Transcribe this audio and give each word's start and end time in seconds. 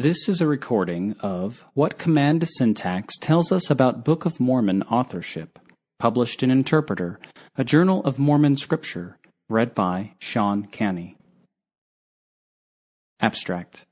This 0.00 0.30
is 0.30 0.40
a 0.40 0.46
recording 0.46 1.14
of 1.20 1.62
What 1.74 1.98
Command 1.98 2.48
Syntax 2.48 3.18
Tells 3.18 3.52
Us 3.52 3.68
About 3.68 4.02
Book 4.02 4.24
of 4.24 4.40
Mormon 4.40 4.82
Authorship, 4.84 5.58
published 5.98 6.42
in 6.42 6.50
Interpreter, 6.50 7.20
a 7.54 7.64
journal 7.64 8.02
of 8.04 8.18
Mormon 8.18 8.56
scripture, 8.56 9.18
read 9.50 9.74
by 9.74 10.12
Sean 10.18 10.64
Canny. 10.64 11.18
Abstract 13.20 13.84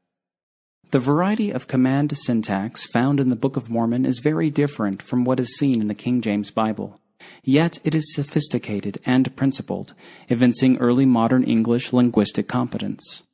The 0.92 0.98
variety 0.98 1.50
of 1.50 1.68
command 1.68 2.16
syntax 2.16 2.86
found 2.86 3.20
in 3.20 3.28
the 3.28 3.36
Book 3.36 3.58
of 3.58 3.68
Mormon 3.68 4.06
is 4.06 4.20
very 4.20 4.48
different 4.48 5.02
from 5.02 5.24
what 5.24 5.38
is 5.38 5.58
seen 5.58 5.78
in 5.78 5.88
the 5.88 5.94
King 5.94 6.22
James 6.22 6.50
Bible. 6.50 6.98
Yet 7.44 7.80
it 7.84 7.94
is 7.94 8.14
sophisticated 8.14 8.98
and 9.04 9.36
principled, 9.36 9.92
evincing 10.28 10.78
early 10.78 11.04
modern 11.04 11.44
English 11.44 11.92
linguistic 11.92 12.48
competence. 12.48 13.24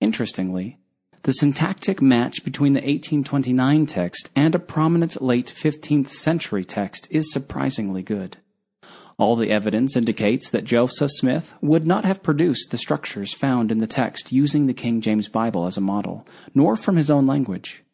Interestingly, 0.00 0.78
the 1.24 1.32
syntactic 1.32 2.02
match 2.02 2.44
between 2.44 2.72
the 2.72 2.80
1829 2.80 3.86
text 3.86 4.30
and 4.34 4.54
a 4.54 4.58
prominent 4.58 5.22
late 5.22 5.52
15th 5.54 6.08
century 6.08 6.64
text 6.64 7.06
is 7.10 7.32
surprisingly 7.32 8.02
good. 8.02 8.38
All 9.18 9.36
the 9.36 9.50
evidence 9.50 9.96
indicates 9.96 10.48
that 10.50 10.64
Joseph 10.64 11.12
Smith 11.12 11.54
would 11.60 11.86
not 11.86 12.04
have 12.04 12.24
produced 12.24 12.70
the 12.70 12.78
structures 12.78 13.34
found 13.34 13.70
in 13.70 13.78
the 13.78 13.86
text 13.86 14.32
using 14.32 14.66
the 14.66 14.74
King 14.74 15.00
James 15.00 15.28
Bible 15.28 15.66
as 15.66 15.76
a 15.76 15.80
model, 15.80 16.26
nor 16.54 16.74
from 16.74 16.96
his 16.96 17.10
own 17.10 17.26
language. 17.26 17.84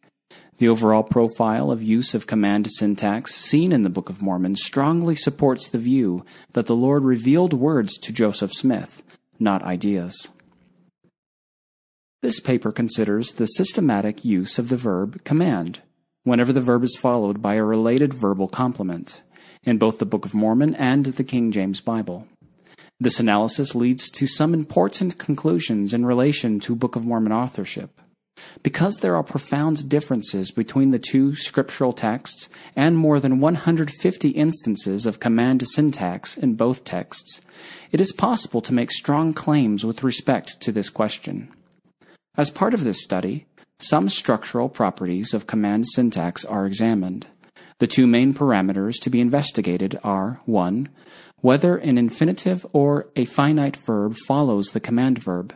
The 0.56 0.68
overall 0.68 1.02
profile 1.02 1.70
of 1.70 1.82
use 1.82 2.14
of 2.14 2.26
command 2.26 2.66
syntax 2.70 3.34
seen 3.34 3.72
in 3.72 3.82
the 3.82 3.90
Book 3.90 4.08
of 4.08 4.22
Mormon 4.22 4.56
strongly 4.56 5.14
supports 5.14 5.68
the 5.68 5.78
view 5.78 6.24
that 6.54 6.66
the 6.66 6.74
Lord 6.74 7.04
revealed 7.04 7.52
words 7.52 7.98
to 7.98 8.12
Joseph 8.12 8.54
Smith, 8.54 9.02
not 9.38 9.62
ideas. 9.62 10.28
This 12.20 12.40
paper 12.40 12.72
considers 12.72 13.32
the 13.32 13.46
systematic 13.46 14.24
use 14.24 14.58
of 14.58 14.70
the 14.70 14.76
verb 14.76 15.22
command 15.22 15.82
whenever 16.24 16.52
the 16.52 16.60
verb 16.60 16.82
is 16.82 16.96
followed 16.96 17.40
by 17.40 17.54
a 17.54 17.62
related 17.62 18.12
verbal 18.12 18.48
complement 18.48 19.22
in 19.62 19.78
both 19.78 20.00
the 20.00 20.04
Book 20.04 20.24
of 20.24 20.34
Mormon 20.34 20.74
and 20.74 21.06
the 21.06 21.22
King 21.22 21.52
James 21.52 21.80
Bible. 21.80 22.26
This 22.98 23.20
analysis 23.20 23.76
leads 23.76 24.10
to 24.10 24.26
some 24.26 24.52
important 24.52 25.16
conclusions 25.18 25.94
in 25.94 26.04
relation 26.04 26.58
to 26.60 26.74
Book 26.74 26.96
of 26.96 27.04
Mormon 27.04 27.32
authorship. 27.32 28.00
Because 28.64 28.96
there 28.96 29.14
are 29.14 29.22
profound 29.22 29.88
differences 29.88 30.50
between 30.50 30.90
the 30.90 30.98
two 30.98 31.36
scriptural 31.36 31.92
texts 31.92 32.48
and 32.74 32.96
more 32.96 33.20
than 33.20 33.38
150 33.38 34.30
instances 34.30 35.06
of 35.06 35.20
command 35.20 35.66
syntax 35.68 36.36
in 36.36 36.54
both 36.54 36.82
texts, 36.82 37.40
it 37.92 38.00
is 38.00 38.12
possible 38.12 38.60
to 38.62 38.74
make 38.74 38.90
strong 38.90 39.32
claims 39.32 39.86
with 39.86 40.02
respect 40.02 40.60
to 40.60 40.72
this 40.72 40.90
question. 40.90 41.52
As 42.38 42.50
part 42.50 42.72
of 42.72 42.84
this 42.84 43.02
study, 43.02 43.46
some 43.80 44.08
structural 44.08 44.68
properties 44.68 45.34
of 45.34 45.48
command 45.48 45.88
syntax 45.88 46.44
are 46.44 46.66
examined. 46.66 47.26
The 47.80 47.88
two 47.88 48.06
main 48.06 48.32
parameters 48.32 49.00
to 49.00 49.10
be 49.10 49.20
investigated 49.20 49.98
are 50.04 50.40
1. 50.46 50.88
Whether 51.40 51.76
an 51.76 51.98
infinitive 51.98 52.64
or 52.72 53.08
a 53.16 53.24
finite 53.24 53.76
verb 53.76 54.16
follows 54.28 54.70
the 54.70 54.78
command 54.78 55.18
verb, 55.20 55.52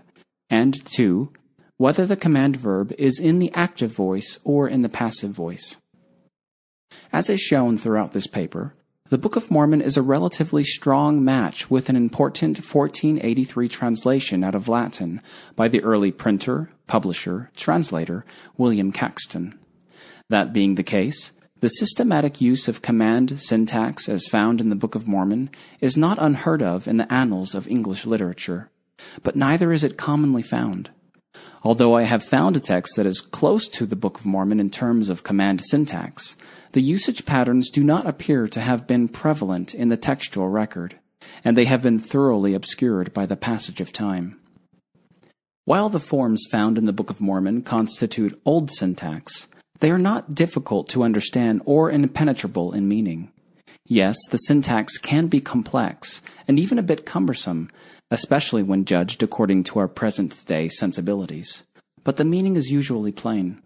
and 0.50 0.74
2. 0.86 1.32
Whether 1.76 2.04
the 2.04 2.16
command 2.16 2.56
verb 2.56 2.92
is 2.98 3.20
in 3.20 3.38
the 3.38 3.52
active 3.54 3.92
voice 3.92 4.40
or 4.42 4.68
in 4.68 4.82
the 4.82 4.88
passive 4.88 5.30
voice. 5.30 5.76
As 7.12 7.30
is 7.30 7.40
shown 7.40 7.78
throughout 7.78 8.10
this 8.10 8.26
paper, 8.26 8.74
the 9.12 9.18
Book 9.18 9.36
of 9.36 9.50
Mormon 9.50 9.82
is 9.82 9.98
a 9.98 10.02
relatively 10.02 10.64
strong 10.64 11.22
match 11.22 11.70
with 11.70 11.90
an 11.90 11.96
important 11.96 12.56
1483 12.56 13.68
translation 13.68 14.42
out 14.42 14.54
of 14.54 14.68
Latin 14.68 15.20
by 15.54 15.68
the 15.68 15.82
early 15.82 16.10
printer, 16.10 16.70
publisher, 16.86 17.50
translator, 17.54 18.24
William 18.56 18.90
Caxton. 18.90 19.58
That 20.30 20.54
being 20.54 20.76
the 20.76 20.82
case, 20.82 21.32
the 21.60 21.68
systematic 21.68 22.40
use 22.40 22.68
of 22.68 22.80
command 22.80 23.38
syntax 23.38 24.08
as 24.08 24.26
found 24.26 24.62
in 24.62 24.70
the 24.70 24.76
Book 24.76 24.94
of 24.94 25.06
Mormon 25.06 25.50
is 25.78 25.94
not 25.94 26.16
unheard 26.18 26.62
of 26.62 26.88
in 26.88 26.96
the 26.96 27.12
annals 27.12 27.54
of 27.54 27.68
English 27.68 28.06
literature, 28.06 28.70
but 29.22 29.36
neither 29.36 29.74
is 29.74 29.84
it 29.84 29.98
commonly 29.98 30.40
found. 30.40 30.88
Although 31.62 31.94
I 31.94 32.04
have 32.04 32.24
found 32.24 32.56
a 32.56 32.60
text 32.60 32.96
that 32.96 33.06
is 33.06 33.20
close 33.20 33.68
to 33.68 33.84
the 33.84 33.94
Book 33.94 34.20
of 34.20 34.24
Mormon 34.24 34.58
in 34.58 34.70
terms 34.70 35.10
of 35.10 35.22
command 35.22 35.62
syntax, 35.66 36.34
the 36.72 36.82
usage 36.82 37.24
patterns 37.26 37.70
do 37.70 37.84
not 37.84 38.06
appear 38.06 38.48
to 38.48 38.60
have 38.60 38.86
been 38.86 39.08
prevalent 39.08 39.74
in 39.74 39.88
the 39.88 39.96
textual 39.96 40.48
record, 40.48 40.98
and 41.44 41.56
they 41.56 41.66
have 41.66 41.82
been 41.82 41.98
thoroughly 41.98 42.54
obscured 42.54 43.12
by 43.12 43.26
the 43.26 43.36
passage 43.36 43.80
of 43.80 43.92
time. 43.92 44.40
While 45.64 45.88
the 45.88 46.00
forms 46.00 46.46
found 46.50 46.78
in 46.78 46.86
the 46.86 46.92
Book 46.92 47.10
of 47.10 47.20
Mormon 47.20 47.62
constitute 47.62 48.40
old 48.44 48.70
syntax, 48.70 49.48
they 49.80 49.90
are 49.90 49.98
not 49.98 50.34
difficult 50.34 50.88
to 50.90 51.02
understand 51.02 51.62
or 51.64 51.90
impenetrable 51.90 52.72
in 52.72 52.88
meaning. 52.88 53.30
Yes, 53.86 54.16
the 54.30 54.38
syntax 54.38 54.96
can 54.96 55.26
be 55.26 55.40
complex 55.40 56.22
and 56.48 56.58
even 56.58 56.78
a 56.78 56.82
bit 56.82 57.04
cumbersome, 57.04 57.70
especially 58.10 58.62
when 58.62 58.84
judged 58.84 59.22
according 59.22 59.64
to 59.64 59.78
our 59.78 59.88
present 59.88 60.44
day 60.46 60.68
sensibilities, 60.68 61.64
but 62.04 62.16
the 62.16 62.24
meaning 62.24 62.56
is 62.56 62.70
usually 62.70 63.12
plain. 63.12 63.60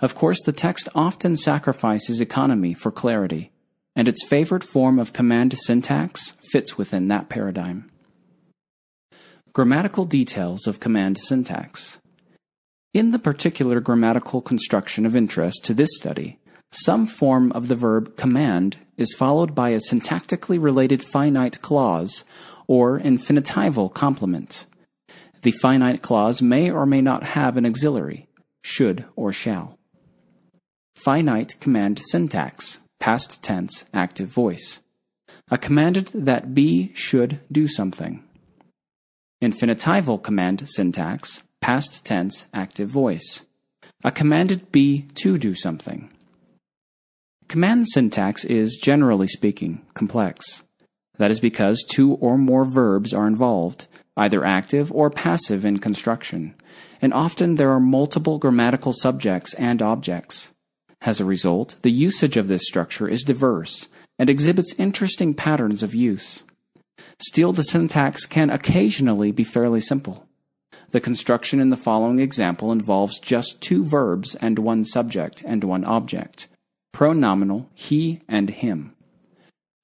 Of 0.00 0.14
course, 0.14 0.40
the 0.42 0.52
text 0.52 0.88
often 0.94 1.36
sacrifices 1.36 2.20
economy 2.20 2.72
for 2.72 2.90
clarity, 2.90 3.52
and 3.94 4.08
its 4.08 4.24
favored 4.24 4.64
form 4.64 4.98
of 4.98 5.12
command 5.12 5.56
syntax 5.58 6.30
fits 6.52 6.78
within 6.78 7.08
that 7.08 7.28
paradigm. 7.28 7.90
Grammatical 9.52 10.06
details 10.06 10.66
of 10.66 10.80
command 10.80 11.18
syntax. 11.18 11.98
In 12.94 13.10
the 13.10 13.18
particular 13.18 13.80
grammatical 13.80 14.40
construction 14.40 15.04
of 15.04 15.14
interest 15.14 15.64
to 15.64 15.74
this 15.74 15.90
study, 15.96 16.38
some 16.72 17.06
form 17.06 17.52
of 17.52 17.68
the 17.68 17.74
verb 17.74 18.16
command 18.16 18.78
is 18.96 19.12
followed 19.12 19.54
by 19.54 19.70
a 19.70 19.80
syntactically 19.80 20.62
related 20.62 21.02
finite 21.02 21.60
clause 21.60 22.24
or 22.68 23.00
infinitival 23.00 23.92
complement. 23.92 24.66
The 25.42 25.50
finite 25.50 26.00
clause 26.00 26.40
may 26.40 26.70
or 26.70 26.86
may 26.86 27.00
not 27.00 27.22
have 27.22 27.56
an 27.56 27.66
auxiliary, 27.66 28.28
should 28.62 29.04
or 29.16 29.32
shall. 29.32 29.79
Finite 31.02 31.58
command 31.60 31.98
syntax, 32.10 32.80
past 32.98 33.42
tense, 33.42 33.86
active 33.94 34.28
voice. 34.28 34.80
A 35.50 35.56
commanded 35.56 36.08
that 36.12 36.52
be 36.52 36.92
should 36.94 37.40
do 37.50 37.66
something. 37.66 38.22
Infinitival 39.42 40.22
command 40.22 40.68
syntax, 40.68 41.42
past 41.62 42.04
tense, 42.04 42.44
active 42.52 42.90
voice. 42.90 43.46
A 44.04 44.10
commanded 44.10 44.70
be 44.72 45.06
to 45.14 45.38
do 45.38 45.54
something. 45.54 46.10
Command 47.48 47.88
syntax 47.88 48.44
is, 48.44 48.76
generally 48.76 49.26
speaking, 49.26 49.80
complex. 49.94 50.64
That 51.16 51.30
is 51.30 51.40
because 51.40 51.82
two 51.82 52.12
or 52.16 52.36
more 52.36 52.66
verbs 52.66 53.14
are 53.14 53.26
involved, 53.26 53.86
either 54.18 54.44
active 54.44 54.92
or 54.92 55.08
passive 55.08 55.64
in 55.64 55.78
construction, 55.78 56.54
and 57.00 57.14
often 57.14 57.54
there 57.54 57.70
are 57.70 57.80
multiple 57.80 58.36
grammatical 58.36 58.92
subjects 58.92 59.54
and 59.54 59.80
objects. 59.80 60.52
As 61.02 61.20
a 61.20 61.24
result, 61.24 61.76
the 61.82 61.90
usage 61.90 62.36
of 62.36 62.48
this 62.48 62.66
structure 62.66 63.08
is 63.08 63.22
diverse 63.22 63.88
and 64.18 64.28
exhibits 64.28 64.74
interesting 64.76 65.32
patterns 65.32 65.82
of 65.82 65.94
use. 65.94 66.42
Still, 67.18 67.52
the 67.52 67.62
syntax 67.62 68.26
can 68.26 68.50
occasionally 68.50 69.32
be 69.32 69.44
fairly 69.44 69.80
simple. 69.80 70.26
The 70.90 71.00
construction 71.00 71.60
in 71.60 71.70
the 71.70 71.76
following 71.76 72.18
example 72.18 72.72
involves 72.72 73.20
just 73.20 73.60
two 73.60 73.84
verbs 73.84 74.34
and 74.36 74.58
one 74.58 74.84
subject 74.84 75.42
and 75.46 75.64
one 75.64 75.84
object, 75.84 76.48
pronominal 76.92 77.68
he 77.74 78.20
and 78.28 78.50
him. 78.50 78.94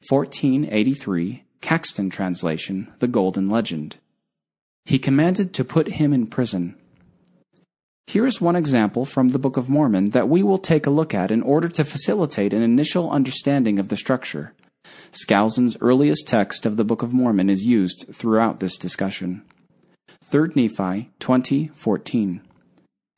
1483, 0.08 1.44
Caxton 1.60 2.10
translation, 2.10 2.92
The 2.98 3.08
Golden 3.08 3.48
Legend. 3.48 3.96
He 4.84 4.98
commanded 4.98 5.52
to 5.54 5.64
put 5.64 5.88
him 5.88 6.12
in 6.12 6.26
prison. 6.26 6.76
Here 8.06 8.24
is 8.24 8.40
one 8.40 8.54
example 8.54 9.04
from 9.04 9.30
the 9.30 9.38
Book 9.38 9.56
of 9.56 9.68
Mormon 9.68 10.10
that 10.10 10.28
we 10.28 10.44
will 10.44 10.58
take 10.58 10.86
a 10.86 10.90
look 10.90 11.12
at 11.12 11.32
in 11.32 11.42
order 11.42 11.68
to 11.68 11.84
facilitate 11.84 12.52
an 12.52 12.62
initial 12.62 13.10
understanding 13.10 13.80
of 13.80 13.88
the 13.88 13.96
structure. 13.96 14.52
Skousen's 15.10 15.76
earliest 15.80 16.28
text 16.28 16.64
of 16.66 16.76
the 16.76 16.84
Book 16.84 17.02
of 17.02 17.12
Mormon 17.12 17.50
is 17.50 17.66
used 17.66 18.06
throughout 18.12 18.60
this 18.60 18.78
discussion. 18.78 19.42
3 20.22 20.50
Nephi 20.54 21.10
20:14 21.18 22.40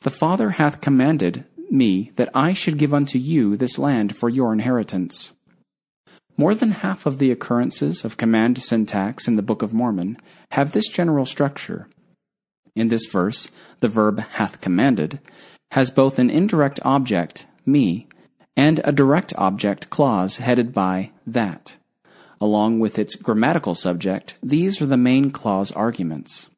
The 0.00 0.11
Father 0.11 0.50
hath 0.50 0.81
commanded 0.81 1.44
me 1.70 2.12
that 2.17 2.31
I 2.34 2.55
should 2.55 2.79
give 2.79 2.94
unto 2.94 3.19
you 3.19 3.58
this 3.58 3.79
land 3.79 4.17
for 4.17 4.31
your 4.31 4.55
inheritance. 4.55 5.34
More 6.38 6.55
than 6.55 6.70
half 6.70 7.05
of 7.05 7.19
the 7.19 7.31
occurrences 7.31 8.06
of 8.06 8.17
command 8.17 8.62
syntax 8.62 9.29
in 9.29 9.37
the 9.37 9.43
Book 9.43 9.61
of 9.61 9.75
Mormon 9.75 10.17
have 10.52 10.73
this 10.73 10.88
general 10.88 11.26
structure. 11.26 11.88
In 12.78 12.86
this 12.86 13.06
verse, 13.06 13.50
the 13.80 13.88
verb 13.88 14.20
hath 14.20 14.60
commanded 14.60 15.19
has 15.72 15.90
both 15.90 16.20
an 16.20 16.30
indirect 16.30 16.78
object, 16.84 17.44
me, 17.66 18.06
and 18.56 18.80
a 18.84 18.92
direct 18.92 19.34
object 19.36 19.90
clause 19.90 20.36
headed 20.36 20.72
by 20.72 21.10
that. 21.26 21.76
Along 22.40 22.78
with 22.78 22.96
its 22.96 23.16
grammatical 23.16 23.75
subject, 23.75 24.36
these 24.40 24.80
are 24.80 24.86
the 24.86 24.96
main 24.96 25.32
clause 25.32 25.72
arguments. 25.72 26.50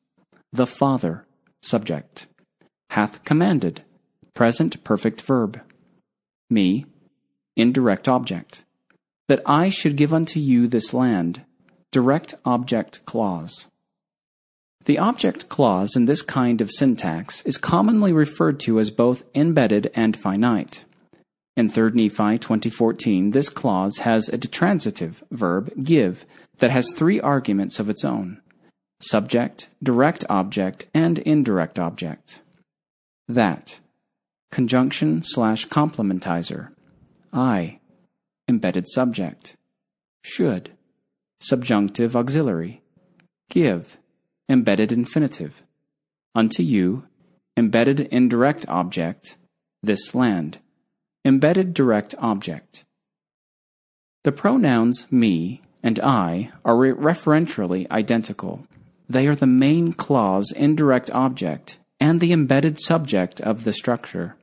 The 0.52 0.67
Father, 0.67 1.25
subject, 1.62 2.26
hath 2.90 3.25
commanded, 3.25 3.82
present 4.34 4.84
perfect 4.84 5.23
verb. 5.23 5.58
Me, 6.50 6.84
indirect 7.56 8.08
object. 8.08 8.62
That 9.26 9.40
I 9.46 9.70
should 9.70 9.96
give 9.96 10.12
unto 10.12 10.38
you 10.38 10.69
this 10.69 10.93
land, 10.93 11.46
direct 11.90 12.34
object 12.44 13.06
clause. 13.06 13.69
The 14.85 14.99
object 14.99 15.49
clause 15.49 15.94
in 15.94 16.06
this 16.06 16.23
kind 16.23 16.61
of 16.61 16.71
syntax 16.71 17.43
is 17.43 17.59
commonly 17.59 18.12
referred 18.12 18.59
to 18.61 18.81
as 18.81 18.91
both 18.91 19.25
embedded 19.35 19.91
and 19.94 20.17
finite. 20.17 20.85
In 21.56 21.69
3 21.69 21.91
Nephi 21.91 22.38
2014, 22.38 23.31
this 23.31 23.50
clause 23.50 23.99
has 23.99 24.29
a 24.29 24.38
transitive 24.38 25.23
verb, 25.31 25.71
give, 25.82 26.25
that 26.59 26.71
has 26.71 26.93
three 26.93 27.21
arguments 27.21 27.79
of 27.79 27.91
its 27.91 28.05
own 28.05 28.41
subject, 29.03 29.69
direct 29.82 30.25
object, 30.29 30.87
and 30.93 31.19
indirect 31.21 31.79
object. 31.79 32.41
That, 33.29 33.81
conjunction 34.50 35.23
slash 35.23 35.67
complementizer. 35.69 36.69
I, 37.33 37.79
embedded 38.49 38.88
subject. 38.88 39.56
Should, 40.23 40.73
subjunctive 41.41 42.15
auxiliary. 42.15 42.83
Give, 43.49 43.97
embedded 44.50 44.91
infinitive. 44.91 45.62
Unto 46.35 46.62
you, 46.62 47.05
embedded 47.56 48.00
indirect 48.00 48.67
object, 48.69 49.37
this 49.82 50.14
land. 50.14 50.58
Embedded 51.25 51.73
direct 51.73 52.14
object. 52.19 52.85
The 54.25 54.32
pronouns 54.32 55.11
me 55.11 55.62
and 55.82 56.00
I 56.00 56.50
are 56.64 56.75
referentially 56.75 57.88
identical. 57.91 58.67
They 59.08 59.26
are 59.29 59.37
the 59.37 59.47
main 59.47 59.93
clause 59.93 60.52
indirect 60.52 61.11
object 61.12 61.79
and 62.00 62.20
the 62.20 62.32
embedded 62.32 62.81
subject 62.81 63.41
of 63.41 63.64
the 63.64 63.73
structure. 63.73 64.37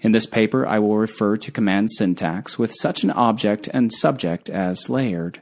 In 0.00 0.12
this 0.12 0.26
paper, 0.26 0.66
I 0.66 0.78
will 0.78 0.96
refer 0.96 1.36
to 1.36 1.50
command 1.50 1.90
syntax 1.90 2.58
with 2.58 2.72
such 2.74 3.02
an 3.02 3.10
object 3.10 3.68
and 3.72 3.92
subject 3.92 4.48
as 4.48 4.88
layered. 4.88 5.40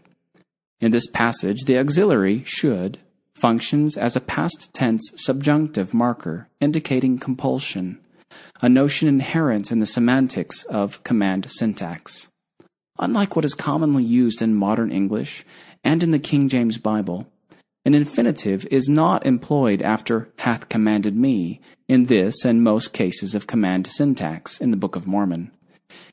In 0.80 0.90
this 0.90 1.06
passage, 1.06 1.64
the 1.64 1.78
auxiliary 1.78 2.42
should 2.44 2.98
functions 3.34 3.96
as 3.96 4.16
a 4.16 4.20
past 4.20 4.72
tense 4.72 5.12
subjunctive 5.16 5.92
marker 5.92 6.48
indicating 6.60 7.18
compulsion, 7.18 7.98
a 8.62 8.68
notion 8.68 9.08
inherent 9.08 9.70
in 9.70 9.80
the 9.80 9.86
semantics 9.86 10.62
of 10.64 11.02
command 11.04 11.50
syntax. 11.50 12.28
Unlike 12.98 13.36
what 13.36 13.44
is 13.44 13.54
commonly 13.54 14.04
used 14.04 14.40
in 14.40 14.54
modern 14.54 14.92
English 14.92 15.44
and 15.82 16.02
in 16.02 16.10
the 16.12 16.18
King 16.18 16.48
James 16.48 16.78
Bible, 16.78 17.26
an 17.84 17.94
infinitive 17.94 18.66
is 18.70 18.88
not 18.88 19.26
employed 19.26 19.82
after 19.82 20.28
hath 20.38 20.68
commanded 20.68 21.14
me 21.14 21.60
in 21.86 22.06
this 22.06 22.44
and 22.44 22.62
most 22.62 22.92
cases 22.92 23.34
of 23.34 23.46
command 23.46 23.86
syntax 23.86 24.58
in 24.58 24.70
the 24.70 24.76
Book 24.76 24.96
of 24.96 25.06
Mormon. 25.06 25.50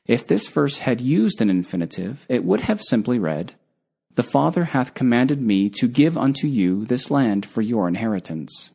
If 0.06 0.26
this 0.26 0.48
verse 0.48 0.78
had 0.78 1.00
used 1.00 1.40
an 1.40 1.48
infinitive, 1.48 2.26
it 2.28 2.44
would 2.44 2.60
have 2.60 2.82
simply 2.82 3.18
read, 3.18 3.54
The 4.14 4.22
Father 4.22 4.64
hath 4.64 4.94
commanded 4.94 5.40
me 5.40 5.68
to 5.70 5.88
give 5.88 6.18
unto 6.18 6.46
you 6.46 6.84
this 6.84 7.10
land 7.10 7.46
for 7.46 7.62
your 7.62 7.88
inheritance. 7.88 8.72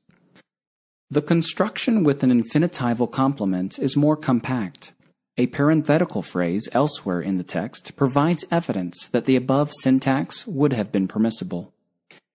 The 1.10 1.22
construction 1.22 2.04
with 2.04 2.24
an 2.24 2.32
infinitival 2.32 3.12
complement 3.12 3.78
is 3.78 3.96
more 3.96 4.18
compact. 4.18 4.94
A 5.38 5.48
parenthetical 5.48 6.24
phrase 6.24 6.68
elsewhere 6.74 7.22
in 7.22 7.36
the 7.36 7.44
text 7.44 7.96
provides 7.96 8.46
evidence 8.50 9.08
that 9.12 9.26
the 9.26 9.36
above 9.36 9.72
syntax 9.82 10.48
would 10.48 10.74
have 10.74 10.92
been 10.92 11.08
permissible. 11.08 11.72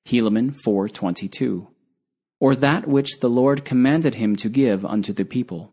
Helaman 0.06 0.54
4:22 0.64 1.66
or 2.42 2.56
that 2.56 2.88
which 2.88 3.20
the 3.20 3.30
Lord 3.30 3.64
commanded 3.64 4.16
him 4.16 4.34
to 4.34 4.48
give 4.48 4.84
unto 4.84 5.12
the 5.12 5.24
people. 5.24 5.72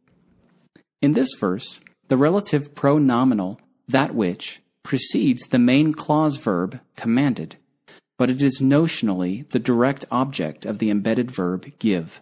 In 1.01 1.13
this 1.13 1.33
verse, 1.33 1.79
the 2.09 2.15
relative 2.15 2.75
pronominal 2.75 3.57
that 3.87 4.13
which 4.13 4.61
precedes 4.83 5.47
the 5.47 5.59
main 5.59 5.93
clause 5.93 6.37
verb 6.37 6.79
commanded, 6.95 7.57
but 8.17 8.29
it 8.29 8.41
is 8.41 8.61
notionally 8.61 9.49
the 9.49 9.59
direct 9.59 10.05
object 10.11 10.65
of 10.65 10.79
the 10.79 10.89
embedded 10.89 11.31
verb 11.31 11.71
give. 11.79 12.21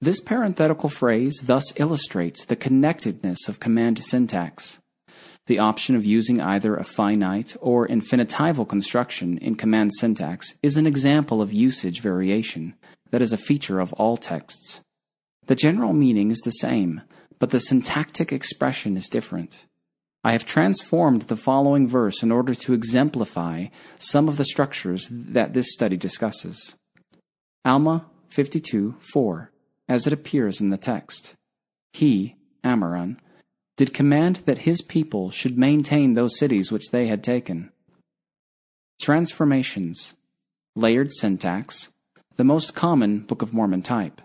This 0.00 0.20
parenthetical 0.20 0.88
phrase 0.88 1.42
thus 1.44 1.72
illustrates 1.76 2.44
the 2.44 2.56
connectedness 2.56 3.48
of 3.48 3.60
command 3.60 4.02
syntax. 4.04 4.80
The 5.46 5.58
option 5.58 5.94
of 5.94 6.04
using 6.04 6.40
either 6.40 6.76
a 6.76 6.84
finite 6.84 7.56
or 7.60 7.86
infinitival 7.86 8.68
construction 8.68 9.38
in 9.38 9.54
command 9.54 9.92
syntax 9.94 10.54
is 10.62 10.76
an 10.76 10.86
example 10.86 11.40
of 11.40 11.52
usage 11.52 12.00
variation 12.00 12.74
that 13.10 13.22
is 13.22 13.32
a 13.32 13.38
feature 13.38 13.80
of 13.80 13.92
all 13.94 14.16
texts. 14.16 14.80
The 15.46 15.54
general 15.54 15.92
meaning 15.92 16.30
is 16.30 16.40
the 16.40 16.50
same, 16.50 17.02
but 17.38 17.50
the 17.50 17.60
syntactic 17.60 18.32
expression 18.32 18.96
is 18.96 19.08
different. 19.08 19.64
I 20.26 20.32
have 20.32 20.44
transformed 20.44 21.22
the 21.22 21.36
following 21.36 21.86
verse 21.86 22.20
in 22.20 22.32
order 22.32 22.52
to 22.52 22.72
exemplify 22.72 23.66
some 24.00 24.28
of 24.28 24.38
the 24.38 24.44
structures 24.44 25.06
that 25.08 25.52
this 25.52 25.72
study 25.72 25.96
discusses. 25.96 26.74
Alma 27.64 28.06
52 28.30 28.96
4, 28.98 29.52
as 29.88 30.04
it 30.04 30.12
appears 30.12 30.60
in 30.60 30.70
the 30.70 30.76
text. 30.76 31.36
He, 31.92 32.34
Ammoron, 32.64 33.18
did 33.76 33.94
command 33.94 34.42
that 34.46 34.66
his 34.66 34.82
people 34.82 35.30
should 35.30 35.56
maintain 35.56 36.14
those 36.14 36.36
cities 36.36 36.72
which 36.72 36.90
they 36.90 37.06
had 37.06 37.22
taken. 37.22 37.70
Transformations, 39.00 40.14
layered 40.74 41.12
syntax, 41.12 41.90
the 42.34 42.42
most 42.42 42.74
common 42.74 43.20
Book 43.20 43.42
of 43.42 43.54
Mormon 43.54 43.82
type. 43.82 44.20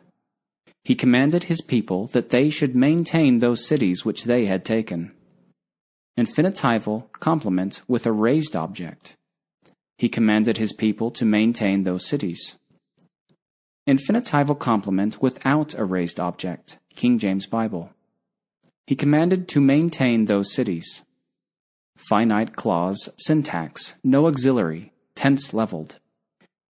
He 0.83 0.95
commanded 0.95 1.43
his 1.43 1.61
people 1.61 2.07
that 2.07 2.31
they 2.31 2.49
should 2.49 2.75
maintain 2.75 3.37
those 3.37 3.67
cities 3.67 4.03
which 4.03 4.23
they 4.23 4.47
had 4.47 4.65
taken. 4.65 5.11
Infinitival 6.19 7.11
complement 7.13 7.81
with 7.87 8.05
a 8.05 8.11
raised 8.11 8.55
object. 8.55 9.15
He 9.97 10.09
commanded 10.09 10.57
his 10.57 10.73
people 10.73 11.09
to 11.11 11.25
maintain 11.25 11.83
those 11.83 12.07
cities. 12.07 12.57
Infinitival 13.87 14.59
complement 14.59 15.21
without 15.21 15.73
a 15.73 15.85
raised 15.85 16.19
object. 16.19 16.77
King 16.95 17.17
James 17.17 17.45
Bible. 17.45 17.91
He 18.87 18.95
commanded 18.95 19.47
to 19.49 19.61
maintain 19.61 20.25
those 20.25 20.53
cities. 20.53 21.01
Finite 21.95 22.55
clause, 22.55 23.09
syntax, 23.17 23.93
no 24.03 24.27
auxiliary, 24.27 24.91
tense 25.15 25.53
leveled. 25.53 25.99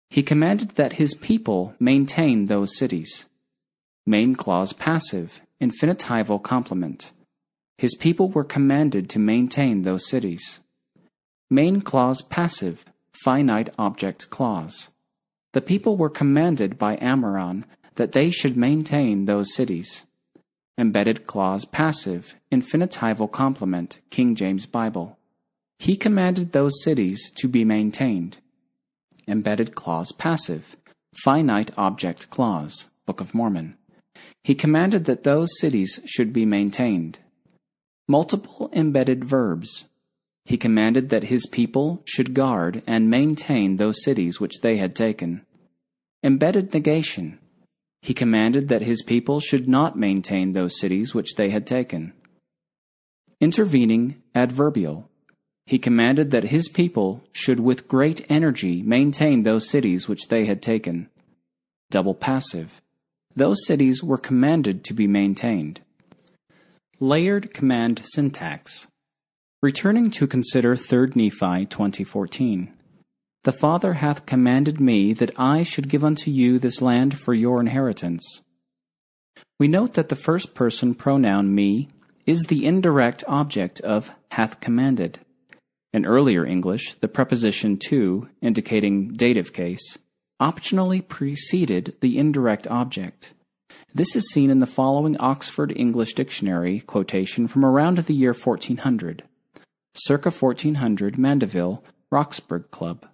He 0.09 0.23
commanded 0.23 0.71
that 0.71 0.93
his 0.93 1.15
people 1.15 1.73
maintain 1.79 2.45
those 2.45 2.77
cities. 2.77 3.25
Main 4.05 4.35
clause 4.35 4.73
passive, 4.73 5.41
infinitival 5.61 6.43
complement. 6.43 7.11
His 7.81 7.95
people 7.95 8.29
were 8.29 8.43
commanded 8.43 9.09
to 9.09 9.17
maintain 9.17 9.81
those 9.81 10.07
cities. 10.07 10.59
Main 11.49 11.81
clause 11.81 12.21
passive, 12.21 12.85
finite 13.11 13.71
object 13.79 14.29
clause. 14.29 14.91
The 15.53 15.61
people 15.61 15.97
were 15.97 16.07
commanded 16.07 16.77
by 16.77 16.97
Ammoron 16.97 17.63
that 17.95 18.11
they 18.11 18.29
should 18.29 18.55
maintain 18.55 19.25
those 19.25 19.55
cities. 19.55 20.05
Embedded 20.77 21.25
clause 21.25 21.65
passive, 21.65 22.35
infinitival 22.51 23.31
complement, 23.31 23.99
King 24.11 24.35
James 24.35 24.67
Bible. 24.67 25.17
He 25.79 25.95
commanded 25.95 26.51
those 26.51 26.83
cities 26.83 27.31
to 27.37 27.47
be 27.47 27.65
maintained. 27.65 28.37
Embedded 29.27 29.73
clause 29.73 30.11
passive, 30.11 30.77
finite 31.15 31.71
object 31.77 32.29
clause, 32.29 32.85
Book 33.07 33.19
of 33.21 33.33
Mormon. 33.33 33.75
He 34.43 34.53
commanded 34.53 35.05
that 35.05 35.23
those 35.23 35.57
cities 35.57 35.99
should 36.05 36.31
be 36.31 36.45
maintained. 36.45 37.17
Multiple 38.11 38.69
embedded 38.73 39.23
verbs. 39.23 39.85
He 40.43 40.57
commanded 40.57 41.09
that 41.09 41.31
his 41.33 41.45
people 41.45 42.01
should 42.05 42.33
guard 42.33 42.83
and 42.85 43.09
maintain 43.09 43.77
those 43.77 44.03
cities 44.03 44.39
which 44.39 44.61
they 44.61 44.77
had 44.77 44.95
taken. 44.95 45.45
Embedded 46.21 46.73
negation 46.73 47.39
he 48.01 48.13
commanded 48.13 48.67
that 48.67 48.81
his 48.81 49.03
people 49.03 49.39
should 49.39 49.67
not 49.67 49.97
maintain 49.97 50.51
those 50.51 50.79
cities 50.79 51.13
which 51.13 51.35
they 51.35 51.51
had 51.51 51.67
taken. 51.67 52.13
Intervening 53.39 54.21
adverbial. 54.33 55.07
He 55.67 55.77
commanded 55.77 56.31
that 56.31 56.45
his 56.45 56.67
people 56.67 57.23
should 57.31 57.59
with 57.59 57.87
great 57.87 58.25
energy 58.29 58.81
maintain 58.81 59.43
those 59.43 59.69
cities 59.69 60.07
which 60.07 60.29
they 60.29 60.45
had 60.45 60.61
taken. 60.61 61.09
Double 61.91 62.15
passive. 62.15 62.81
Those 63.35 63.65
cities 63.67 64.03
were 64.03 64.17
commanded 64.17 64.83
to 64.85 64.93
be 64.93 65.07
maintained. 65.07 65.81
Layered 67.03 67.51
command 67.51 67.99
syntax. 68.13 68.85
Returning 69.63 70.11
to 70.11 70.27
consider 70.27 70.75
3 70.75 71.13
Nephi 71.15 71.65
2014. 71.65 72.71
The 73.43 73.51
Father 73.51 73.93
hath 73.93 74.27
commanded 74.27 74.79
me 74.79 75.11
that 75.13 75.31
I 75.35 75.63
should 75.63 75.89
give 75.89 76.05
unto 76.05 76.29
you 76.29 76.59
this 76.59 76.79
land 76.79 77.17
for 77.17 77.33
your 77.33 77.59
inheritance. 77.59 78.41
We 79.59 79.67
note 79.67 79.95
that 79.95 80.09
the 80.09 80.15
first 80.15 80.53
person 80.53 80.93
pronoun 80.93 81.55
me 81.55 81.89
is 82.27 82.43
the 82.43 82.67
indirect 82.67 83.23
object 83.27 83.79
of 83.81 84.11
hath 84.29 84.59
commanded. 84.59 85.17
In 85.91 86.05
earlier 86.05 86.45
English, 86.45 86.93
the 86.99 87.07
preposition 87.07 87.79
to, 87.87 88.29
indicating 88.43 89.13
dative 89.13 89.53
case, 89.53 89.97
optionally 90.39 91.01
preceded 91.07 91.95
the 92.01 92.19
indirect 92.19 92.67
object. 92.67 93.33
This 93.93 94.15
is 94.15 94.31
seen 94.31 94.49
in 94.49 94.59
the 94.59 94.65
following 94.65 95.17
Oxford 95.19 95.73
English 95.75 96.13
Dictionary 96.13 96.79
quotation 96.79 97.49
from 97.49 97.65
around 97.65 97.97
the 97.97 98.13
year 98.13 98.33
1400. 98.33 99.23
Circa 99.93 100.31
1400, 100.31 101.17
Mandeville, 101.17 101.83
Roxburgh 102.09 102.71
Club. 102.71 103.05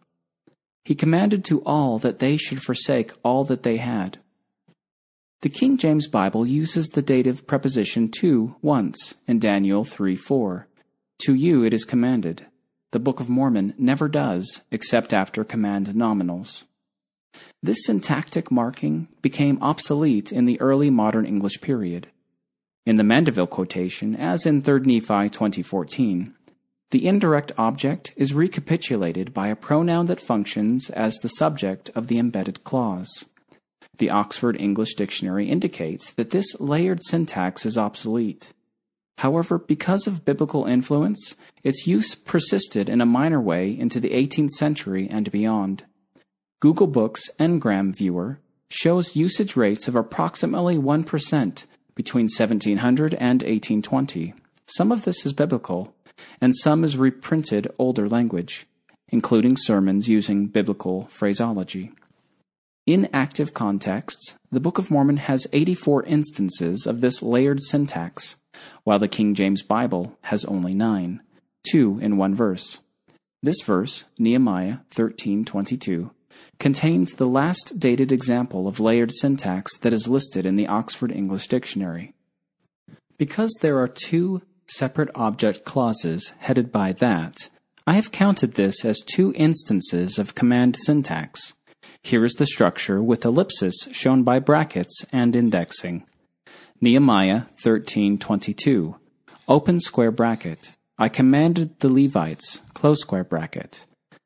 He 0.86 0.94
commanded 0.94 1.44
to 1.46 1.62
all 1.62 1.98
that 2.00 2.20
they 2.20 2.38
should 2.38 2.62
forsake 2.62 3.12
all 3.24 3.44
that 3.46 3.64
they 3.64 3.78
had. 3.78 4.20
The 5.42 5.50
King 5.50 5.78
James 5.78 6.08
Bible 6.08 6.46
uses 6.46 6.88
the 6.90 7.02
dative 7.02 7.48
preposition 7.48 8.12
to 8.20 8.56
once 8.62 9.16
in 9.28 9.40
Daniel 9.40 9.84
3 9.84 10.16
4. 10.16 10.68
To 11.24 11.34
you 11.34 11.64
it 11.64 11.74
is 11.74 11.86
commanded. 11.86 12.46
The 12.92 13.00
Book 13.00 13.20
of 13.20 13.30
Mormon 13.30 13.74
never 13.80 14.08
does, 14.08 14.62
except 14.70 15.12
after 15.12 15.44
command 15.44 15.88
nominals. 15.88 16.66
This 17.64 17.84
syntactic 17.86 18.52
marking 18.52 19.08
became 19.22 19.62
obsolete 19.62 20.32
in 20.32 20.46
the 20.46 20.62
early 20.62 20.90
modern 20.90 21.26
English 21.26 21.60
period. 21.60 22.08
In 22.86 22.98
the 22.98 23.04
Mandeville 23.04 23.48
quotation, 23.48 24.16
as 24.16 24.46
in 24.46 24.62
3 24.62 24.82
Nephi 24.82 25.30
2014, 25.30 26.34
the 26.92 27.06
indirect 27.06 27.52
object 27.58 28.14
is 28.16 28.34
recapitulated 28.34 29.34
by 29.34 29.48
a 29.48 29.56
pronoun 29.56 30.06
that 30.06 30.22
functions 30.22 30.90
as 30.92 31.16
the 31.16 31.28
subject 31.28 31.90
of 31.96 32.08
the 32.08 32.20
embedded 32.20 32.64
clause. 32.64 33.26
The 33.98 34.10
Oxford 34.12 34.56
English 34.62 34.94
Dictionary 34.94 35.50
indicates 35.50 36.14
that 36.14 36.30
this 36.30 36.60
layered 36.60 37.04
syntax 37.04 37.66
is 37.66 37.78
obsolete. 37.78 38.54
However, 39.18 39.58
because 39.58 40.06
of 40.06 40.24
biblical 40.24 40.66
influence, 40.66 41.36
its 41.64 41.88
use 41.88 42.14
persisted 42.14 42.88
in 42.88 43.02
a 43.02 43.06
minor 43.06 43.42
way 43.42 43.78
into 43.78 44.00
the 44.00 44.12
18th 44.12 44.52
century 44.52 45.10
and 45.10 45.32
beyond. 45.32 45.84
Google 46.60 46.88
Books 46.88 47.30
Ngram 47.40 47.96
Viewer 47.96 48.40
shows 48.68 49.16
usage 49.16 49.56
rates 49.56 49.88
of 49.88 49.96
approximately 49.96 50.76
1% 50.76 51.66
between 51.94 52.24
1700 52.24 53.14
and 53.14 53.44
1820. 53.44 54.34
Some 54.66 54.92
of 54.92 55.04
this 55.04 55.24
is 55.24 55.34
biblical, 55.34 55.94
and 56.42 56.56
some 56.56 56.84
is 56.84 56.98
reprinted 56.98 57.68
older 57.78 58.10
language, 58.10 58.66
including 59.10 59.56
sermons 59.56 60.10
using 60.10 60.48
biblical 60.48 61.06
phraseology. 61.12 61.92
In 62.88 63.08
active 63.14 63.54
contexts, 63.54 64.34
the 64.52 64.60
Book 64.60 64.80
of 64.80 64.90
Mormon 64.90 65.18
has 65.18 65.46
84 65.54 66.06
instances 66.06 66.88
of 66.88 67.02
this 67.02 67.22
layered 67.22 67.62
syntax, 67.62 68.38
while 68.84 68.98
the 68.98 69.08
King 69.08 69.36
James 69.36 69.62
Bible 69.62 70.18
has 70.22 70.44
only 70.46 70.74
9, 70.74 71.22
2 71.70 72.00
in 72.02 72.18
one 72.18 72.34
verse. 72.34 72.80
This 73.44 73.62
verse, 73.62 74.06
Nehemiah 74.18 74.78
13:22, 74.90 76.10
contains 76.60 77.14
the 77.14 77.28
last 77.28 77.80
dated 77.80 78.12
example 78.12 78.68
of 78.68 78.80
layered 78.80 79.12
syntax 79.12 79.78
that 79.78 79.94
is 79.94 80.08
listed 80.08 80.46
in 80.46 80.56
the 80.56 80.68
Oxford 80.68 81.12
English 81.12 81.48
Dictionary. 81.48 82.14
Because 83.18 83.52
there 83.62 83.80
are 83.80 83.88
two 83.88 84.42
separate 84.68 85.10
object 85.16 85.66
clauses 85.66 86.34
headed 86.40 86.72
by 86.72 86.94
that, 86.94 87.50
I 87.86 87.94
have 87.94 88.12
counted 88.12 88.56
this 88.56 88.84
as 88.84 89.00
two 89.00 89.34
instances 89.36 90.20
of 90.20 90.36
command 90.36 90.76
syntax. 90.76 91.54
Here 92.04 92.26
is 92.26 92.34
the 92.34 92.46
structure 92.46 93.02
with 93.02 93.24
ellipsis 93.24 93.76
shown 93.92 94.24
by 94.24 94.40
brackets 94.40 95.06
and 95.12 95.36
indexing. 95.36 96.04
Nehemiah 96.82 97.44
13:22 97.64 98.96
open 99.48 99.80
square 99.80 100.12
bracket 100.12 100.74
I 101.00 101.10
commanded 101.10 101.80
the 101.80 101.90
Levites 101.90 102.62
close 102.74 103.02
square 103.02 103.24
bracket 103.24 103.86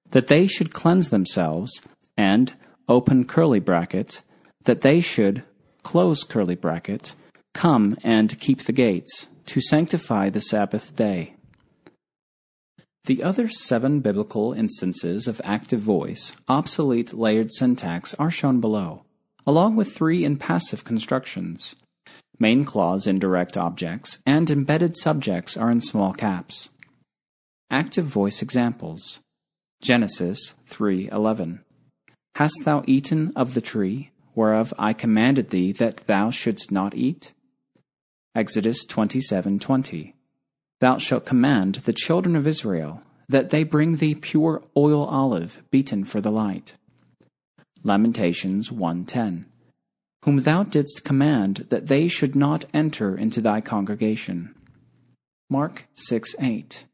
that 0.09 0.27
they 0.27 0.47
should 0.47 0.73
cleanse 0.73 1.09
themselves 1.09 1.81
and 2.21 2.53
open 2.87 3.25
curly 3.25 3.59
bracket, 3.59 4.21
that 4.65 4.81
they 4.81 5.01
should, 5.01 5.43
close 5.81 6.23
curly 6.23 6.53
bracket, 6.55 7.15
come 7.55 7.97
and 8.03 8.39
keep 8.39 8.63
the 8.63 8.71
gates, 8.71 9.27
to 9.47 9.59
sanctify 9.59 10.29
the 10.29 10.39
Sabbath 10.39 10.95
day. 10.95 11.33
The 13.05 13.23
other 13.23 13.49
seven 13.49 14.01
biblical 14.01 14.53
instances 14.53 15.27
of 15.27 15.41
active 15.43 15.79
voice, 15.79 16.35
obsolete 16.47 17.11
layered 17.11 17.51
syntax, 17.51 18.13
are 18.19 18.29
shown 18.29 18.61
below, 18.61 19.03
along 19.47 19.75
with 19.75 19.91
three 19.91 20.23
in 20.23 20.37
passive 20.37 20.83
constructions. 20.83 21.75
Main 22.37 22.65
clause 22.65 23.07
indirect 23.07 23.57
objects 23.57 24.19
and 24.27 24.47
embedded 24.51 24.95
subjects 24.95 25.57
are 25.57 25.71
in 25.71 25.81
small 25.81 26.13
caps. 26.13 26.69
Active 27.71 28.05
voice 28.05 28.43
examples 28.43 29.21
Genesis 29.81 30.53
3:11 30.69 31.61
Hast 32.35 32.61
thou 32.63 32.83
eaten 32.87 33.33
of 33.35 33.53
the 33.53 33.61
tree, 33.61 34.11
whereof 34.35 34.73
I 34.79 34.93
commanded 34.93 35.49
thee 35.49 35.71
that 35.73 36.07
thou 36.07 36.29
shouldst 36.29 36.71
not 36.71 36.95
eat? 36.95 37.33
Exodus 38.33 38.85
27:20. 38.85 40.13
Thou 40.79 40.97
shalt 40.97 41.25
command 41.25 41.75
the 41.83 41.93
children 41.93 42.35
of 42.35 42.47
Israel 42.47 43.03
that 43.27 43.49
they 43.49 43.63
bring 43.63 43.97
thee 43.97 44.15
pure 44.15 44.63
oil 44.77 45.03
olive 45.03 45.61
beaten 45.71 46.05
for 46.05 46.21
the 46.21 46.31
light. 46.31 46.77
Lamentations 47.83 48.71
1:10. 48.71 49.45
Whom 50.23 50.37
thou 50.37 50.63
didst 50.63 51.03
command 51.03 51.65
that 51.69 51.87
they 51.87 52.07
should 52.07 52.35
not 52.35 52.63
enter 52.73 53.17
into 53.17 53.41
thy 53.41 53.59
congregation. 53.59 54.55
Mark 55.49 55.87
6:8. 55.95 56.85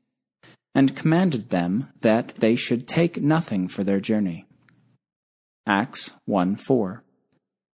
And 0.74 0.96
commanded 0.96 1.50
them 1.50 1.90
that 2.02 2.30
they 2.40 2.56
should 2.56 2.88
take 2.88 3.22
nothing 3.22 3.68
for 3.68 3.84
their 3.84 4.00
journey. 4.00 4.47
Acts 5.70 6.12
1 6.24 6.56
4. 6.56 7.04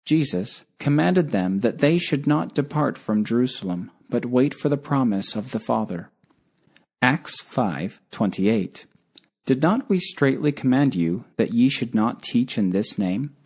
Jesus 0.06 0.64
commanded 0.78 1.30
them 1.30 1.60
that 1.60 1.80
they 1.80 1.98
should 1.98 2.26
not 2.26 2.54
depart 2.54 2.96
from 2.96 3.22
Jerusalem, 3.22 3.90
but 4.08 4.24
wait 4.24 4.54
for 4.54 4.70
the 4.70 4.78
promise 4.78 5.36
of 5.36 5.50
the 5.50 5.60
Father. 5.60 6.10
Acts 7.02 7.42
5:28 7.42 8.86
Did 9.44 9.60
not 9.60 9.90
we 9.90 9.98
straitly 9.98 10.52
command 10.52 10.94
you 10.94 11.26
that 11.36 11.52
ye 11.52 11.68
should 11.68 11.94
not 11.94 12.22
teach 12.22 12.56
in 12.56 12.70
this 12.70 12.96
name? 12.96 13.36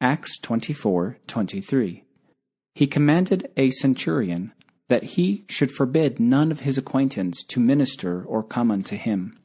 Acts 0.00 0.40
24:23 0.40 2.04
He 2.74 2.86
commanded 2.86 3.50
a 3.58 3.68
centurion 3.70 4.52
that 4.88 5.04
he 5.04 5.44
should 5.50 5.70
forbid 5.70 6.18
none 6.18 6.50
of 6.50 6.60
his 6.60 6.78
acquaintance 6.78 7.44
to 7.44 7.60
minister 7.60 8.24
or 8.24 8.42
come 8.42 8.70
unto 8.70 8.96
him. 8.96 9.36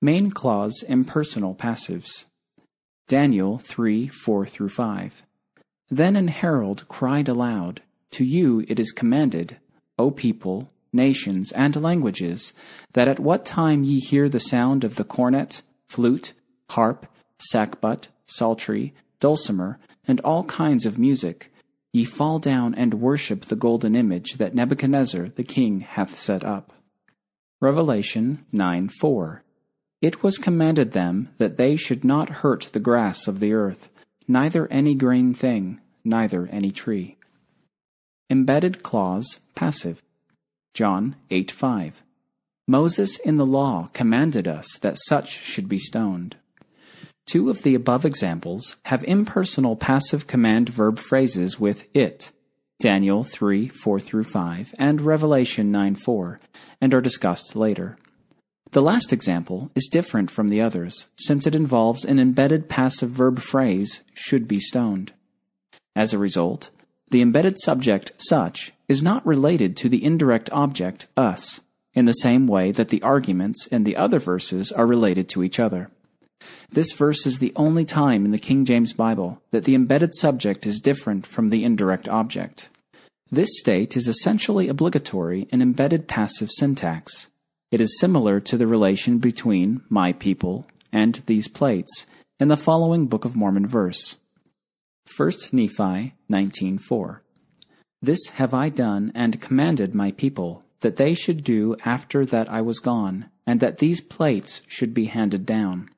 Main 0.00 0.30
clause 0.30 0.82
impersonal 0.88 1.54
passives. 1.54 2.24
Daniel 3.08 3.58
3 3.58 4.06
4 4.08 4.46
through 4.46 4.68
5. 4.68 5.22
Then 5.88 6.14
an 6.14 6.28
herald 6.28 6.86
cried 6.88 7.26
aloud, 7.26 7.80
To 8.10 8.24
you 8.24 8.66
it 8.68 8.78
is 8.78 8.92
commanded, 8.92 9.56
O 9.98 10.10
people, 10.10 10.70
nations, 10.92 11.50
and 11.52 11.74
languages, 11.74 12.52
that 12.92 13.08
at 13.08 13.18
what 13.18 13.46
time 13.46 13.82
ye 13.82 13.98
hear 13.98 14.28
the 14.28 14.38
sound 14.38 14.84
of 14.84 14.96
the 14.96 15.04
cornet, 15.04 15.62
flute, 15.88 16.34
harp, 16.68 17.06
sackbut, 17.50 18.08
psaltery, 18.26 18.92
dulcimer, 19.20 19.78
and 20.06 20.20
all 20.20 20.44
kinds 20.44 20.84
of 20.84 20.98
music, 20.98 21.50
ye 21.94 22.04
fall 22.04 22.38
down 22.38 22.74
and 22.74 23.00
worship 23.00 23.46
the 23.46 23.56
golden 23.56 23.96
image 23.96 24.34
that 24.34 24.54
Nebuchadnezzar 24.54 25.30
the 25.30 25.44
king 25.44 25.80
hath 25.80 26.18
set 26.18 26.44
up. 26.44 26.74
Revelation 27.62 28.44
9 28.52 28.90
4. 28.90 29.42
It 30.00 30.22
was 30.22 30.38
commanded 30.38 30.92
them 30.92 31.30
that 31.38 31.56
they 31.56 31.76
should 31.76 32.04
not 32.04 32.28
hurt 32.28 32.68
the 32.72 32.80
grass 32.80 33.26
of 33.26 33.40
the 33.40 33.52
earth, 33.52 33.88
neither 34.28 34.68
any 34.68 34.94
green 34.94 35.34
thing, 35.34 35.80
neither 36.04 36.46
any 36.46 36.70
tree. 36.70 37.16
Embedded 38.30 38.82
clause 38.82 39.40
passive. 39.54 40.02
John 40.74 41.16
8 41.30 41.50
5. 41.50 42.02
Moses 42.68 43.16
in 43.18 43.36
the 43.36 43.46
law 43.46 43.88
commanded 43.92 44.46
us 44.46 44.78
that 44.82 44.98
such 44.98 45.30
should 45.30 45.68
be 45.68 45.78
stoned. 45.78 46.36
Two 47.26 47.50
of 47.50 47.62
the 47.62 47.74
above 47.74 48.04
examples 48.04 48.76
have 48.84 49.02
impersonal 49.04 49.74
passive 49.74 50.26
command 50.26 50.68
verb 50.68 50.98
phrases 50.98 51.58
with 51.58 51.88
it, 51.94 52.30
Daniel 52.78 53.24
3 53.24 53.68
4 53.68 54.00
through 54.00 54.24
5, 54.24 54.74
and 54.78 55.00
Revelation 55.00 55.72
9 55.72 55.96
4, 55.96 56.40
and 56.80 56.94
are 56.94 57.00
discussed 57.00 57.56
later. 57.56 57.98
The 58.72 58.82
last 58.82 59.14
example 59.14 59.70
is 59.74 59.88
different 59.90 60.30
from 60.30 60.50
the 60.50 60.60
others, 60.60 61.06
since 61.16 61.46
it 61.46 61.54
involves 61.54 62.04
an 62.04 62.18
embedded 62.18 62.68
passive 62.68 63.10
verb 63.10 63.38
phrase, 63.38 64.02
should 64.12 64.46
be 64.46 64.60
stoned. 64.60 65.12
As 65.96 66.12
a 66.12 66.18
result, 66.18 66.68
the 67.10 67.22
embedded 67.22 67.58
subject, 67.62 68.12
such, 68.18 68.72
is 68.86 69.02
not 69.02 69.26
related 69.26 69.74
to 69.78 69.88
the 69.88 70.04
indirect 70.04 70.50
object, 70.52 71.06
us, 71.16 71.62
in 71.94 72.04
the 72.04 72.12
same 72.12 72.46
way 72.46 72.70
that 72.70 72.90
the 72.90 73.02
arguments 73.02 73.66
in 73.68 73.84
the 73.84 73.96
other 73.96 74.18
verses 74.18 74.70
are 74.70 74.86
related 74.86 75.30
to 75.30 75.42
each 75.42 75.58
other. 75.58 75.90
This 76.70 76.92
verse 76.92 77.26
is 77.26 77.38
the 77.38 77.54
only 77.56 77.86
time 77.86 78.26
in 78.26 78.32
the 78.32 78.38
King 78.38 78.66
James 78.66 78.92
Bible 78.92 79.40
that 79.50 79.64
the 79.64 79.74
embedded 79.74 80.14
subject 80.14 80.66
is 80.66 80.78
different 80.78 81.26
from 81.26 81.48
the 81.48 81.64
indirect 81.64 82.06
object. 82.08 82.68
This 83.30 83.48
state 83.58 83.96
is 83.96 84.08
essentially 84.08 84.68
obligatory 84.68 85.48
in 85.50 85.62
embedded 85.62 86.06
passive 86.06 86.50
syntax. 86.50 87.28
It 87.70 87.82
is 87.82 87.98
similar 87.98 88.40
to 88.40 88.56
the 88.56 88.66
relation 88.66 89.18
between 89.18 89.82
my 89.90 90.12
people 90.12 90.66
and 90.90 91.22
these 91.26 91.48
plates 91.48 92.06
in 92.40 92.48
the 92.48 92.56
following 92.56 93.06
Book 93.06 93.26
of 93.26 93.36
Mormon 93.36 93.66
verse. 93.66 94.16
1 95.14 95.32
Nephi 95.52 96.14
19:4 96.30 97.20
This 98.00 98.28
have 98.36 98.54
I 98.54 98.70
done 98.70 99.12
and 99.14 99.42
commanded 99.42 99.94
my 99.94 100.12
people 100.12 100.64
that 100.80 100.96
they 100.96 101.12
should 101.12 101.44
do 101.44 101.76
after 101.84 102.24
that 102.24 102.48
I 102.48 102.62
was 102.62 102.78
gone 102.78 103.26
and 103.46 103.60
that 103.60 103.78
these 103.78 104.00
plates 104.00 104.62
should 104.66 104.94
be 104.94 105.04
handed 105.06 105.44
down. 105.44 105.90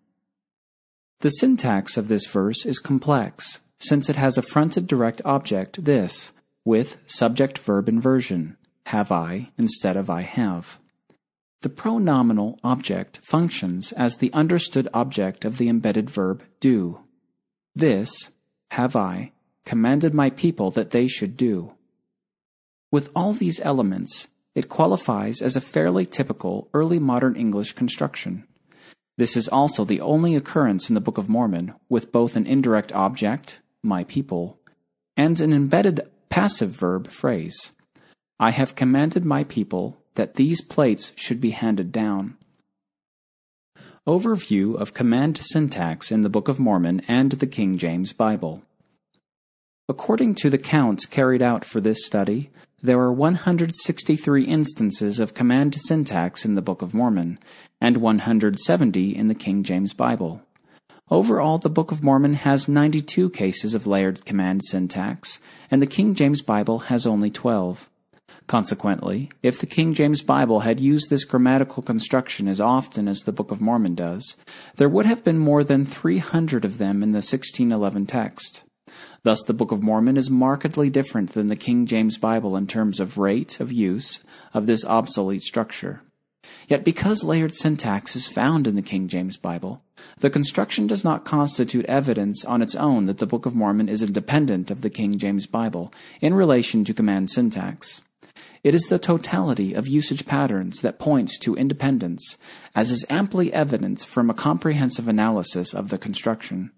The 1.20 1.30
syntax 1.30 1.96
of 1.96 2.08
this 2.08 2.26
verse 2.26 2.66
is 2.66 2.80
complex 2.80 3.60
since 3.78 4.10
it 4.10 4.16
has 4.16 4.36
a 4.36 4.42
fronted 4.42 4.88
direct 4.88 5.22
object 5.24 5.84
this 5.84 6.32
with 6.64 6.98
subject 7.06 7.58
verb 7.58 7.88
inversion 7.88 8.56
have 8.86 9.12
I 9.12 9.50
instead 9.56 9.96
of 9.96 10.10
I 10.10 10.22
have. 10.22 10.80
The 11.62 11.68
pronominal 11.68 12.58
object 12.64 13.18
functions 13.22 13.92
as 13.92 14.16
the 14.16 14.32
understood 14.32 14.88
object 14.94 15.44
of 15.44 15.58
the 15.58 15.68
embedded 15.68 16.08
verb 16.08 16.42
do. 16.58 17.00
This 17.74 18.30
have 18.70 18.96
I 18.96 19.32
commanded 19.66 20.14
my 20.14 20.30
people 20.30 20.70
that 20.70 20.90
they 20.90 21.06
should 21.06 21.36
do. 21.36 21.74
With 22.90 23.10
all 23.14 23.34
these 23.34 23.60
elements, 23.60 24.28
it 24.54 24.68
qualifies 24.68 25.42
as 25.42 25.54
a 25.54 25.60
fairly 25.60 26.06
typical 26.06 26.68
early 26.72 26.98
modern 26.98 27.36
English 27.36 27.72
construction. 27.72 28.44
This 29.18 29.36
is 29.36 29.48
also 29.48 29.84
the 29.84 30.00
only 30.00 30.34
occurrence 30.34 30.88
in 30.88 30.94
the 30.94 31.00
Book 31.00 31.18
of 31.18 31.28
Mormon 31.28 31.74
with 31.90 32.10
both 32.10 32.36
an 32.36 32.46
indirect 32.46 32.90
object, 32.94 33.60
my 33.82 34.04
people, 34.04 34.58
and 35.14 35.38
an 35.40 35.52
embedded 35.52 36.00
passive 36.30 36.70
verb 36.70 37.10
phrase. 37.10 37.72
I 38.38 38.50
have 38.52 38.74
commanded 38.74 39.26
my 39.26 39.44
people 39.44 39.99
that 40.14 40.34
these 40.34 40.62
plates 40.62 41.12
should 41.16 41.40
be 41.40 41.50
handed 41.50 41.92
down. 41.92 42.36
Overview 44.06 44.74
of 44.74 44.94
command 44.94 45.38
syntax 45.38 46.10
in 46.10 46.22
the 46.22 46.30
Book 46.30 46.48
of 46.48 46.58
Mormon 46.58 47.02
and 47.06 47.32
the 47.32 47.46
King 47.46 47.76
James 47.76 48.12
Bible. 48.12 48.62
According 49.88 50.36
to 50.36 50.48
the 50.50 50.56
counts 50.56 51.04
carried 51.04 51.42
out 51.42 51.64
for 51.64 51.80
this 51.80 52.06
study, 52.06 52.50
there 52.82 52.98
are 53.00 53.12
163 53.12 54.44
instances 54.44 55.20
of 55.20 55.34
command 55.34 55.74
syntax 55.74 56.46
in 56.46 56.54
the 56.54 56.62
Book 56.62 56.80
of 56.80 56.94
Mormon 56.94 57.38
and 57.78 57.98
170 57.98 59.14
in 59.14 59.28
the 59.28 59.34
King 59.34 59.62
James 59.62 59.92
Bible. 59.92 60.40
Overall, 61.10 61.58
the 61.58 61.68
Book 61.68 61.92
of 61.92 62.02
Mormon 62.02 62.34
has 62.34 62.68
92 62.68 63.28
cases 63.30 63.74
of 63.74 63.86
layered 63.86 64.24
command 64.24 64.62
syntax, 64.64 65.40
and 65.70 65.82
the 65.82 65.86
King 65.86 66.14
James 66.14 66.40
Bible 66.40 66.78
has 66.88 67.06
only 67.06 67.30
12. 67.30 67.89
Consequently, 68.46 69.30
if 69.42 69.60
the 69.60 69.66
King 69.66 69.94
James 69.94 70.22
Bible 70.22 70.60
had 70.60 70.80
used 70.80 71.08
this 71.08 71.24
grammatical 71.24 71.82
construction 71.82 72.48
as 72.48 72.60
often 72.60 73.06
as 73.06 73.20
the 73.20 73.32
Book 73.32 73.50
of 73.50 73.60
Mormon 73.60 73.94
does, 73.94 74.34
there 74.76 74.88
would 74.88 75.06
have 75.06 75.22
been 75.22 75.38
more 75.38 75.62
than 75.62 75.86
300 75.86 76.64
of 76.64 76.78
them 76.78 77.02
in 77.02 77.12
the 77.12 77.18
1611 77.18 78.06
text. 78.06 78.64
Thus, 79.22 79.42
the 79.44 79.54
Book 79.54 79.70
of 79.70 79.82
Mormon 79.82 80.16
is 80.16 80.30
markedly 80.30 80.90
different 80.90 81.30
than 81.30 81.46
the 81.46 81.56
King 81.56 81.86
James 81.86 82.18
Bible 82.18 82.56
in 82.56 82.66
terms 82.66 82.98
of 82.98 83.18
rate 83.18 83.60
of 83.60 83.70
use 83.70 84.20
of 84.52 84.66
this 84.66 84.84
obsolete 84.84 85.42
structure. 85.42 86.02
Yet 86.68 86.84
because 86.84 87.22
layered 87.22 87.54
syntax 87.54 88.16
is 88.16 88.26
found 88.26 88.66
in 88.66 88.74
the 88.74 88.82
King 88.82 89.08
James 89.08 89.36
Bible, 89.36 89.82
the 90.18 90.30
construction 90.30 90.86
does 90.86 91.04
not 91.04 91.24
constitute 91.24 91.84
evidence 91.86 92.44
on 92.44 92.62
its 92.62 92.74
own 92.74 93.06
that 93.06 93.18
the 93.18 93.26
Book 93.26 93.46
of 93.46 93.54
Mormon 93.54 93.88
is 93.88 94.02
independent 94.02 94.70
of 94.70 94.80
the 94.80 94.90
King 94.90 95.18
James 95.18 95.46
Bible 95.46 95.92
in 96.20 96.34
relation 96.34 96.84
to 96.84 96.94
command 96.94 97.30
syntax. 97.30 98.02
It 98.62 98.74
is 98.74 98.82
the 98.82 98.98
totality 98.98 99.72
of 99.72 99.88
usage 99.88 100.26
patterns 100.26 100.82
that 100.82 100.98
points 100.98 101.38
to 101.38 101.56
independence, 101.56 102.36
as 102.74 102.90
is 102.90 103.06
amply 103.08 103.52
evident 103.52 104.04
from 104.04 104.28
a 104.28 104.34
comprehensive 104.34 105.08
analysis 105.08 105.72
of 105.72 105.88
the 105.88 105.96
construction. 105.96 106.70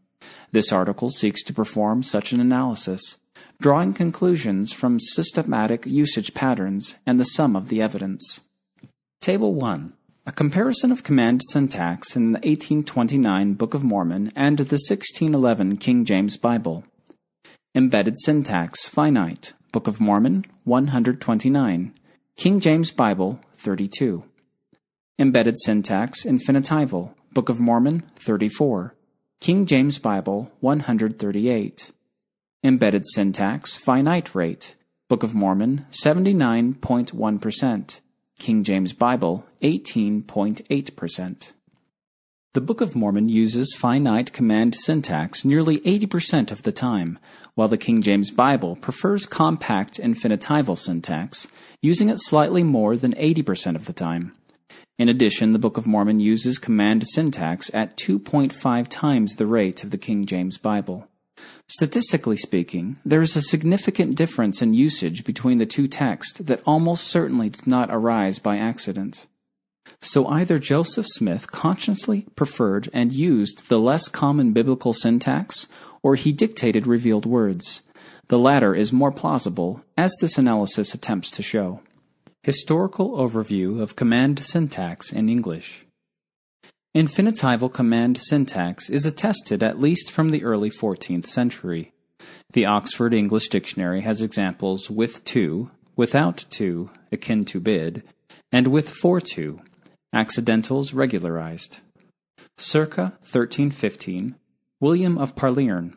This 0.52 0.70
article 0.70 1.10
seeks 1.10 1.42
to 1.44 1.52
perform 1.52 2.04
such 2.04 2.32
an 2.32 2.40
analysis, 2.40 3.16
drawing 3.60 3.94
conclusions 3.94 4.72
from 4.72 5.00
systematic 5.00 5.84
usage 5.84 6.34
patterns 6.34 6.94
and 7.04 7.18
the 7.18 7.24
sum 7.24 7.56
of 7.56 7.68
the 7.68 7.82
evidence. 7.82 8.40
Table 9.20 9.54
1. 9.54 9.92
A 10.24 10.30
comparison 10.30 10.92
of 10.92 11.02
command 11.02 11.42
syntax 11.50 12.14
in 12.14 12.26
the 12.32 12.38
1829 12.38 13.54
Book 13.54 13.75
of 13.75 13.82
Mormon 13.82 14.30
and 14.36 14.56
the 14.58 14.62
1611 14.62 15.78
King 15.78 16.04
James 16.04 16.36
Bible. 16.36 16.84
Embedded 17.75 18.21
syntax 18.21 18.86
finite. 18.86 19.52
Book 19.73 19.89
of 19.89 20.00
Mormon 20.02 20.45
129. 20.65 21.95
King 22.37 22.61
James 22.61 22.91
Bible 22.91 23.41
32. 23.54 24.23
Embedded 25.19 25.58
syntax 25.58 26.26
infinitival. 26.26 27.15
Book 27.32 27.49
of 27.49 27.58
Mormon 27.58 28.02
34. 28.17 28.95
King 29.41 29.65
James 29.65 29.99
Bible 29.99 30.52
138. 30.61 31.91
Embedded 32.63 33.06
syntax 33.15 33.78
finite 33.78 34.35
rate. 34.35 34.75
Book 35.08 35.23
of 35.23 35.35
Mormon 35.35 35.87
79.1%. 35.91 38.00
King 38.39 38.65
James 38.65 38.93
Bible, 38.93 39.47
18.8%. 39.63 41.52
The 42.54 42.60
Book 42.60 42.82
of 42.82 42.95
Mormon 42.95 43.30
uses 43.30 43.75
finite 43.75 44.34
command 44.34 44.75
syntax 44.75 45.43
nearly 45.43 45.78
80% 45.80 46.50
of 46.50 46.65
the 46.65 46.71
time, 46.71 47.19
while 47.54 47.69
the 47.69 47.78
King 47.78 48.02
James 48.02 48.30
Bible 48.30 48.76
prefers 48.76 49.25
compact 49.25 49.99
infinitival 49.99 50.76
syntax, 50.76 51.49
using 51.80 52.10
it 52.10 52.21
slightly 52.21 52.62
more 52.62 52.95
than 52.95 53.15
80% 53.15 53.75
of 53.75 53.86
the 53.86 53.95
time. 53.95 54.34
In 54.99 55.08
addition, 55.08 55.52
the 55.52 55.58
Book 55.58 55.78
of 55.78 55.86
Mormon 55.86 56.21
uses 56.21 56.58
command 56.58 57.04
syntax 57.06 57.71
at 57.73 57.97
2.5 57.97 58.86
times 58.86 59.36
the 59.36 59.47
rate 59.47 59.82
of 59.82 59.91
the 59.91 59.97
King 59.97 60.26
James 60.26 60.58
Bible. 60.58 61.08
Statistically 61.69 62.36
speaking, 62.36 62.99
there 63.02 63.23
is 63.23 63.34
a 63.34 63.41
significant 63.41 64.15
difference 64.15 64.60
in 64.60 64.75
usage 64.75 65.25
between 65.25 65.56
the 65.56 65.65
two 65.65 65.88
texts 65.88 66.38
that 66.38 66.60
almost 66.67 67.04
certainly 67.04 67.49
did 67.49 67.67
not 67.67 67.88
arise 67.91 68.38
by 68.38 68.58
accident. 68.58 69.26
So 70.00 70.26
either 70.26 70.58
Joseph 70.58 71.06
Smith 71.08 71.50
consciously 71.50 72.26
preferred 72.34 72.90
and 72.92 73.12
used 73.12 73.68
the 73.68 73.78
less 73.78 74.08
common 74.08 74.52
biblical 74.52 74.92
syntax, 74.92 75.68
or 76.02 76.16
he 76.16 76.32
dictated 76.32 76.86
revealed 76.86 77.25
words. 77.25 77.82
The 78.28 78.38
latter 78.38 78.75
is 78.75 78.92
more 78.92 79.12
plausible, 79.12 79.84
as 79.97 80.12
this 80.21 80.38
analysis 80.38 80.95
attempts 80.95 81.30
to 81.32 81.42
show. 81.42 81.80
Historical 82.42 83.10
overview 83.16 83.80
of 83.80 83.95
command 83.95 84.40
syntax 84.40 85.12
in 85.12 85.28
English. 85.28 85.86
Infinitival 86.97 87.73
command 87.73 88.18
syntax 88.18 88.90
is 88.90 89.06
attested 89.06 89.62
at 89.62 89.80
least 89.80 90.10
from 90.10 90.30
the 90.30 90.42
early 90.45 90.71
14th 90.71 91.26
century. 91.26 91.92
The 92.52 92.66
Oxford 92.66 93.14
English 93.14 93.49
Dictionary 93.49 94.02
has 94.02 94.21
examples 94.21 94.90
with 94.90 95.25
to, 95.26 95.71
without 95.97 96.45
to, 96.50 96.90
akin 97.10 97.45
to 97.47 97.60
bid, 97.60 98.02
and 98.50 98.68
with 98.68 98.90
for 98.90 99.21
to, 99.21 99.60
accidentals 100.12 100.92
regularized. 100.92 101.78
Circa 102.58 103.14
1315, 103.22 104.36
William 104.80 105.16
of 105.16 105.34
Palerne. 105.34 105.96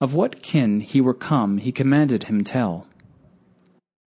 Of 0.00 0.14
what 0.14 0.42
kin 0.42 0.80
he 0.80 1.00
were 1.00 1.14
come, 1.14 1.58
he 1.58 1.72
commanded 1.72 2.24
him 2.24 2.42
tell. 2.44 2.86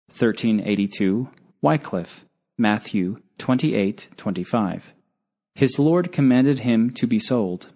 1382, 0.08 1.28
Wycliffe, 1.62 2.24
Matthew 2.58 3.20
28 3.38 4.08
25. 4.16 4.94
His 5.54 5.78
Lord 5.78 6.10
commanded 6.12 6.60
him 6.60 6.90
to 6.94 7.06
be 7.06 7.18
sold. 7.18 7.68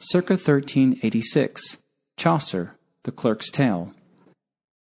Circa 0.00 0.34
1386, 0.34 1.78
Chaucer, 2.16 2.76
The 3.02 3.12
Clerk's 3.12 3.50
Tale. 3.50 3.92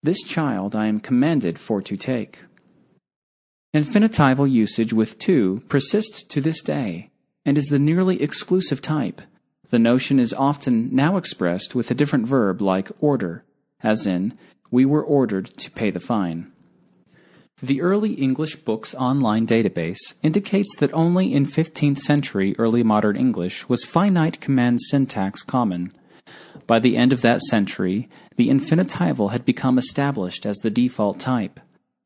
This 0.02 0.22
child 0.22 0.74
I 0.74 0.86
am 0.86 1.00
commanded 1.00 1.58
for 1.58 1.80
to 1.82 1.96
take. 1.96 2.40
Infinitival 3.72 4.50
usage 4.50 4.92
with 4.92 5.16
to 5.20 5.62
persists 5.68 6.24
to 6.24 6.40
this 6.40 6.60
day, 6.60 7.10
and 7.44 7.56
is 7.56 7.66
the 7.66 7.78
nearly 7.78 8.20
exclusive 8.20 8.82
type. 8.82 9.22
The 9.68 9.78
notion 9.78 10.18
is 10.18 10.34
often 10.34 10.92
now 10.92 11.16
expressed 11.16 11.76
with 11.76 11.88
a 11.88 11.94
different 11.94 12.26
verb 12.26 12.60
like 12.60 12.90
order, 12.98 13.44
as 13.80 14.08
in, 14.08 14.36
we 14.72 14.84
were 14.84 15.04
ordered 15.04 15.56
to 15.58 15.70
pay 15.70 15.90
the 15.90 16.00
fine. 16.00 16.50
The 17.62 17.80
Early 17.80 18.14
English 18.14 18.56
Books 18.56 18.92
Online 18.96 19.46
database 19.46 20.14
indicates 20.20 20.74
that 20.78 20.92
only 20.92 21.32
in 21.32 21.46
15th 21.46 21.98
century 21.98 22.56
early 22.58 22.82
modern 22.82 23.16
English 23.16 23.68
was 23.68 23.84
finite 23.84 24.40
command 24.40 24.80
syntax 24.80 25.42
common. 25.42 25.92
By 26.66 26.80
the 26.80 26.96
end 26.96 27.12
of 27.12 27.20
that 27.20 27.40
century, 27.42 28.08
the 28.34 28.48
infinitival 28.48 29.30
had 29.30 29.44
become 29.44 29.78
established 29.78 30.44
as 30.44 30.56
the 30.56 30.70
default 30.70 31.20
type. 31.20 31.60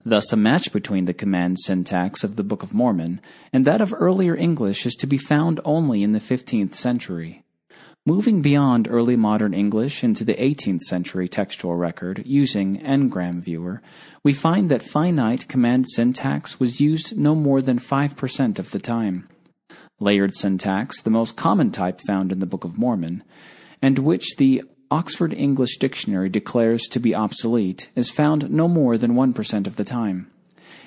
Thus, 0.07 0.33
a 0.33 0.37
match 0.37 0.71
between 0.71 1.07
the 1.07 1.15
command 1.15 1.59
syntax 1.59 2.23
of 2.25 2.37
the 2.37 2.45
Book 2.45 2.63
of 2.63 2.75
Mormon 2.75 3.23
and 3.53 3.65
that 3.65 3.81
of 3.81 3.95
earlier 3.97 4.37
English 4.37 4.85
is 4.85 4.95
to 4.97 5.07
be 5.07 5.17
found 5.17 5.61
only 5.65 6.03
in 6.03 6.13
the 6.13 6.21
15th 6.21 6.75
century. 6.75 7.43
Moving 8.05 8.43
beyond 8.43 8.87
early 8.87 9.17
modern 9.17 9.55
English 9.55 10.05
into 10.05 10.23
the 10.23 10.35
18th 10.35 10.81
century 10.81 11.27
textual 11.27 11.75
record 11.75 12.23
using 12.27 12.79
Ngram 12.83 13.43
Viewer, 13.43 13.81
we 14.23 14.35
find 14.35 14.71
that 14.71 14.83
finite 14.83 15.49
command 15.49 15.87
syntax 15.89 16.61
was 16.61 16.81
used 16.81 17.17
no 17.17 17.35
more 17.35 17.63
than 17.63 17.79
5% 17.79 18.59
of 18.59 18.73
the 18.73 18.79
time. 18.79 19.27
Layered 20.01 20.35
syntax, 20.35 21.01
the 21.01 21.09
most 21.09 21.35
common 21.35 21.71
type 21.71 21.99
found 22.07 22.31
in 22.31 22.41
the 22.41 22.47
Book 22.47 22.65
of 22.65 22.77
Mormon, 22.77 23.23
and 23.81 23.99
which 24.01 24.37
the 24.37 24.63
Oxford 24.91 25.33
English 25.33 25.79
Dictionary 25.79 26.29
declares 26.29 26.83
to 26.89 27.01
be 27.01 27.15
obsolete 27.15 27.91
is 27.95 28.11
found 28.11 28.51
no 28.51 28.69
more 28.69 28.99
than 28.99 29.15
1% 29.15 29.67
of 29.67 29.77
the 29.77 29.85
time. 29.85 30.31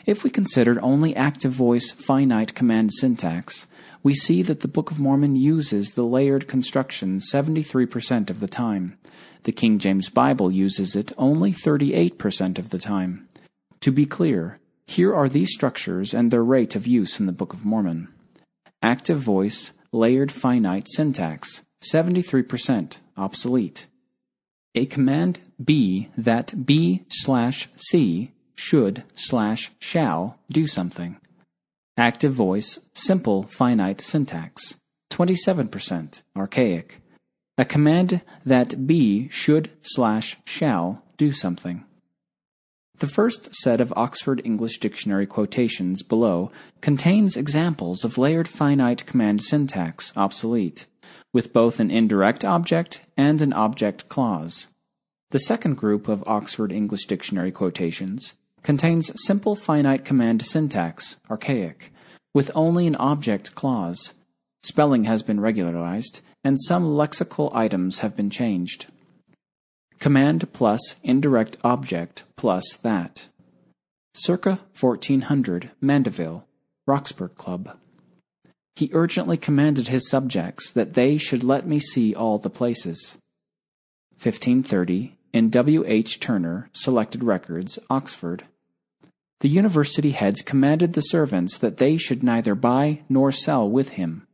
If 0.06 0.24
we 0.24 0.30
considered 0.30 0.80
only 0.82 1.16
active 1.16 1.52
voice 1.52 1.92
finite 1.92 2.56
command 2.56 2.94
syntax, 2.94 3.68
we 4.04 4.14
see 4.14 4.42
that 4.44 4.62
the 4.62 4.68
Book 4.68 4.92
of 4.92 5.00
Mormon 5.00 5.36
uses 5.36 5.92
the 5.92 6.06
layered 6.06 6.48
construction 6.48 7.20
73% 7.20 8.30
of 8.30 8.40
the 8.40 8.48
time. 8.48 8.98
The 9.44 9.52
King 9.52 9.80
James 9.80 10.10
Bible 10.10 10.52
uses 10.52 10.96
it 10.96 11.12
only 11.18 11.52
38% 11.52 12.58
of 12.58 12.70
the 12.70 12.80
time. 12.80 13.28
To 13.82 13.92
be 13.92 14.06
clear, 14.06 14.60
here 14.86 15.14
are 15.14 15.28
these 15.28 15.52
structures 15.52 16.14
and 16.14 16.32
their 16.32 16.44
rate 16.44 16.76
of 16.76 16.88
use 16.88 17.20
in 17.20 17.26
the 17.26 17.34
Book 17.34 17.54
of 17.54 17.66
Mormon. 17.66 18.08
Active 18.82 19.20
voice, 19.20 19.72
layered 19.92 20.32
finite 20.32 20.88
syntax, 20.88 21.64
73%, 21.82 23.00
obsolete. 23.18 23.88
A 24.76 24.86
command 24.86 25.40
B 25.64 26.10
that 26.18 26.66
B 26.66 27.04
slash 27.10 27.68
C 27.76 28.32
should 28.56 29.04
slash 29.16 29.72
shall 29.80 30.38
do 30.50 30.68
something. 30.68 31.18
Active 31.98 32.34
voice, 32.34 32.80
simple 32.94 33.44
finite 33.44 34.02
syntax, 34.02 34.76
27%, 35.12 36.22
archaic. 36.36 37.02
A 37.58 37.66
command 37.66 38.22
that 38.46 38.86
B 38.86 39.30
should 39.30 39.72
slash 39.82 40.38
shall 40.46 41.02
do 41.18 41.32
something. 41.32 41.84
The 43.00 43.08
first 43.08 43.54
set 43.56 43.80
of 43.80 43.94
Oxford 43.96 44.42
English 44.44 44.80
Dictionary 44.80 45.28
quotations 45.28 46.02
below 46.02 46.52
contains 46.82 47.38
examples 47.38 48.04
of 48.04 48.18
layered 48.18 48.48
finite 48.48 49.06
command 49.06 49.44
syntax 49.44 50.14
obsolete, 50.16 50.88
with 51.38 51.54
both 51.54 51.80
an 51.80 51.92
indirect 51.92 52.44
object 52.44 53.00
and 53.16 53.44
an 53.44 53.54
object 53.54 54.10
clause. 54.10 54.70
The 55.30 55.38
second 55.38 55.76
group 55.78 56.08
of 56.08 56.24
Oxford 56.26 56.72
English 56.72 57.06
Dictionary 57.06 57.52
quotations 57.52 58.34
contains 58.64 59.12
simple 59.24 59.56
finite 59.56 60.04
command 60.04 60.44
syntax, 60.44 61.18
archaic, 61.30 61.94
with 62.34 62.50
only 62.56 62.88
an 62.88 62.96
object 62.96 63.54
clause. 63.54 64.16
Spelling 64.64 65.04
has 65.04 65.22
been 65.22 65.40
regularized, 65.40 66.22
and 66.44 66.60
some 66.60 66.86
lexical 66.86 67.54
items 67.54 68.00
have 68.00 68.16
been 68.16 68.32
changed. 68.32 68.88
Command 70.00 70.52
plus 70.54 70.96
indirect 71.04 71.56
object 71.64 72.24
plus 72.36 72.76
that. 72.82 73.28
Circa 74.16 74.62
1400, 74.80 75.70
Mandeville, 75.82 76.48
Roxburgh 76.88 77.36
Club. 77.36 77.78
He 78.78 78.92
urgently 78.94 79.38
commanded 79.38 79.88
his 79.88 80.08
subjects 80.08 80.70
that 80.70 80.94
they 80.94 81.18
should 81.18 81.44
let 81.44 81.66
me 81.66 81.80
see 81.80 82.14
all 82.14 82.38
the 82.38 82.52
places. 82.52 83.18
1530, 84.22 85.18
in 85.34 85.50
W. 85.50 85.84
H. 85.88 86.20
Turner, 86.20 86.70
Selected 86.74 87.24
Records, 87.24 87.80
Oxford. 87.90 88.44
The 89.40 89.50
university 89.50 90.12
heads 90.12 90.44
commanded 90.44 90.94
the 90.94 91.02
servants 91.02 91.58
that 91.58 91.78
they 91.78 91.98
should 91.98 92.22
neither 92.22 92.54
buy 92.54 93.02
nor 93.10 93.32
sell 93.32 93.68
with 93.68 93.90
him. 93.90 94.28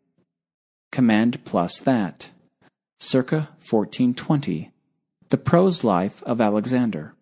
Command 0.91 1.45
plus 1.45 1.79
that. 1.79 2.32
Circa 2.99 3.47
1420, 3.69 4.71
the 5.29 5.38
prose 5.38 5.86
life 5.86 6.21
of 6.23 6.41
Alexander. 6.41 7.13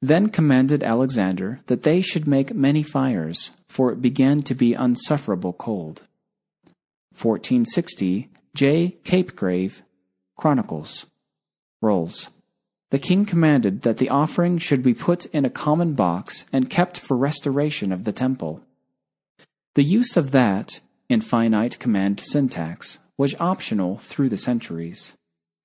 Then 0.00 0.30
commanded 0.30 0.82
Alexander 0.82 1.60
that 1.66 1.82
they 1.82 2.00
should 2.00 2.26
make 2.26 2.54
many 2.54 2.82
fires, 2.82 3.50
for 3.68 3.92
it 3.92 4.02
began 4.02 4.42
to 4.42 4.54
be 4.54 4.74
unsufferable 4.74 5.52
cold. 5.52 6.02
1460 7.20 8.28
J. 8.54 8.96
Capgrave, 9.04 9.82
Chronicles, 10.36 11.06
Rolls. 11.80 12.30
The 12.90 12.98
king 12.98 13.24
commanded 13.24 13.82
that 13.82 13.98
the 13.98 14.08
offering 14.08 14.58
should 14.58 14.82
be 14.82 14.94
put 14.94 15.26
in 15.26 15.44
a 15.44 15.50
common 15.50 15.92
box 15.92 16.46
and 16.52 16.70
kept 16.70 16.98
for 16.98 17.16
restoration 17.16 17.92
of 17.92 18.04
the 18.04 18.12
temple. 18.12 18.62
The 19.74 19.84
use 19.84 20.16
of 20.16 20.30
that, 20.30 20.80
in 21.08 21.20
finite 21.20 21.78
command 21.78 22.20
syntax, 22.20 22.98
was 23.16 23.34
optional 23.38 23.98
through 23.98 24.30
the 24.30 24.36
centuries. 24.36 25.14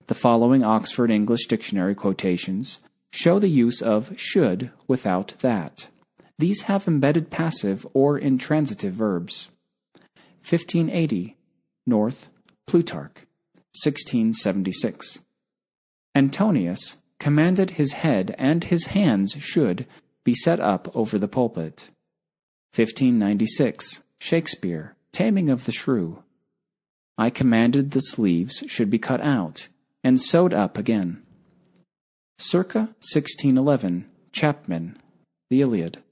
The 0.07 0.15
following 0.15 0.63
Oxford 0.63 1.09
English 1.09 1.47
Dictionary 1.47 1.95
quotations 1.95 2.79
show 3.11 3.39
the 3.39 3.49
use 3.49 3.81
of 3.81 4.19
should 4.19 4.71
without 4.87 5.33
that. 5.39 5.87
These 6.43 6.63
have 6.63 6.89
embedded 6.89 7.29
passive 7.29 7.87
or 7.93 8.17
intransitive 8.17 8.93
verbs. 8.93 9.47
1580, 10.41 11.37
North, 11.87 12.27
Plutarch, 12.67 13.25
1676. 13.71 15.19
Antonius 16.13 16.97
commanded 17.17 17.69
his 17.69 17.93
head 17.93 18.35
and 18.37 18.65
his 18.65 18.87
hands 18.87 19.37
should 19.39 19.87
be 20.25 20.35
set 20.35 20.59
up 20.59 20.93
over 20.93 21.17
the 21.17 21.29
pulpit. 21.29 21.91
1596, 22.75 24.01
Shakespeare, 24.19 24.97
Taming 25.13 25.49
of 25.49 25.63
the 25.63 25.71
Shrew. 25.71 26.23
I 27.17 27.29
commanded 27.29 27.91
the 27.91 28.01
sleeves 28.01 28.65
should 28.67 28.89
be 28.89 28.99
cut 28.99 29.21
out 29.21 29.69
and 30.03 30.19
sewed 30.19 30.53
up 30.53 30.77
again. 30.77 31.23
Circa 32.37 32.89
1611, 32.99 34.09
Chapman, 34.33 34.97
The 35.49 35.61
Iliad. 35.61 36.03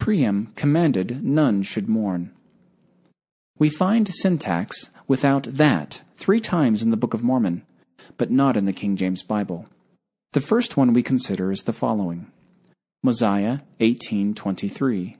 Priam 0.00 0.52
commanded 0.56 1.22
none 1.22 1.62
should 1.62 1.88
mourn. 1.88 2.32
We 3.58 3.68
find 3.68 4.12
syntax 4.12 4.90
without 5.06 5.44
that 5.44 6.00
three 6.16 6.40
times 6.40 6.82
in 6.82 6.90
the 6.90 6.96
Book 6.96 7.12
of 7.12 7.22
Mormon, 7.22 7.62
but 8.16 8.30
not 8.30 8.56
in 8.56 8.64
the 8.64 8.72
King 8.72 8.96
James 8.96 9.22
Bible. 9.22 9.66
The 10.32 10.40
first 10.40 10.76
one 10.76 10.94
we 10.94 11.02
consider 11.02 11.52
is 11.52 11.64
the 11.64 11.74
following 11.74 12.32
Mosiah 13.02 13.60
18:23. 13.78 15.16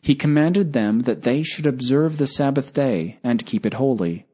He 0.00 0.14
commanded 0.14 0.72
them 0.72 1.00
that 1.00 1.22
they 1.22 1.42
should 1.42 1.66
observe 1.66 2.16
the 2.16 2.28
Sabbath 2.28 2.72
day 2.72 3.18
and 3.24 3.44
keep 3.44 3.66
it 3.66 3.74
holy, 3.74 4.26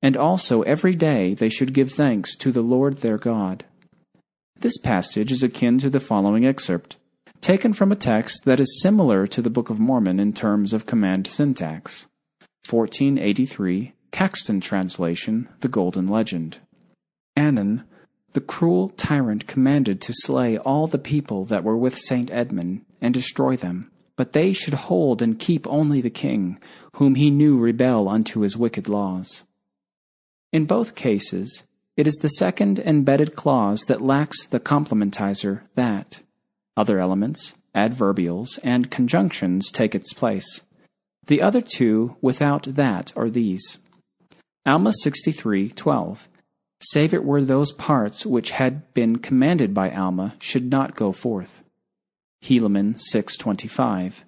and 0.00 0.16
also 0.16 0.62
every 0.62 0.94
day 0.94 1.34
they 1.34 1.48
should 1.48 1.74
give 1.74 1.90
thanks 1.90 2.36
to 2.36 2.52
the 2.52 2.62
Lord 2.62 2.98
their 2.98 3.18
God. 3.18 3.64
This 4.56 4.78
passage 4.78 5.32
is 5.32 5.42
akin 5.42 5.78
to 5.78 5.90
the 5.90 5.98
following 5.98 6.46
excerpt, 6.46 6.98
taken 7.44 7.74
from 7.74 7.92
a 7.92 7.96
text 7.96 8.46
that 8.46 8.58
is 8.58 8.80
similar 8.80 9.26
to 9.26 9.42
the 9.42 9.50
Book 9.50 9.68
of 9.68 9.78
Mormon 9.78 10.18
in 10.18 10.32
terms 10.32 10.72
of 10.72 10.86
command 10.86 11.26
syntax. 11.26 12.06
1483, 12.66 13.92
Caxton 14.10 14.62
translation, 14.62 15.50
The 15.60 15.68
Golden 15.68 16.08
Legend. 16.08 16.56
Anon, 17.36 17.84
the 18.32 18.40
cruel 18.40 18.88
tyrant 18.88 19.46
commanded 19.46 20.00
to 20.00 20.14
slay 20.22 20.56
all 20.56 20.86
the 20.86 20.96
people 20.96 21.44
that 21.44 21.62
were 21.62 21.76
with 21.76 21.98
Saint 21.98 22.32
Edmund 22.32 22.86
and 23.02 23.12
destroy 23.12 23.56
them, 23.56 23.90
but 24.16 24.32
they 24.32 24.54
should 24.54 24.88
hold 24.88 25.20
and 25.20 25.38
keep 25.38 25.66
only 25.66 26.00
the 26.00 26.08
king, 26.08 26.58
whom 26.94 27.14
he 27.14 27.28
knew 27.28 27.58
rebel 27.58 28.08
unto 28.08 28.40
his 28.40 28.56
wicked 28.56 28.88
laws. 28.88 29.44
In 30.50 30.64
both 30.64 30.94
cases, 30.94 31.64
it 31.94 32.06
is 32.06 32.14
the 32.22 32.28
second 32.28 32.78
embedded 32.78 33.36
clause 33.36 33.82
that 33.82 34.00
lacks 34.00 34.46
the 34.46 34.60
complementizer 34.60 35.60
that. 35.74 36.22
Other 36.76 36.98
elements, 36.98 37.54
adverbials, 37.74 38.58
and 38.62 38.90
conjunctions 38.90 39.70
take 39.70 39.94
its 39.94 40.12
place. 40.12 40.62
The 41.26 41.40
other 41.40 41.60
two 41.60 42.16
without 42.20 42.64
that 42.64 43.12
are 43.16 43.30
these. 43.30 43.78
Alma 44.66 44.92
63:12 45.04 46.26
Save 46.80 47.14
it 47.14 47.24
were 47.24 47.42
those 47.42 47.72
parts 47.72 48.26
which 48.26 48.50
had 48.50 48.92
been 48.94 49.18
commanded 49.18 49.72
by 49.72 49.90
Alma 49.90 50.34
should 50.38 50.70
not 50.70 50.96
go 50.96 51.12
forth. 51.12 51.62
Helaman 52.42 52.96
6:25 52.98 54.24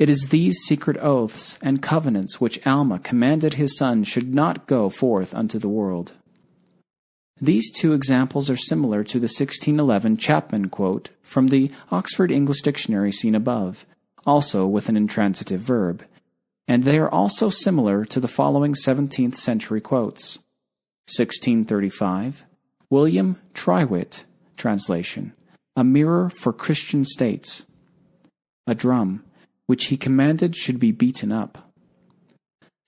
it 0.00 0.10
is 0.10 0.30
these 0.30 0.58
secret 0.58 0.96
oaths 0.96 1.56
and 1.62 1.80
covenants 1.80 2.40
which 2.40 2.64
Alma 2.66 2.98
commanded 2.98 3.54
his 3.54 3.76
son 3.76 4.02
should 4.02 4.34
not 4.34 4.66
go 4.66 4.88
forth 4.88 5.32
unto 5.34 5.58
the 5.58 5.68
world. 5.68 6.14
These 7.40 7.72
two 7.72 7.92
examples 7.92 8.48
are 8.48 8.56
similar 8.56 9.02
to 9.04 9.18
the 9.18 9.24
1611 9.24 10.16
Chapman 10.18 10.68
quote 10.68 11.10
from 11.22 11.48
the 11.48 11.70
Oxford 11.90 12.30
English 12.30 12.62
Dictionary 12.62 13.10
seen 13.10 13.34
above, 13.34 13.84
also 14.24 14.66
with 14.66 14.88
an 14.88 14.96
intransitive 14.96 15.60
verb, 15.60 16.04
and 16.68 16.84
they 16.84 16.98
are 16.98 17.10
also 17.10 17.50
similar 17.50 18.04
to 18.04 18.20
the 18.20 18.28
following 18.28 18.74
17th 18.74 19.36
century 19.36 19.80
quotes. 19.80 20.38
1635, 21.06 22.44
William 22.88 23.36
Trywhitt, 23.52 24.24
translation, 24.56 25.32
A 25.76 25.84
Mirror 25.84 26.30
for 26.30 26.52
Christian 26.52 27.04
States. 27.04 27.66
A 28.66 28.74
drum, 28.74 29.24
which 29.66 29.86
he 29.86 29.96
commanded 29.96 30.56
should 30.56 30.78
be 30.78 30.92
beaten 30.92 31.32
up. 31.32 31.72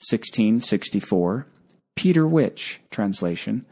1664, 0.08 1.46
Peter 1.96 2.24
Wyche, 2.24 2.78
translation, 2.90 3.66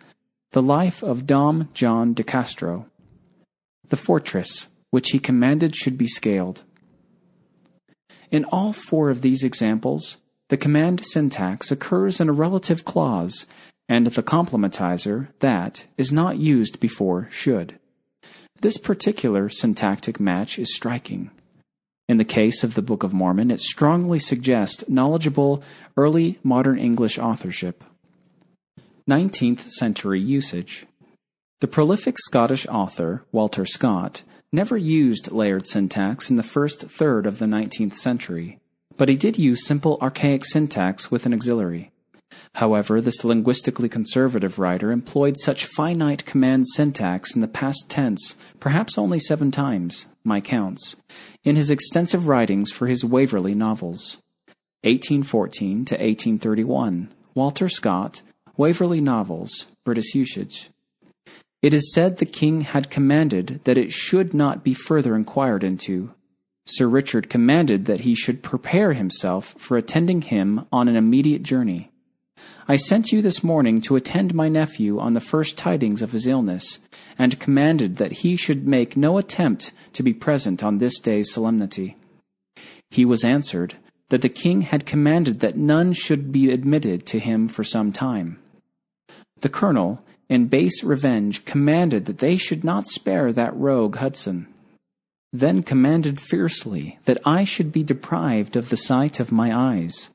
The 0.54 0.62
Life 0.62 1.02
of 1.02 1.26
Dom 1.26 1.68
John 1.74 2.14
de 2.14 2.22
Castro. 2.22 2.86
The 3.88 3.96
fortress, 3.96 4.68
which 4.92 5.10
he 5.10 5.18
commanded 5.18 5.74
should 5.74 5.98
be 5.98 6.06
scaled. 6.06 6.62
In 8.30 8.44
all 8.44 8.72
four 8.72 9.10
of 9.10 9.20
these 9.20 9.42
examples, 9.42 10.18
the 10.50 10.56
command 10.56 11.04
syntax 11.04 11.72
occurs 11.72 12.20
in 12.20 12.28
a 12.28 12.32
relative 12.32 12.84
clause, 12.84 13.46
and 13.88 14.06
the 14.06 14.22
complementizer 14.22 15.26
that 15.40 15.86
is 15.98 16.12
not 16.12 16.38
used 16.38 16.78
before 16.78 17.26
should. 17.32 17.80
This 18.60 18.76
particular 18.76 19.48
syntactic 19.48 20.20
match 20.20 20.56
is 20.60 20.72
striking. 20.72 21.32
In 22.08 22.18
the 22.18 22.24
case 22.24 22.62
of 22.62 22.74
the 22.74 22.82
Book 22.82 23.02
of 23.02 23.12
Mormon, 23.12 23.50
it 23.50 23.58
strongly 23.58 24.20
suggests 24.20 24.88
knowledgeable 24.88 25.64
early 25.96 26.38
modern 26.44 26.78
English 26.78 27.18
authorship. 27.18 27.82
19th 29.08 29.68
century 29.68 30.18
usage. 30.18 30.86
The 31.60 31.68
prolific 31.68 32.18
Scottish 32.18 32.66
author, 32.66 33.22
Walter 33.32 33.66
Scott, 33.66 34.22
never 34.50 34.78
used 34.78 35.30
layered 35.30 35.66
syntax 35.66 36.30
in 36.30 36.36
the 36.36 36.42
first 36.42 36.80
third 36.80 37.26
of 37.26 37.38
the 37.38 37.44
19th 37.44 37.96
century, 37.96 38.60
but 38.96 39.10
he 39.10 39.16
did 39.16 39.38
use 39.38 39.66
simple 39.66 39.98
archaic 40.00 40.46
syntax 40.46 41.10
with 41.10 41.26
an 41.26 41.34
auxiliary. 41.34 41.90
However, 42.54 43.02
this 43.02 43.24
linguistically 43.24 43.90
conservative 43.90 44.58
writer 44.58 44.90
employed 44.90 45.36
such 45.36 45.66
finite 45.66 46.24
command 46.24 46.66
syntax 46.68 47.34
in 47.34 47.42
the 47.42 47.46
past 47.46 47.90
tense 47.90 48.36
perhaps 48.58 48.96
only 48.96 49.18
seven 49.18 49.50
times, 49.50 50.06
my 50.24 50.40
counts, 50.40 50.96
in 51.44 51.56
his 51.56 51.70
extensive 51.70 52.26
writings 52.26 52.70
for 52.70 52.86
his 52.86 53.04
Waverley 53.04 53.52
novels. 53.52 54.16
1814 54.82 55.84
to 55.84 55.94
1831, 55.94 57.12
Walter 57.34 57.68
Scott, 57.68 58.22
Waverley 58.56 59.00
Novels, 59.00 59.66
British 59.84 60.14
Usage. 60.14 60.70
It 61.60 61.74
is 61.74 61.92
said 61.92 62.18
the 62.18 62.24
king 62.24 62.60
had 62.60 62.88
commanded 62.88 63.60
that 63.64 63.76
it 63.76 63.90
should 63.90 64.32
not 64.32 64.62
be 64.62 64.74
further 64.74 65.16
inquired 65.16 65.64
into. 65.64 66.14
Sir 66.64 66.86
Richard 66.86 67.28
commanded 67.28 67.86
that 67.86 68.00
he 68.00 68.14
should 68.14 68.44
prepare 68.44 68.92
himself 68.92 69.56
for 69.58 69.76
attending 69.76 70.22
him 70.22 70.66
on 70.70 70.86
an 70.86 70.94
immediate 70.94 71.42
journey. 71.42 71.90
I 72.68 72.76
sent 72.76 73.10
you 73.10 73.22
this 73.22 73.42
morning 73.42 73.80
to 73.82 73.96
attend 73.96 74.34
my 74.34 74.48
nephew 74.48 75.00
on 75.00 75.14
the 75.14 75.20
first 75.20 75.58
tidings 75.58 76.00
of 76.00 76.12
his 76.12 76.28
illness, 76.28 76.78
and 77.18 77.40
commanded 77.40 77.96
that 77.96 78.12
he 78.12 78.36
should 78.36 78.68
make 78.68 78.96
no 78.96 79.18
attempt 79.18 79.72
to 79.94 80.04
be 80.04 80.14
present 80.14 80.62
on 80.62 80.78
this 80.78 81.00
day's 81.00 81.32
solemnity. 81.32 81.96
He 82.90 83.04
was 83.04 83.24
answered 83.24 83.74
that 84.10 84.22
the 84.22 84.28
king 84.28 84.60
had 84.60 84.86
commanded 84.86 85.40
that 85.40 85.56
none 85.56 85.92
should 85.92 86.30
be 86.30 86.52
admitted 86.52 87.04
to 87.06 87.18
him 87.18 87.48
for 87.48 87.64
some 87.64 87.90
time. 87.90 88.38
The 89.44 89.50
colonel, 89.50 90.02
in 90.30 90.46
base 90.46 90.82
revenge, 90.82 91.44
commanded 91.44 92.06
that 92.06 92.16
they 92.16 92.38
should 92.38 92.64
not 92.64 92.86
spare 92.86 93.30
that 93.30 93.54
rogue 93.54 93.96
Hudson. 93.96 94.46
Then 95.34 95.62
commanded 95.62 96.18
fiercely 96.18 96.98
that 97.04 97.20
I 97.26 97.44
should 97.44 97.70
be 97.70 97.82
deprived 97.82 98.56
of 98.56 98.70
the 98.70 98.78
sight 98.78 99.20
of 99.20 99.30
my 99.30 99.54
eyes. 99.54 100.08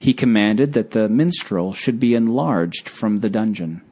He 0.00 0.14
commanded 0.14 0.72
that 0.72 0.92
the 0.92 1.10
minstrel 1.10 1.74
should 1.74 2.00
be 2.00 2.14
enlarged 2.14 2.88
from 2.88 3.18
the 3.18 3.28
dungeon. 3.28 3.82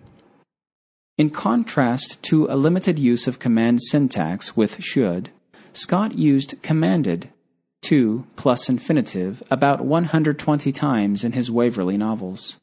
In 1.18 1.28
contrast 1.28 2.22
to 2.22 2.46
a 2.46 2.56
limited 2.56 2.98
use 2.98 3.26
of 3.26 3.38
command 3.38 3.82
syntax 3.82 4.56
with 4.56 4.82
should, 4.82 5.28
Scott 5.74 6.14
used 6.14 6.54
commanded 6.62 7.28
to 7.82 8.24
plus 8.36 8.70
infinitive 8.70 9.42
about 9.50 9.84
120 9.84 10.72
times 10.72 11.24
in 11.24 11.32
his 11.32 11.50
Waverley 11.50 11.98
novels. 11.98 12.56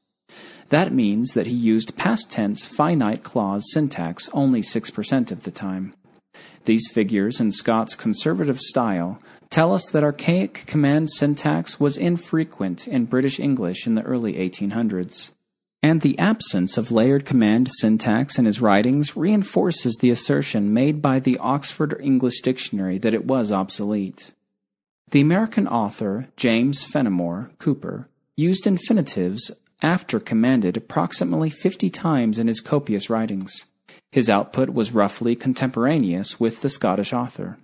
That 0.69 0.93
means 0.93 1.33
that 1.33 1.47
he 1.47 1.53
used 1.53 1.97
past 1.97 2.31
tense 2.31 2.65
finite 2.65 3.23
clause 3.23 3.65
syntax 3.71 4.29
only 4.33 4.61
6% 4.61 5.31
of 5.31 5.43
the 5.43 5.51
time. 5.51 5.93
These 6.65 6.89
figures 6.91 7.39
in 7.39 7.51
Scott's 7.51 7.95
conservative 7.95 8.59
style 8.59 9.19
tell 9.49 9.73
us 9.73 9.89
that 9.89 10.03
archaic 10.03 10.65
command 10.67 11.09
syntax 11.09 11.79
was 11.79 11.97
infrequent 11.97 12.87
in 12.87 13.05
British 13.05 13.39
English 13.39 13.87
in 13.87 13.95
the 13.95 14.03
early 14.03 14.33
1800s. 14.33 15.31
And 15.81 16.01
the 16.01 16.19
absence 16.19 16.77
of 16.77 16.91
layered 16.91 17.25
command 17.25 17.69
syntax 17.79 18.37
in 18.37 18.45
his 18.45 18.61
writings 18.61 19.15
reinforces 19.15 19.97
the 19.97 20.09
assertion 20.09 20.73
made 20.73 21.01
by 21.01 21.19
the 21.19 21.37
Oxford 21.37 21.97
English 22.01 22.41
Dictionary 22.41 22.97
that 22.99 23.13
it 23.13 23.25
was 23.25 23.51
obsolete. 23.51 24.31
The 25.11 25.21
American 25.21 25.67
author 25.67 26.27
James 26.35 26.83
Fenimore 26.83 27.49
Cooper 27.57 28.09
used 28.35 28.67
infinitives 28.67 29.51
after 29.81 30.19
commanded 30.19 30.77
approximately 30.77 31.49
50 31.49 31.89
times 31.89 32.37
in 32.37 32.47
his 32.47 32.61
copious 32.61 33.09
writings. 33.09 33.65
His 34.11 34.29
output 34.29 34.69
was 34.69 34.93
roughly 34.93 35.35
contemporaneous 35.35 36.39
with 36.39 36.61
the 36.61 36.69
Scottish 36.69 37.13
author. 37.13 37.57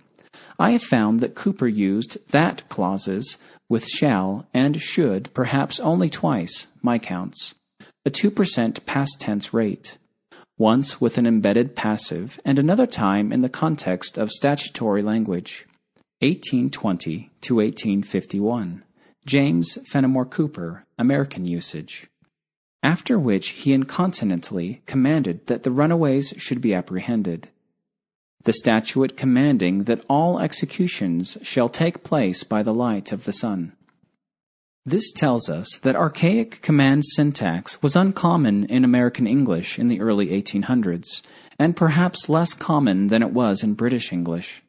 I 0.58 0.70
have 0.70 0.82
found 0.82 1.20
that 1.20 1.34
Cooper 1.34 1.68
used 1.68 2.18
that 2.30 2.68
clauses 2.68 3.36
with 3.68 3.86
shall 3.86 4.46
and 4.54 4.80
should 4.80 5.32
perhaps 5.34 5.80
only 5.80 6.08
twice, 6.08 6.66
my 6.82 6.98
counts, 6.98 7.54
a 8.04 8.10
2% 8.10 8.86
past 8.86 9.20
tense 9.20 9.52
rate, 9.52 9.98
once 10.56 11.00
with 11.00 11.18
an 11.18 11.26
embedded 11.26 11.74
passive 11.76 12.40
and 12.44 12.58
another 12.58 12.86
time 12.86 13.32
in 13.32 13.42
the 13.42 13.48
context 13.48 14.16
of 14.16 14.30
statutory 14.30 15.02
language. 15.02 15.66
1820 16.20 17.30
to 17.42 17.56
1851. 17.56 18.82
James 19.26 19.76
Fenimore 19.88 20.24
Cooper, 20.24 20.86
American 21.00 21.46
usage. 21.46 22.06
After 22.80 23.18
which 23.18 23.48
he 23.48 23.72
incontinently 23.72 24.82
commanded 24.86 25.48
that 25.48 25.64
the 25.64 25.72
runaways 25.72 26.32
should 26.36 26.60
be 26.60 26.72
apprehended. 26.72 27.48
The 28.44 28.52
statute 28.52 29.16
commanding 29.16 29.84
that 29.84 30.04
all 30.08 30.38
executions 30.38 31.38
shall 31.42 31.68
take 31.68 32.04
place 32.04 32.44
by 32.44 32.62
the 32.62 32.72
light 32.72 33.10
of 33.10 33.24
the 33.24 33.32
sun. 33.32 33.72
This 34.84 35.10
tells 35.10 35.48
us 35.48 35.76
that 35.82 35.96
archaic 35.96 36.62
command 36.62 37.04
syntax 37.04 37.82
was 37.82 37.96
uncommon 37.96 38.66
in 38.66 38.84
American 38.84 39.26
English 39.26 39.76
in 39.76 39.88
the 39.88 40.00
early 40.00 40.28
1800s, 40.28 41.22
and 41.58 41.74
perhaps 41.74 42.28
less 42.28 42.54
common 42.54 43.08
than 43.08 43.22
it 43.24 43.32
was 43.32 43.64
in 43.64 43.74
British 43.74 44.12
English. 44.12 44.62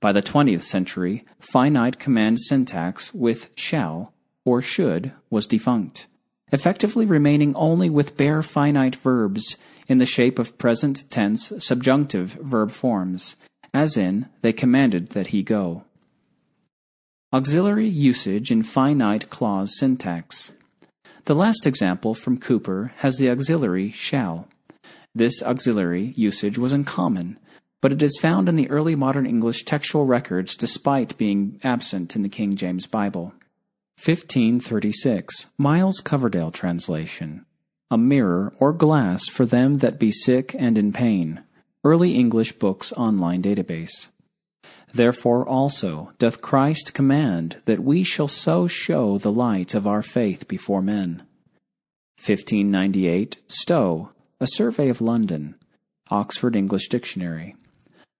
By 0.00 0.12
the 0.12 0.22
20th 0.22 0.62
century, 0.62 1.24
finite 1.40 1.98
command 1.98 2.38
syntax 2.40 3.12
with 3.12 3.50
shall 3.56 4.12
or 4.44 4.62
should 4.62 5.12
was 5.28 5.46
defunct, 5.46 6.06
effectively 6.52 7.04
remaining 7.04 7.54
only 7.56 7.90
with 7.90 8.16
bare 8.16 8.42
finite 8.42 8.96
verbs 8.96 9.56
in 9.88 9.98
the 9.98 10.06
shape 10.06 10.38
of 10.38 10.56
present 10.56 11.10
tense 11.10 11.52
subjunctive 11.58 12.34
verb 12.34 12.70
forms, 12.70 13.36
as 13.74 13.96
in, 13.96 14.26
they 14.42 14.52
commanded 14.52 15.08
that 15.08 15.28
he 15.28 15.42
go. 15.42 15.82
Auxiliary 17.32 17.88
usage 17.88 18.50
in 18.50 18.62
finite 18.62 19.28
clause 19.28 19.76
syntax. 19.78 20.52
The 21.24 21.34
last 21.34 21.66
example 21.66 22.14
from 22.14 22.38
Cooper 22.38 22.92
has 22.98 23.18
the 23.18 23.28
auxiliary 23.28 23.90
shall. 23.90 24.48
This 25.14 25.42
auxiliary 25.42 26.14
usage 26.16 26.56
was 26.56 26.72
uncommon, 26.72 27.38
but 27.80 27.92
it 27.92 28.02
is 28.02 28.18
found 28.20 28.48
in 28.48 28.56
the 28.56 28.70
early 28.70 28.94
modern 28.94 29.26
English 29.26 29.64
textual 29.64 30.04
records 30.04 30.56
despite 30.56 31.18
being 31.18 31.60
absent 31.62 32.16
in 32.16 32.22
the 32.22 32.28
King 32.28 32.56
James 32.56 32.86
Bible. 32.86 33.32
1536, 34.04 35.46
Miles 35.56 36.00
Coverdale 36.00 36.50
translation. 36.50 37.44
A 37.90 37.98
mirror 37.98 38.52
or 38.60 38.72
glass 38.72 39.28
for 39.28 39.46
them 39.46 39.78
that 39.78 39.98
be 39.98 40.12
sick 40.12 40.54
and 40.58 40.78
in 40.78 40.92
pain. 40.92 41.42
Early 41.84 42.14
English 42.14 42.52
Books 42.52 42.92
Online 42.92 43.42
Database. 43.42 44.08
Therefore 44.92 45.46
also 45.46 46.12
doth 46.18 46.40
Christ 46.40 46.94
command 46.94 47.60
that 47.64 47.82
we 47.82 48.02
shall 48.02 48.28
so 48.28 48.66
show 48.66 49.18
the 49.18 49.32
light 49.32 49.74
of 49.74 49.86
our 49.86 50.02
faith 50.02 50.48
before 50.48 50.82
men. 50.82 51.22
1598, 52.18 53.36
Stowe, 53.46 54.10
A 54.40 54.46
Survey 54.46 54.88
of 54.88 55.00
London, 55.00 55.54
Oxford 56.10 56.56
English 56.56 56.88
Dictionary. 56.88 57.54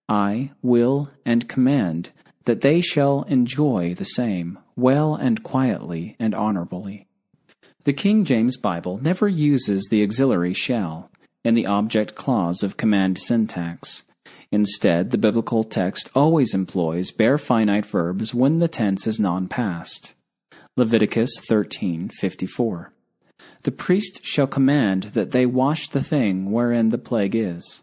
I 0.08 0.52
will 0.62 1.10
and 1.24 1.48
command 1.48 2.10
that 2.46 2.62
they 2.62 2.80
shall 2.80 3.24
enjoy 3.24 3.94
the 3.94 4.04
same, 4.04 4.58
well 4.74 5.14
and 5.14 5.42
quietly 5.42 6.16
and 6.18 6.34
honorably. 6.34 7.06
The 7.84 7.92
King 7.92 8.24
James 8.24 8.56
Bible 8.56 8.98
never 9.02 9.28
uses 9.28 9.86
the 9.90 10.02
auxiliary 10.02 10.54
shall 10.54 11.10
in 11.44 11.54
the 11.54 11.66
object 11.66 12.14
clause 12.14 12.62
of 12.62 12.76
command 12.76 13.18
syntax. 13.18 14.04
Instead, 14.50 15.10
the 15.10 15.18
biblical 15.18 15.62
text 15.62 16.10
always 16.14 16.54
employs 16.54 17.10
bare 17.10 17.38
finite 17.38 17.84
verbs 17.84 18.34
when 18.34 18.60
the 18.60 18.68
tense 18.68 19.06
is 19.06 19.20
non-past. 19.20 20.14
Leviticus 20.76 21.38
13:54. 21.50 22.92
The 23.62 23.70
priest 23.72 24.20
shall 24.24 24.46
command 24.46 25.04
that 25.14 25.32
they 25.32 25.44
wash 25.44 25.88
the 25.88 26.02
thing 26.02 26.50
wherein 26.50 26.88
the 26.88 26.98
plague 26.98 27.34
is. 27.34 27.82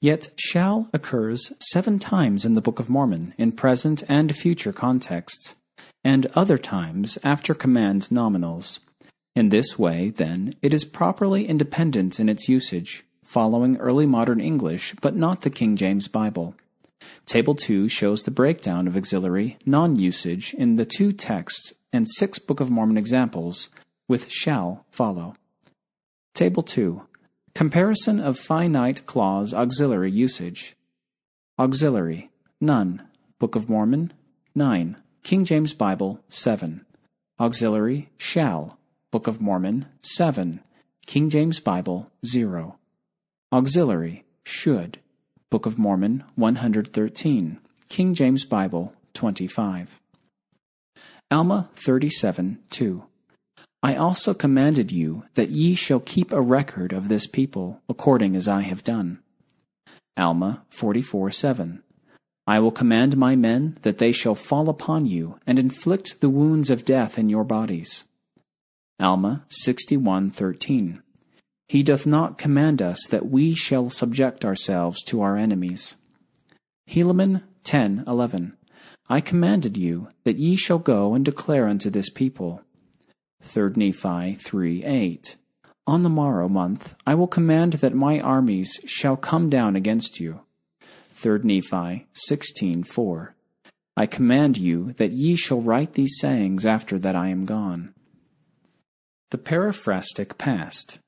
Yet 0.00 0.30
shall 0.36 0.88
occurs 0.94 1.52
seven 1.60 1.98
times 1.98 2.46
in 2.46 2.54
the 2.54 2.62
Book 2.62 2.80
of 2.80 2.88
Mormon 2.88 3.34
in 3.36 3.52
present 3.52 4.02
and 4.08 4.34
future 4.34 4.72
contexts, 4.72 5.56
and 6.02 6.26
other 6.34 6.56
times 6.56 7.18
after 7.22 7.52
command 7.52 8.08
nominals. 8.10 8.78
In 9.36 9.50
this 9.50 9.78
way, 9.78 10.08
then, 10.08 10.54
it 10.62 10.72
is 10.72 10.86
properly 10.86 11.46
independent 11.46 12.18
in 12.18 12.30
its 12.30 12.48
usage, 12.48 13.04
following 13.22 13.76
early 13.76 14.06
modern 14.06 14.40
English, 14.40 14.94
but 15.02 15.14
not 15.14 15.42
the 15.42 15.50
King 15.50 15.76
James 15.76 16.08
Bible. 16.08 16.54
Table 17.26 17.54
2 17.54 17.88
shows 17.90 18.22
the 18.22 18.30
breakdown 18.30 18.88
of 18.88 18.96
auxiliary 18.96 19.58
non 19.66 19.96
usage 19.96 20.54
in 20.54 20.76
the 20.76 20.86
two 20.86 21.12
texts 21.12 21.74
and 21.92 22.08
six 22.08 22.38
Book 22.38 22.60
of 22.60 22.70
Mormon 22.70 22.96
examples, 22.96 23.68
with 24.08 24.30
shall 24.30 24.86
follow. 24.90 25.34
Table 26.34 26.62
2. 26.62 27.02
Comparison 27.54 28.20
of 28.20 28.38
finite 28.38 29.06
clause 29.06 29.52
auxiliary 29.52 30.10
usage. 30.10 30.76
Auxiliary. 31.58 32.30
None. 32.60 33.02
Book 33.38 33.54
of 33.54 33.68
Mormon. 33.68 34.12
9. 34.54 34.96
King 35.22 35.44
James 35.44 35.74
Bible. 35.74 36.20
7. 36.28 36.84
Auxiliary. 37.38 38.10
Shall. 38.16 38.78
Book 39.10 39.26
of 39.26 39.40
Mormon. 39.40 39.86
7. 40.02 40.60
King 41.06 41.28
James 41.28 41.60
Bible. 41.60 42.10
0. 42.24 42.78
Auxiliary. 43.52 44.24
Should. 44.44 45.00
Book 45.50 45.66
of 45.66 45.78
Mormon. 45.78 46.24
113. 46.36 47.58
King 47.88 48.14
James 48.14 48.44
Bible. 48.44 48.94
25. 49.14 50.00
Alma 51.30 51.68
37 51.74 52.58
2. 52.70 53.04
I 53.82 53.94
also 53.94 54.34
commanded 54.34 54.92
you 54.92 55.24
that 55.34 55.50
ye 55.50 55.74
shall 55.74 56.00
keep 56.00 56.32
a 56.32 56.40
record 56.40 56.92
of 56.92 57.08
this 57.08 57.26
people, 57.26 57.80
according 57.88 58.36
as 58.36 58.46
I 58.46 58.60
have 58.60 58.84
done. 58.84 59.20
Alma 60.18 60.64
44 60.68 61.30
7. 61.30 61.82
I 62.46 62.58
will 62.58 62.72
command 62.72 63.16
my 63.16 63.36
men 63.36 63.78
that 63.82 63.98
they 63.98 64.12
shall 64.12 64.34
fall 64.34 64.68
upon 64.68 65.06
you 65.06 65.38
and 65.46 65.58
inflict 65.58 66.20
the 66.20 66.28
wounds 66.28 66.68
of 66.68 66.84
death 66.84 67.18
in 67.18 67.28
your 67.28 67.44
bodies. 67.44 68.04
Alma 68.98 69.44
61:13. 69.48 71.00
He 71.68 71.82
doth 71.82 72.06
not 72.06 72.36
command 72.36 72.82
us 72.82 73.06
that 73.06 73.30
we 73.30 73.54
shall 73.54 73.88
subject 73.88 74.44
ourselves 74.44 75.02
to 75.04 75.22
our 75.22 75.36
enemies. 75.36 75.96
Helaman 76.86 77.44
10:11. 77.64 78.56
I 79.08 79.20
commanded 79.20 79.76
you 79.78 80.08
that 80.24 80.38
ye 80.38 80.56
shall 80.56 80.80
go 80.80 81.14
and 81.14 81.24
declare 81.24 81.66
unto 81.66 81.88
this 81.88 82.10
people. 82.10 82.62
3 83.40 83.72
Nephi 83.76 84.34
3 84.34 84.84
8. 84.84 85.36
On 85.86 86.02
the 86.02 86.08
morrow 86.08 86.48
month 86.48 86.94
I 87.06 87.14
will 87.14 87.26
command 87.26 87.74
that 87.74 87.94
my 87.94 88.20
armies 88.20 88.80
shall 88.84 89.16
come 89.16 89.48
down 89.50 89.76
against 89.76 90.20
you. 90.20 90.40
3 91.10 91.40
Nephi 91.42 92.06
16 92.12 92.84
4. 92.84 93.34
I 93.96 94.06
command 94.06 94.56
you 94.56 94.92
that 94.94 95.12
ye 95.12 95.36
shall 95.36 95.60
write 95.60 95.94
these 95.94 96.16
sayings 96.18 96.64
after 96.64 96.98
that 96.98 97.16
I 97.16 97.28
am 97.28 97.44
gone. 97.44 97.92
The 99.30 99.38
Periphrastic 99.38 100.38
Past. 100.38 100.98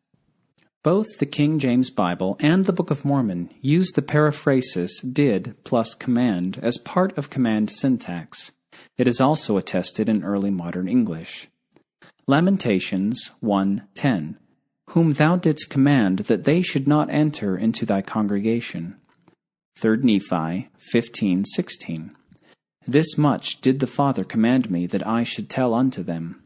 Both 0.82 1.18
the 1.18 1.26
King 1.26 1.60
James 1.60 1.90
Bible 1.90 2.36
and 2.40 2.64
the 2.64 2.72
Book 2.72 2.90
of 2.90 3.04
Mormon 3.04 3.50
use 3.60 3.92
the 3.92 4.02
periphrasis 4.02 4.90
did 5.12 5.54
plus 5.62 5.94
command 5.94 6.58
as 6.60 6.76
part 6.76 7.16
of 7.16 7.30
command 7.30 7.70
syntax. 7.70 8.50
It 8.98 9.06
is 9.06 9.20
also 9.20 9.56
attested 9.56 10.08
in 10.08 10.24
early 10.24 10.50
modern 10.50 10.88
English. 10.88 11.48
Lamentations 12.32 13.30
1:10 13.42 14.36
Whom 14.92 15.12
thou 15.12 15.36
didst 15.36 15.68
command 15.68 16.20
that 16.30 16.44
they 16.44 16.62
should 16.62 16.88
not 16.88 17.10
enter 17.10 17.58
into 17.58 17.84
thy 17.84 18.00
congregation. 18.00 18.96
3 19.76 19.98
Nephi 19.98 20.70
15:16 20.94 22.12
This 22.86 23.18
much 23.18 23.60
did 23.60 23.80
the 23.80 23.86
Father 23.86 24.24
command 24.24 24.70
me 24.70 24.86
that 24.86 25.06
I 25.06 25.24
should 25.24 25.50
tell 25.50 25.74
unto 25.74 26.02
them. 26.02 26.42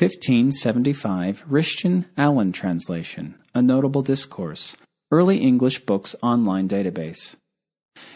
1575 0.00 1.44
Richton 1.48 2.06
Allen 2.16 2.50
translation, 2.50 3.36
a 3.54 3.62
notable 3.62 4.02
discourse, 4.02 4.76
Early 5.12 5.38
English 5.38 5.86
Books 5.86 6.16
Online 6.24 6.66
Database. 6.66 7.36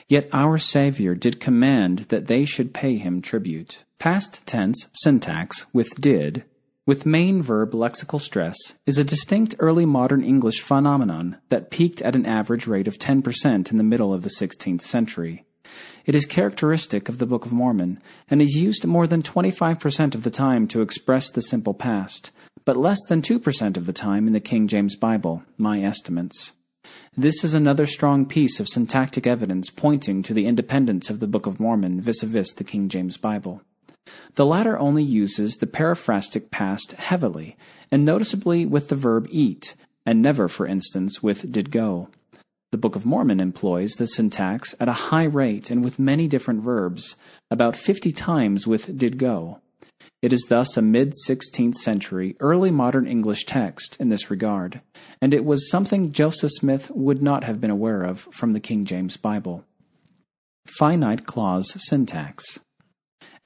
Yet 0.09 0.29
our 0.33 0.59
Savior 0.59 1.15
did 1.15 1.39
command 1.39 2.07
that 2.09 2.27
they 2.27 2.45
should 2.45 2.75
pay 2.75 2.97
him 2.97 3.23
tribute. 3.23 3.85
Past 4.01 4.45
tense 4.47 4.89
syntax 4.95 5.67
with 5.73 6.01
did, 6.01 6.45
with 6.87 7.05
main 7.05 7.43
verb 7.43 7.73
lexical 7.73 8.21
stress, 8.21 8.57
is 8.87 8.97
a 8.97 9.03
distinct 9.03 9.57
early 9.59 9.85
modern 9.85 10.23
English 10.23 10.61
phenomenon 10.61 11.37
that 11.49 11.69
peaked 11.69 12.01
at 12.03 12.15
an 12.15 12.25
average 12.25 12.69
rate 12.69 12.87
of 12.87 12.97
10% 12.97 13.71
in 13.71 13.77
the 13.77 13.83
middle 13.83 14.15
of 14.15 14.23
the 14.23 14.31
16th 14.31 14.83
century. 14.83 15.45
It 16.05 16.15
is 16.15 16.25
characteristic 16.25 17.09
of 17.09 17.19
the 17.19 17.27
Book 17.27 17.45
of 17.45 17.53
Mormon 17.53 18.01
and 18.31 18.41
is 18.41 18.55
used 18.55 18.87
more 18.87 19.09
than 19.09 19.21
25% 19.21 20.15
of 20.15 20.23
the 20.23 20.31
time 20.31 20.69
to 20.69 20.81
express 20.81 21.29
the 21.29 21.43
simple 21.43 21.75
past, 21.75 22.31
but 22.65 22.77
less 22.77 23.05
than 23.09 23.21
2% 23.21 23.77
of 23.77 23.87
the 23.87 23.93
time 23.93 24.29
in 24.29 24.33
the 24.33 24.39
King 24.39 24.69
James 24.69 24.95
Bible, 24.95 25.43
my 25.59 25.83
estimates. 25.83 26.53
This 27.17 27.43
is 27.43 27.53
another 27.53 27.87
strong 27.87 28.27
piece 28.27 28.61
of 28.61 28.69
syntactic 28.69 29.27
evidence 29.27 29.71
pointing 29.71 30.23
to 30.23 30.33
the 30.33 30.47
independence 30.47 31.11
of 31.11 31.19
the 31.19 31.27
Book 31.27 31.47
of 31.47 31.59
Mormon 31.59 32.01
vis 32.01 32.23
a 32.23 32.27
vis 32.27 32.55
the 32.55 32.63
King 32.63 32.89
James 32.89 33.17
Bible. 33.17 33.63
The 34.35 34.47
latter 34.47 34.79
only 34.79 35.03
uses 35.03 35.57
the 35.57 35.67
periphrastic 35.67 36.51
past 36.51 36.93
heavily, 36.93 37.57
and 37.91 38.05
noticeably 38.05 38.67
with 38.67 38.89
the 38.89 38.97
verb 38.97 39.27
eat, 39.31 39.75
and 40.05 40.23
never, 40.23 40.49
for 40.49 40.67
instance, 40.67 41.23
with 41.23 41.51
did 41.51 41.71
go. 41.71 42.09
The 42.73 42.79
Book 42.79 42.97
of 42.97 43.07
Mormon 43.07 43.41
employs 43.41 43.93
the 43.93 44.07
syntax 44.07 44.75
at 44.81 44.89
a 44.89 45.09
high 45.11 45.25
rate 45.25 45.71
and 45.71 45.83
with 45.85 45.99
many 45.99 46.29
different 46.29 46.63
verbs, 46.63 47.17
about 47.51 47.77
50 47.77 48.13
times 48.13 48.67
with 48.67 48.99
did 48.99 49.19
go. 49.19 49.61
It 50.21 50.33
is 50.33 50.47
thus 50.49 50.77
a 50.77 50.83
mid 50.83 51.13
16th 51.29 51.77
century, 51.77 52.37
early 52.41 52.71
modern 52.71 53.07
English 53.07 53.45
text 53.45 53.97
in 54.01 54.09
this 54.09 54.31
regard, 54.31 54.81
and 55.23 55.33
it 55.33 55.45
was 55.45 55.71
something 55.71 56.13
Joseph 56.13 56.51
Smith 56.53 56.91
would 56.91 57.23
not 57.23 57.45
have 57.45 57.61
been 57.61 57.71
aware 57.71 58.03
of 58.03 58.21
from 58.33 58.53
the 58.53 58.61
King 58.61 58.85
James 58.85 59.17
Bible. 59.17 59.65
Finite 60.67 61.27
clause 61.27 61.73
syntax. 61.89 62.59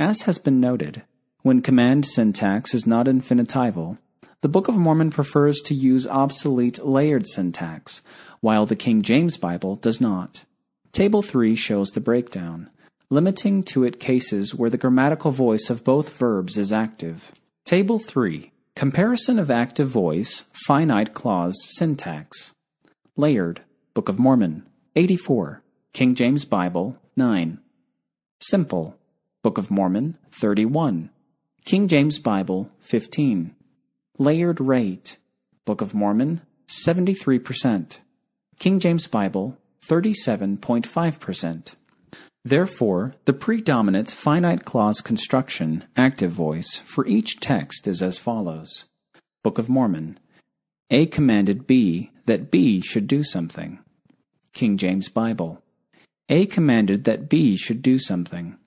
As 0.01 0.23
has 0.23 0.39
been 0.39 0.61
noted, 0.61 1.03
when 1.43 1.61
command 1.61 2.07
syntax 2.07 2.73
is 2.73 2.87
not 2.87 3.05
infinitival, 3.05 3.99
the 4.41 4.49
Book 4.49 4.67
of 4.67 4.75
Mormon 4.75 5.11
prefers 5.11 5.61
to 5.67 5.75
use 5.75 6.07
obsolete 6.07 6.83
layered 6.83 7.27
syntax, 7.27 8.01
while 8.41 8.65
the 8.65 8.75
King 8.75 9.03
James 9.03 9.37
Bible 9.37 9.77
does 9.77 10.01
not. 10.01 10.45
Table 10.93 11.21
3 11.21 11.55
shows 11.55 11.91
the 11.91 12.01
breakdown, 12.01 12.71
limiting 13.11 13.63
to 13.65 13.85
it 13.85 14.01
cases 14.01 14.55
where 14.55 14.71
the 14.71 14.79
grammatical 14.79 15.33
voice 15.33 15.69
of 15.69 15.85
both 15.85 16.17
verbs 16.17 16.57
is 16.57 16.73
active. 16.73 17.33
Table 17.67 17.99
3 17.99 18.53
Comparison 18.75 19.39
of 19.39 19.51
active 19.51 19.89
voice, 19.89 20.45
finite 20.67 21.13
clause 21.13 21.57
syntax. 21.77 22.53
Layered, 23.19 23.61
Book 23.93 24.09
of 24.09 24.19
Mormon, 24.19 24.67
84. 24.97 25.63
King 25.93 26.15
James 26.15 26.47
Bible, 26.47 26.97
9. 27.17 27.59
Simple, 28.41 28.97
Book 29.43 29.57
of 29.57 29.71
Mormon, 29.71 30.19
31. 30.29 31.09
King 31.65 31.89
James 31.89 32.19
Bible, 32.19 32.71
15. 32.81 33.55
Layered 34.19 34.61
rate, 34.61 35.17
Book 35.65 35.81
of 35.81 35.95
Mormon, 35.95 36.43
73%. 36.69 38.01
King 38.59 38.79
James 38.79 39.07
Bible, 39.07 39.57
37.5%. 39.87 41.75
Therefore, 42.45 43.15
the 43.25 43.33
predominant 43.33 44.11
finite 44.11 44.67
clause 44.67 45.01
construction, 45.01 45.85
active 45.97 46.33
voice, 46.33 46.77
for 46.85 47.07
each 47.07 47.41
text 47.41 47.89
is 47.89 48.03
as 48.03 48.19
follows 48.19 48.85
Book 49.43 49.57
of 49.57 49.71
Mormon. 49.71 50.19
A 50.91 51.07
commanded 51.07 51.67
B 51.67 52.11
that 52.27 52.51
B 52.51 52.83
should 52.83 53.07
do 53.07 53.23
something. 53.23 53.79
King 54.53 54.77
James 54.77 55.09
Bible. 55.09 55.63
A 56.29 56.45
commanded 56.45 57.05
that 57.05 57.31
B 57.31 57.57
should 57.57 57.81
do 57.81 57.99
something. 57.99 58.59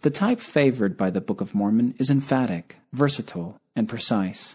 The 0.00 0.10
type 0.10 0.38
favored 0.38 0.96
by 0.96 1.10
the 1.10 1.20
Book 1.20 1.40
of 1.40 1.56
Mormon 1.56 1.94
is 1.98 2.08
emphatic, 2.08 2.76
versatile, 2.92 3.56
and 3.74 3.88
precise. 3.88 4.54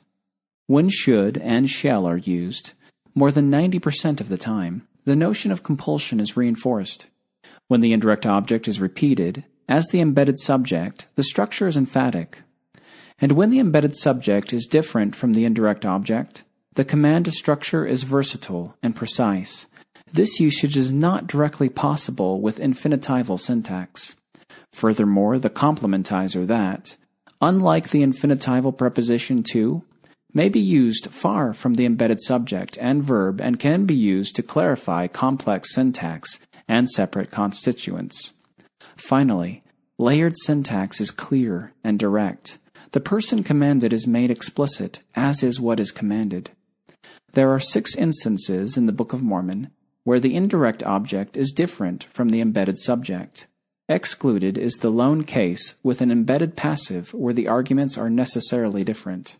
When 0.67 0.87
should 0.87 1.37
and 1.37 1.69
shall 1.69 2.07
are 2.07 2.17
used, 2.17 2.71
more 3.13 3.29
than 3.29 3.51
90% 3.51 4.21
of 4.21 4.29
the 4.29 4.37
time, 4.37 4.87
the 5.03 5.17
notion 5.17 5.51
of 5.51 5.61
compulsion 5.61 6.21
is 6.21 6.37
reinforced. 6.37 7.07
When 7.67 7.81
the 7.81 7.91
indirect 7.91 8.25
object 8.25 8.69
is 8.69 8.79
repeated, 8.79 9.43
as 9.67 9.85
the 9.87 9.99
embedded 9.99 10.39
subject, 10.39 11.07
the 11.15 11.23
structure 11.23 11.67
is 11.67 11.75
emphatic. 11.75 12.41
And 13.19 13.33
when 13.33 13.49
the 13.49 13.59
embedded 13.59 13.97
subject 13.97 14.53
is 14.53 14.65
different 14.65 15.13
from 15.13 15.33
the 15.33 15.43
indirect 15.43 15.85
object, 15.85 16.43
the 16.75 16.85
command 16.85 17.31
structure 17.33 17.85
is 17.85 18.03
versatile 18.03 18.77
and 18.81 18.95
precise. 18.95 19.67
This 20.11 20.39
usage 20.39 20.77
is 20.77 20.93
not 20.93 21.27
directly 21.27 21.67
possible 21.67 22.39
with 22.39 22.59
infinitival 22.59 23.39
syntax. 23.39 24.15
Furthermore, 24.73 25.39
the 25.39 25.49
complementizer 25.49 26.45
that, 26.47 26.97
unlike 27.39 27.89
the 27.89 28.03
infinitival 28.03 28.75
preposition 28.75 29.43
to, 29.43 29.83
may 30.33 30.49
be 30.49 30.59
used 30.59 31.07
far 31.11 31.53
from 31.53 31.75
the 31.75 31.85
embedded 31.85 32.19
subject 32.19 32.77
and 32.81 33.03
verb 33.03 33.39
and 33.39 33.59
can 33.59 33.85
be 33.85 33.95
used 33.95 34.35
to 34.35 34.43
clarify 34.43 35.07
complex 35.07 35.73
syntax 35.73 36.39
and 36.67 36.89
separate 36.89 37.29
constituents. 37.29 38.33
Finally, 38.97 39.63
layered 39.99 40.35
syntax 40.37 40.99
is 40.99 41.11
clear 41.11 41.71
and 41.83 41.99
direct. 41.99 42.57
The 42.93 42.99
person 42.99 43.43
commanded 43.43 43.93
is 43.93 44.07
made 44.07 44.31
explicit, 44.31 45.01
as 45.15 45.43
is 45.43 45.59
what 45.61 45.79
is 45.79 45.91
commanded. 45.91 46.49
There 47.33 47.51
are 47.51 47.59
six 47.59 47.95
instances 47.95 48.75
in 48.75 48.87
the 48.87 48.91
Book 48.91 49.13
of 49.13 49.21
Mormon 49.21 49.69
where 50.03 50.19
the 50.19 50.35
indirect 50.35 50.83
object 50.83 51.37
is 51.37 51.51
different 51.51 52.03
from 52.05 52.29
the 52.29 52.41
embedded 52.41 52.79
subject. 52.79 53.47
Excluded 53.93 54.57
is 54.57 54.77
the 54.77 54.89
lone 54.89 55.23
case 55.23 55.75
with 55.83 56.01
an 56.01 56.09
embedded 56.09 56.55
passive 56.55 57.13
where 57.13 57.31
the 57.31 57.47
arguments 57.47 57.95
are 57.95 58.09
necessarily 58.09 58.83
different. 58.83 59.35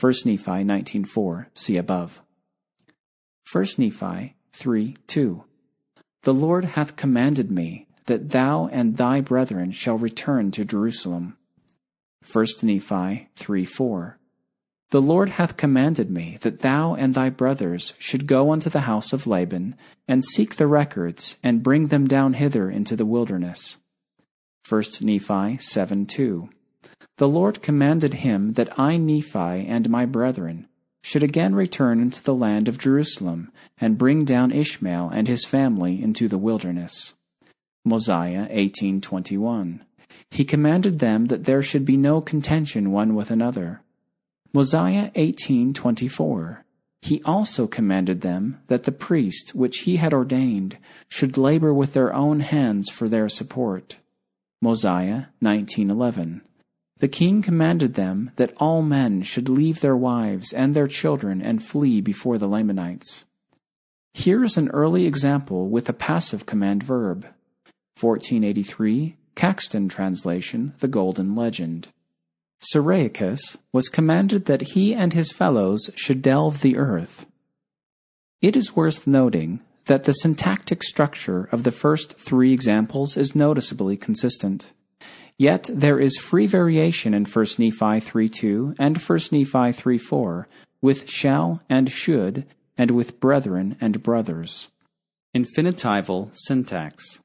1 0.00 0.12
Nephi 0.24 0.44
19.4, 0.44 1.46
see 1.52 1.76
above. 1.76 2.22
1 3.50 3.64
Nephi 3.76 4.36
3.2 4.56 5.42
The 6.22 6.32
Lord 6.32 6.64
hath 6.64 6.94
commanded 6.94 7.50
me 7.50 7.88
that 8.06 8.30
thou 8.30 8.68
and 8.68 8.96
thy 8.96 9.20
brethren 9.20 9.72
shall 9.72 9.98
return 9.98 10.52
to 10.52 10.64
Jerusalem. 10.64 11.36
1 12.32 12.46
Nephi 12.62 13.28
3.4 13.36 14.14
The 14.90 15.02
Lord 15.02 15.30
hath 15.30 15.56
commanded 15.56 16.08
me 16.08 16.38
that 16.42 16.60
thou 16.60 16.94
and 16.94 17.14
thy 17.14 17.30
brothers 17.30 17.94
should 17.98 18.28
go 18.28 18.52
unto 18.52 18.70
the 18.70 18.82
house 18.82 19.12
of 19.12 19.26
Laban, 19.26 19.74
and 20.06 20.24
seek 20.24 20.54
the 20.54 20.68
records, 20.68 21.34
and 21.42 21.64
bring 21.64 21.88
them 21.88 22.06
down 22.06 22.34
hither 22.34 22.70
into 22.70 22.94
the 22.94 23.04
wilderness. 23.04 23.76
1 24.68 24.82
Nephi 25.00 25.56
7 25.56 26.04
2 26.04 26.50
The 27.16 27.28
Lord 27.28 27.62
commanded 27.62 28.12
him 28.14 28.52
that 28.52 28.78
I, 28.78 28.98
Nephi, 28.98 29.38
and 29.66 29.88
my 29.88 30.04
brethren, 30.04 30.68
should 31.02 31.22
again 31.22 31.54
return 31.54 32.02
into 32.02 32.22
the 32.22 32.34
land 32.34 32.68
of 32.68 32.76
Jerusalem, 32.76 33.50
and 33.80 33.96
bring 33.96 34.26
down 34.26 34.52
Ishmael 34.52 35.08
and 35.08 35.26
his 35.26 35.46
family 35.46 36.02
into 36.02 36.28
the 36.28 36.36
wilderness. 36.36 37.14
Mosiah 37.82 38.46
18:21. 38.50 39.80
He 40.30 40.44
commanded 40.44 40.98
them 40.98 41.28
that 41.28 41.44
there 41.44 41.62
should 41.62 41.86
be 41.86 41.96
no 41.96 42.20
contention 42.20 42.92
one 42.92 43.14
with 43.14 43.30
another. 43.30 43.80
Mosiah 44.52 45.10
18:24. 45.14 46.64
He 47.00 47.22
also 47.22 47.66
commanded 47.66 48.20
them 48.20 48.58
that 48.66 48.84
the 48.84 48.92
priest 48.92 49.54
which 49.54 49.78
he 49.84 49.96
had 49.96 50.12
ordained 50.12 50.76
should 51.08 51.38
labor 51.38 51.72
with 51.72 51.94
their 51.94 52.12
own 52.12 52.40
hands 52.40 52.90
for 52.90 53.08
their 53.08 53.30
support. 53.30 53.96
Mosiah 54.60 55.26
19:11. 55.40 56.40
The 56.96 57.06
king 57.06 57.42
commanded 57.42 57.94
them 57.94 58.32
that 58.36 58.52
all 58.56 58.82
men 58.82 59.22
should 59.22 59.48
leave 59.48 59.80
their 59.80 59.96
wives 59.96 60.52
and 60.52 60.74
their 60.74 60.88
children 60.88 61.40
and 61.40 61.62
flee 61.62 62.00
before 62.00 62.38
the 62.38 62.48
Lamanites. 62.48 63.24
Here 64.14 64.42
is 64.42 64.56
an 64.56 64.68
early 64.70 65.06
example 65.06 65.68
with 65.68 65.88
a 65.88 65.92
passive 65.92 66.44
command 66.44 66.82
verb. 66.82 67.24
1483, 68.00 69.16
Caxton 69.36 69.88
translation, 69.88 70.74
The 70.80 70.88
Golden 70.88 71.36
Legend. 71.36 71.88
Cyriacus 72.60 73.56
was 73.72 73.88
commanded 73.88 74.46
that 74.46 74.72
he 74.72 74.92
and 74.92 75.12
his 75.12 75.30
fellows 75.30 75.90
should 75.94 76.20
delve 76.20 76.62
the 76.62 76.76
earth. 76.76 77.26
It 78.42 78.56
is 78.56 78.74
worth 78.74 79.06
noting 79.06 79.60
that 79.88 80.04
the 80.04 80.12
syntactic 80.12 80.82
structure 80.82 81.48
of 81.50 81.64
the 81.64 81.72
first 81.72 82.18
three 82.18 82.52
examples 82.52 83.16
is 83.16 83.34
noticeably 83.34 83.96
consistent. 83.96 84.72
Yet 85.38 85.70
there 85.72 85.98
is 85.98 86.18
free 86.18 86.46
variation 86.46 87.14
in 87.14 87.24
1 87.24 87.44
Nephi 87.58 88.00
3.2 88.00 88.76
and 88.78 88.98
1 88.98 89.18
Nephi 89.32 89.98
3.4 89.98 90.44
with 90.82 91.10
shall 91.10 91.62
and 91.68 91.90
should 91.90 92.46
and 92.76 92.90
with 92.90 93.18
brethren 93.18 93.76
and 93.80 94.02
brothers. 94.02 94.68
Infinitival 95.34 96.30
syntax. 96.34 97.20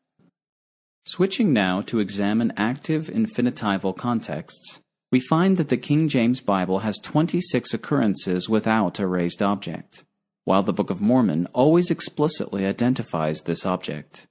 Switching 1.05 1.51
now 1.51 1.81
to 1.81 1.99
examine 1.99 2.53
active 2.55 3.07
infinitival 3.07 3.95
contexts, 3.95 4.79
we 5.11 5.19
find 5.19 5.57
that 5.57 5.67
the 5.67 5.77
King 5.77 6.07
James 6.07 6.39
Bible 6.39 6.79
has 6.79 6.97
26 7.03 7.73
occurrences 7.73 8.47
without 8.47 8.99
a 8.99 9.07
raised 9.07 9.41
object, 9.41 10.03
while 10.45 10.63
the 10.63 10.73
Book 10.73 10.89
of 10.89 11.01
Mormon 11.01 11.47
always 11.53 11.89
explicitly 11.89 12.65
identifies 12.65 13.43
this 13.43 13.65
object. 13.65 14.27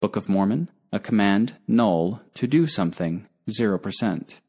Book 0.00 0.16
of 0.16 0.28
Mormon, 0.28 0.68
a 0.92 0.98
command, 0.98 1.56
null, 1.68 2.20
to 2.34 2.46
do 2.46 2.66
something, 2.66 3.26
0%. 3.48 4.40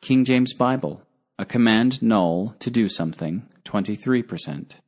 King 0.00 0.24
James 0.24 0.54
Bible, 0.54 1.02
a 1.38 1.44
command, 1.44 2.02
null, 2.02 2.54
to 2.60 2.70
do 2.70 2.88
something, 2.88 3.48
23%. 3.64 4.80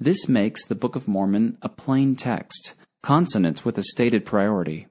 This 0.00 0.28
makes 0.28 0.64
the 0.64 0.74
Book 0.74 0.96
of 0.96 1.08
Mormon 1.08 1.58
a 1.62 1.68
plain 1.68 2.16
text, 2.16 2.74
consonant 3.02 3.64
with 3.64 3.78
a 3.78 3.82
stated 3.82 4.24
priority, 4.24 4.86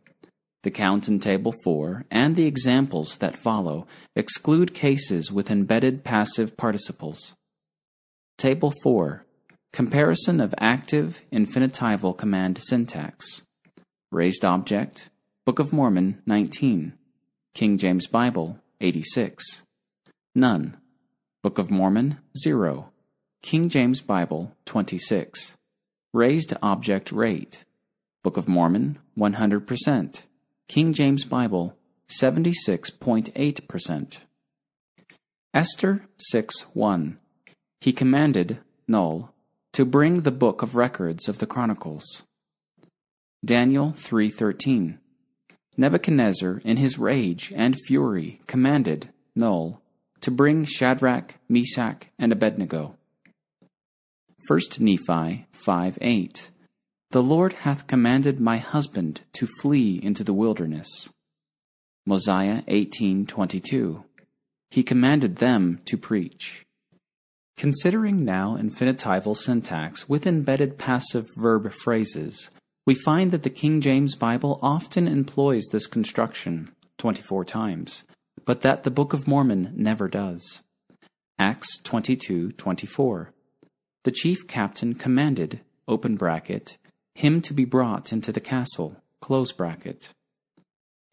the 0.64 0.72
count 0.72 1.08
in 1.08 1.20
Table 1.20 1.54
4 1.64 2.06
and 2.12 2.36
the 2.36 2.46
examples 2.46 3.18
that 3.18 3.38
follow 3.38 3.88
exclude 4.16 4.74
cases 4.74 5.32
with 5.32 5.50
embedded 5.50 6.04
passive 6.04 6.58
participles. 6.58 7.36
Table 8.38 8.74
4 8.84 9.26
Comparison 9.74 10.40
of 10.40 10.56
active 10.58 11.20
infinitival 11.32 12.18
command 12.18 12.60
syntax. 12.64 13.44
Raised 14.12 14.46
object, 14.46 15.10
Book 15.46 15.60
of 15.60 15.72
Mormon 15.72 16.20
19, 16.26 16.94
King 17.54 17.78
James 17.78 18.08
Bible 18.08 18.60
86. 18.82 19.62
None. 20.36 20.76
Book 21.44 21.58
of 21.58 21.72
Mormon 21.72 22.18
0, 22.38 22.92
King 23.42 23.70
James 23.70 24.02
Bible 24.02 24.52
26. 24.66 25.56
Raised 26.14 26.54
object 26.62 27.12
rate, 27.12 27.64
Book 28.24 28.38
of 28.38 28.48
Mormon 28.48 29.00
100%. 29.18 30.24
King 30.68 30.94
James 30.94 31.26
Bible, 31.26 31.76
76.8%. 32.10 34.20
Esther 35.54 36.02
6 36.18 36.62
1. 36.74 37.20
He 37.80 37.94
commanded, 37.94 38.58
null, 38.88 39.32
to 39.78 39.86
bring 39.86 40.22
the 40.22 40.32
book 40.32 40.64
of 40.64 40.74
records 40.74 41.30
of 41.30 41.38
the 41.38 41.46
Chronicles. 41.46 42.24
Daniel 43.46 43.92
3:13. 43.92 44.98
Nebuchadnezzar 45.78 46.60
in 46.66 46.78
his 46.78 46.98
rage 46.98 47.54
and 47.56 47.76
fury 47.86 48.42
commanded, 48.48 49.10
null, 49.36 49.84
to 50.22 50.32
bring 50.32 50.66
Shadrach, 50.66 51.36
Meshach, 51.48 52.08
and 52.18 52.32
Abednego. 52.32 52.96
1 54.48 54.60
Nephi 54.80 55.46
5 55.52 55.98
8. 56.02 56.50
The 57.12 57.22
Lord 57.22 57.54
hath 57.54 57.86
commanded 57.86 58.40
my 58.40 58.58
husband 58.58 59.22
to 59.34 59.46
flee 59.62 60.02
into 60.02 60.24
the 60.24 60.34
wilderness. 60.34 61.10
Mosiah 62.04 62.64
18:22. 62.68 64.04
He 64.72 64.82
commanded 64.82 65.36
them 65.36 65.78
to 65.86 66.00
preach. 66.00 66.66
Considering 67.58 68.24
now 68.24 68.56
infinitival 68.56 69.36
syntax 69.36 70.08
with 70.08 70.28
embedded 70.28 70.78
passive 70.78 71.26
verb 71.36 71.74
phrases, 71.74 72.52
we 72.86 72.94
find 72.94 73.32
that 73.32 73.42
the 73.42 73.50
King 73.50 73.82
James 73.82 74.14
Bible 74.14 74.60
often 74.62 75.08
employs 75.08 75.66
this 75.72 75.88
construction 75.88 76.72
24 77.00 77.46
times, 77.46 78.04
but 78.46 78.62
that 78.62 78.84
the 78.84 78.92
Book 78.92 79.12
of 79.12 79.28
Mormon 79.28 79.74
never 79.76 80.08
does. 80.08 80.62
Acts 81.40 81.80
22:24. 81.80 83.34
The 84.04 84.12
chief 84.12 84.48
captain 84.48 84.94
commanded, 84.94 85.62
open 85.88 86.16
bracket, 86.16 86.78
him 87.16 87.42
to 87.42 87.56
be 87.56 87.66
brought 87.66 88.14
into 88.14 88.32
the 88.32 88.40
castle. 88.40 88.98
Close 89.20 89.52
bracket. 89.52 90.14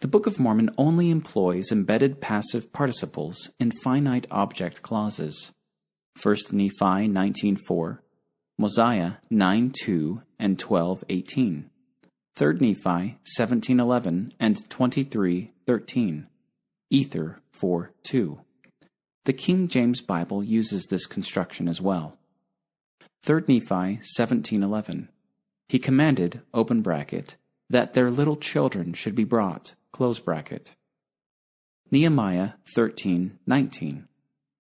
The 0.03 0.09
Book 0.09 0.26
of 0.26 0.38
Mormon 0.38 0.68
only 0.76 1.09
employs 1.09 1.72
embedded 1.72 2.20
passive 2.20 2.70
participles 2.70 3.49
in 3.59 3.70
finite 3.70 4.26
object 4.30 4.82
clauses. 4.82 5.53
1 6.22 6.36
Nephi 6.52 7.08
19.4, 7.08 7.98
Mosiah 8.58 9.12
9.2 9.32 10.22
and 10.38 10.58
12.18, 10.58 11.64
3 12.36 12.54
Nephi 12.54 13.18
17.11 13.38 14.32
and 14.38 14.56
23.13, 14.68 16.26
Ether 16.90 17.40
4.2. 17.60 18.38
The 19.24 19.32
King 19.32 19.68
James 19.68 20.00
Bible 20.00 20.44
uses 20.44 20.86
this 20.86 21.06
construction 21.06 21.68
as 21.68 21.80
well. 21.80 22.16
3 23.22 23.42
Nephi 23.48 24.00
17.11, 24.18 25.08
he 25.68 25.78
commanded, 25.78 26.42
open 26.52 26.82
bracket, 26.82 27.36
that 27.70 27.94
their 27.94 28.10
little 28.10 28.36
children 28.36 28.92
should 28.92 29.14
be 29.14 29.24
brought, 29.24 29.74
close 29.92 30.20
bracket. 30.20 30.74
Nehemiah 31.90 32.52
13:19. 32.76 34.06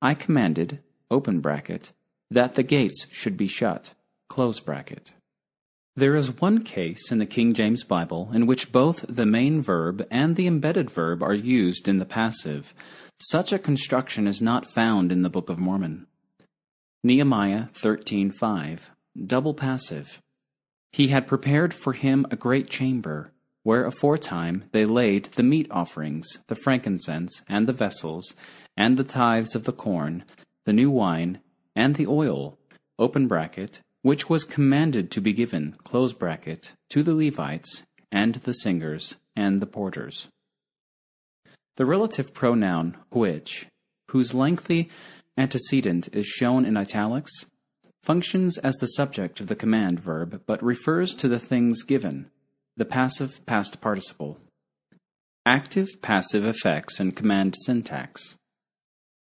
I 0.00 0.14
commanded, 0.14 0.82
open 1.14 1.40
bracket, 1.40 1.92
that 2.30 2.54
the 2.54 2.62
gates 2.62 3.06
should 3.10 3.36
be 3.36 3.46
shut, 3.46 3.94
close 4.28 4.60
bracket. 4.60 5.14
There 5.96 6.16
is 6.16 6.40
one 6.40 6.64
case 6.64 7.12
in 7.12 7.18
the 7.18 7.26
King 7.26 7.54
James 7.54 7.84
Bible 7.84 8.30
in 8.34 8.46
which 8.46 8.72
both 8.72 9.04
the 9.08 9.24
main 9.24 9.62
verb 9.62 10.04
and 10.10 10.34
the 10.34 10.48
embedded 10.48 10.90
verb 10.90 11.22
are 11.22 11.32
used 11.34 11.86
in 11.86 11.98
the 11.98 12.04
passive. 12.04 12.74
Such 13.20 13.52
a 13.52 13.60
construction 13.60 14.26
is 14.26 14.42
not 14.42 14.66
found 14.70 15.12
in 15.12 15.22
the 15.22 15.30
Book 15.30 15.48
of 15.48 15.58
Mormon. 15.58 16.08
Nehemiah 17.04 17.66
13:5, 17.74 18.90
double 19.16 19.54
passive. 19.54 20.20
He 20.90 21.08
had 21.08 21.28
prepared 21.28 21.72
for 21.72 21.92
him 21.92 22.26
a 22.30 22.36
great 22.36 22.68
chamber, 22.68 23.30
where 23.62 23.84
aforetime 23.86 24.64
they 24.72 24.86
laid 24.86 25.26
the 25.36 25.42
meat 25.44 25.68
offerings, 25.70 26.26
the 26.48 26.56
frankincense, 26.56 27.42
and 27.48 27.68
the 27.68 27.72
vessels, 27.72 28.34
and 28.76 28.96
the 28.96 29.04
tithes 29.04 29.54
of 29.54 29.62
the 29.62 29.72
corn, 29.72 30.24
the 30.64 30.72
new 30.72 30.90
wine, 30.90 31.40
and 31.76 31.96
the 31.96 32.06
oil, 32.06 32.58
open 32.98 33.26
bracket, 33.26 33.80
which 34.02 34.28
was 34.28 34.44
commanded 34.44 35.10
to 35.10 35.20
be 35.20 35.32
given, 35.32 35.76
close 35.84 36.12
bracket, 36.12 36.74
to 36.90 37.02
the 37.02 37.14
Levites, 37.14 37.84
and 38.12 38.36
the 38.36 38.52
singers, 38.52 39.16
and 39.34 39.60
the 39.60 39.66
porters. 39.66 40.28
The 41.76 41.86
relative 41.86 42.32
pronoun 42.32 42.96
which, 43.10 43.66
whose 44.10 44.34
lengthy 44.34 44.88
antecedent 45.36 46.08
is 46.12 46.26
shown 46.26 46.64
in 46.64 46.76
italics, 46.76 47.32
functions 48.02 48.58
as 48.58 48.76
the 48.76 48.86
subject 48.86 49.40
of 49.40 49.48
the 49.48 49.56
command 49.56 49.98
verb 49.98 50.42
but 50.46 50.62
refers 50.62 51.14
to 51.16 51.26
the 51.26 51.38
things 51.38 51.82
given, 51.82 52.30
the 52.76 52.84
passive 52.84 53.44
past 53.46 53.80
participle. 53.80 54.38
Active 55.46 55.88
passive 56.02 56.44
effects 56.44 57.00
in 57.00 57.12
command 57.12 57.54
syntax. 57.64 58.36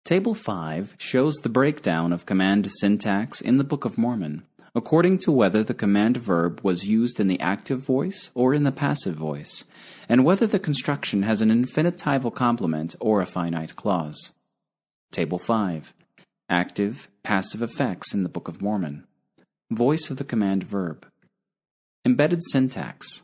Table 0.04 0.34
5 0.34 0.96
shows 0.98 1.34
the 1.36 1.48
breakdown 1.48 2.12
of 2.12 2.26
command 2.26 2.70
syntax 2.70 3.40
in 3.40 3.58
the 3.58 3.64
Book 3.64 3.84
of 3.84 3.98
Mormon 3.98 4.44
according 4.74 5.18
to 5.18 5.32
whether 5.32 5.62
the 5.62 5.74
command 5.74 6.16
verb 6.16 6.60
was 6.62 6.86
used 6.86 7.18
in 7.18 7.26
the 7.26 7.40
active 7.40 7.80
voice 7.80 8.30
or 8.34 8.54
in 8.54 8.64
the 8.64 8.72
passive 8.72 9.14
voice, 9.14 9.64
and 10.08 10.24
whether 10.24 10.46
the 10.46 10.58
construction 10.58 11.22
has 11.22 11.42
an 11.42 11.50
infinitival 11.50 12.32
complement 12.32 12.94
or 13.00 13.20
a 13.20 13.26
finite 13.26 13.74
clause. 13.76 14.32
Table 15.10 15.38
5. 15.38 15.92
Active, 16.48 17.08
passive 17.22 17.62
effects 17.62 18.14
in 18.14 18.22
the 18.22 18.28
Book 18.28 18.48
of 18.48 18.62
Mormon. 18.62 19.06
Voice 19.70 20.10
of 20.10 20.16
the 20.18 20.24
command 20.24 20.64
verb. 20.64 21.06
Embedded 22.04 22.40
syntax. 22.50 23.22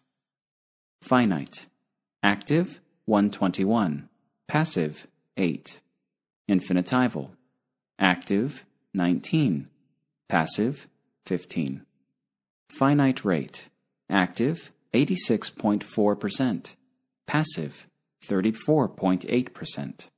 Finite. 1.02 1.66
Active, 2.22 2.80
121. 3.04 4.08
Passive, 4.48 5.06
8. 5.36 5.80
Infinitival. 6.48 7.30
Active, 7.98 8.64
19. 8.94 9.68
Passive, 10.28 10.88
15. 11.26 11.82
Finite 12.68 13.24
rate. 13.24 13.68
Active, 14.08 14.70
86.4%. 14.94 16.74
Passive, 17.26 17.86
34.8%. 18.28 20.08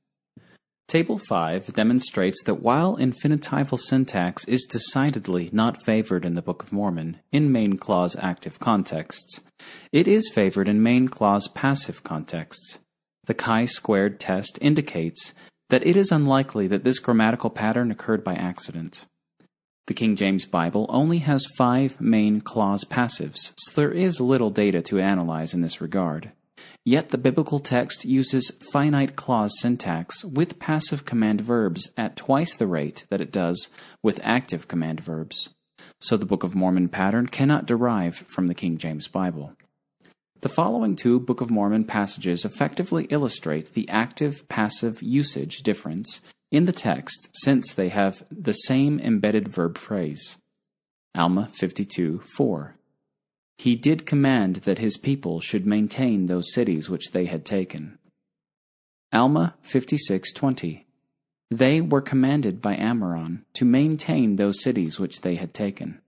Table 0.87 1.19
5 1.19 1.73
demonstrates 1.73 2.43
that 2.45 2.63
while 2.63 2.97
infinitival 2.97 3.77
syntax 3.77 4.43
is 4.45 4.65
decidedly 4.65 5.49
not 5.53 5.83
favored 5.83 6.25
in 6.25 6.33
the 6.33 6.41
Book 6.41 6.63
of 6.63 6.71
Mormon 6.71 7.19
in 7.31 7.51
main 7.51 7.77
clause 7.77 8.15
active 8.19 8.59
contexts, 8.59 9.41
it 9.91 10.07
is 10.07 10.31
favored 10.33 10.67
in 10.67 10.81
main 10.81 11.07
clause 11.07 11.47
passive 11.47 12.03
contexts. 12.03 12.79
The 13.25 13.35
chi 13.35 13.65
squared 13.65 14.19
test 14.19 14.57
indicates 14.61 15.35
that 15.69 15.85
it 15.85 15.95
is 15.95 16.11
unlikely 16.11 16.67
that 16.67 16.83
this 16.83 16.99
grammatical 16.99 17.49
pattern 17.49 17.91
occurred 17.91 18.23
by 18.23 18.33
accident. 18.35 19.05
The 19.87 19.93
King 19.93 20.15
James 20.15 20.45
Bible 20.45 20.85
only 20.89 21.19
has 21.19 21.47
five 21.57 21.99
main 21.99 22.41
clause 22.41 22.83
passives, 22.83 23.53
so 23.57 23.71
there 23.73 23.91
is 23.91 24.21
little 24.21 24.51
data 24.51 24.81
to 24.83 24.99
analyze 24.99 25.53
in 25.53 25.61
this 25.61 25.81
regard. 25.81 26.31
Yet 26.85 27.09
the 27.09 27.17
biblical 27.17 27.59
text 27.59 28.05
uses 28.05 28.51
finite 28.71 29.15
clause 29.15 29.51
syntax 29.59 30.23
with 30.23 30.59
passive 30.59 31.05
command 31.05 31.41
verbs 31.41 31.89
at 31.97 32.15
twice 32.15 32.55
the 32.55 32.67
rate 32.67 33.05
that 33.09 33.21
it 33.21 33.31
does 33.31 33.69
with 34.03 34.19
active 34.23 34.67
command 34.67 34.99
verbs. 34.99 35.49
So 36.01 36.17
the 36.17 36.25
Book 36.25 36.43
of 36.43 36.55
Mormon 36.55 36.89
pattern 36.89 37.27
cannot 37.27 37.65
derive 37.65 38.17
from 38.27 38.47
the 38.47 38.55
King 38.55 38.77
James 38.77 39.07
Bible. 39.07 39.53
The 40.41 40.47
following 40.47 40.95
two 40.95 41.19
Book 41.19 41.41
of 41.41 41.49
Mormon 41.49 41.83
passages 41.83 42.45
effectively 42.45 43.07
illustrate 43.09 43.73
the 43.73 43.89
active 43.89 44.47
passive 44.47 45.03
usage 45.03 45.57
difference 45.63 46.21
in 46.49 46.63
the 46.63 46.71
text 46.71 47.27
since 47.33 47.73
they 47.73 47.89
have 47.89 48.23
the 48.31 48.53
same 48.53 49.01
embedded 49.01 49.49
verb 49.49 49.77
phrase. 49.77 50.37
Alma 51.13 51.49
52 51.51 52.21
4. 52.37 52.77
He 53.57 53.75
did 53.75 54.05
command 54.05 54.57
that 54.57 54.79
his 54.79 54.97
people 54.97 55.41
should 55.41 55.65
maintain 55.65 56.27
those 56.27 56.53
cities 56.53 56.89
which 56.89 57.11
they 57.11 57.25
had 57.25 57.43
taken. 57.43 57.99
Alma 59.11 59.55
56:20 59.67 60.85
They 61.51 61.81
were 61.81 62.01
commanded 62.01 62.61
by 62.61 62.77
Ammoron 62.77 63.43
to 63.55 63.65
maintain 63.65 64.37
those 64.37 64.63
cities 64.63 65.01
which 65.01 65.19
they 65.19 65.35
had 65.35 65.53
taken. 65.53 65.99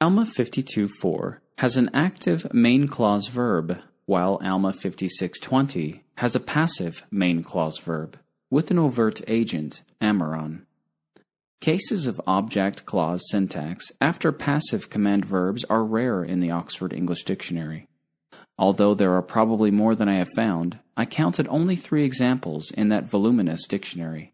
Alma 0.00 0.26
52:4 0.26 1.40
has 1.60 1.76
an 1.76 1.90
active 1.92 2.54
main 2.54 2.88
clause 2.88 3.26
verb, 3.26 3.78
while 4.06 4.40
Alma 4.42 4.72
56:20 4.72 6.00
has 6.14 6.34
a 6.34 6.40
passive 6.40 7.04
main 7.10 7.42
clause 7.42 7.76
verb 7.76 8.18
with 8.48 8.70
an 8.70 8.78
overt 8.78 9.20
agent, 9.28 9.82
Ammoron. 10.00 10.62
Cases 11.60 12.06
of 12.06 12.18
object 12.26 12.86
clause 12.86 13.20
syntax 13.28 13.92
after 14.00 14.32
passive 14.32 14.88
command 14.88 15.26
verbs 15.26 15.62
are 15.64 15.84
rare 15.84 16.24
in 16.24 16.40
the 16.40 16.50
Oxford 16.50 16.94
English 16.94 17.24
Dictionary. 17.24 17.86
Although 18.56 18.94
there 18.94 19.12
are 19.12 19.20
probably 19.20 19.70
more 19.70 19.94
than 19.94 20.08
I 20.08 20.14
have 20.14 20.32
found, 20.34 20.78
I 20.96 21.04
counted 21.04 21.46
only 21.48 21.76
three 21.76 22.04
examples 22.04 22.70
in 22.70 22.88
that 22.88 23.10
voluminous 23.10 23.66
dictionary. 23.68 24.32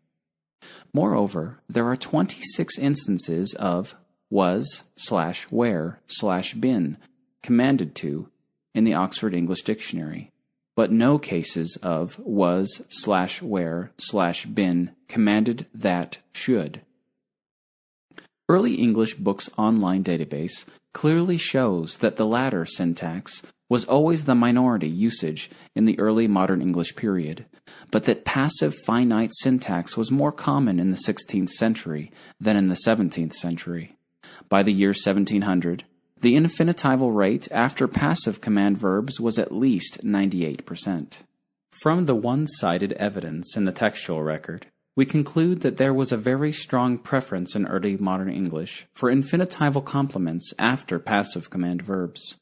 Moreover, 0.92 1.58
there 1.68 1.88
are 1.88 1.96
26 1.96 2.78
instances 2.78 3.52
of 3.54 3.96
was 4.30 4.84
slash 4.94 5.42
where 5.50 5.98
slash 6.06 6.54
been 6.54 6.98
commanded 7.46 7.94
to 7.94 8.28
in 8.74 8.82
the 8.82 8.92
Oxford 8.92 9.32
English 9.32 9.62
Dictionary, 9.62 10.32
but 10.74 10.90
no 10.90 11.16
cases 11.16 11.78
of 11.80 12.18
was 12.18 12.82
slash 12.88 13.40
where 13.40 13.92
slash 13.98 14.46
been 14.46 14.90
commanded 15.06 15.64
that 15.72 16.18
should. 16.32 16.80
Early 18.48 18.74
English 18.74 19.14
Books 19.14 19.48
Online 19.56 20.02
database 20.02 20.64
clearly 20.92 21.38
shows 21.38 21.98
that 21.98 22.16
the 22.16 22.26
latter 22.26 22.66
syntax 22.66 23.42
was 23.68 23.84
always 23.84 24.24
the 24.24 24.34
minority 24.34 24.88
usage 24.88 25.48
in 25.76 25.84
the 25.84 25.98
early 26.00 26.26
modern 26.26 26.60
English 26.60 26.96
period, 26.96 27.46
but 27.92 28.04
that 28.04 28.24
passive 28.24 28.74
finite 28.74 29.30
syntax 29.34 29.96
was 29.96 30.10
more 30.10 30.32
common 30.32 30.80
in 30.80 30.90
the 30.90 31.02
16th 31.06 31.50
century 31.50 32.10
than 32.40 32.56
in 32.56 32.68
the 32.68 32.82
17th 32.86 33.34
century. 33.34 33.96
By 34.48 34.64
the 34.64 34.72
year 34.72 34.90
1700, 34.90 35.84
the 36.20 36.34
infinitival 36.34 37.14
rate 37.14 37.46
after 37.50 37.86
passive 37.86 38.40
command 38.40 38.78
verbs 38.78 39.20
was 39.20 39.38
at 39.38 39.52
least 39.52 40.02
98%. 40.02 41.18
From 41.70 42.06
the 42.06 42.14
one 42.14 42.46
sided 42.46 42.92
evidence 42.94 43.56
in 43.56 43.66
the 43.66 43.72
textual 43.72 44.22
record, 44.22 44.66
we 44.96 45.04
conclude 45.04 45.60
that 45.60 45.76
there 45.76 45.92
was 45.92 46.10
a 46.10 46.16
very 46.16 46.52
strong 46.52 46.96
preference 46.96 47.54
in 47.54 47.66
early 47.66 47.98
modern 47.98 48.30
English 48.30 48.86
for 48.94 49.12
infinitival 49.12 49.84
complements 49.84 50.54
after 50.58 50.98
passive 50.98 51.50
command 51.50 51.82
verbs. 51.82 52.36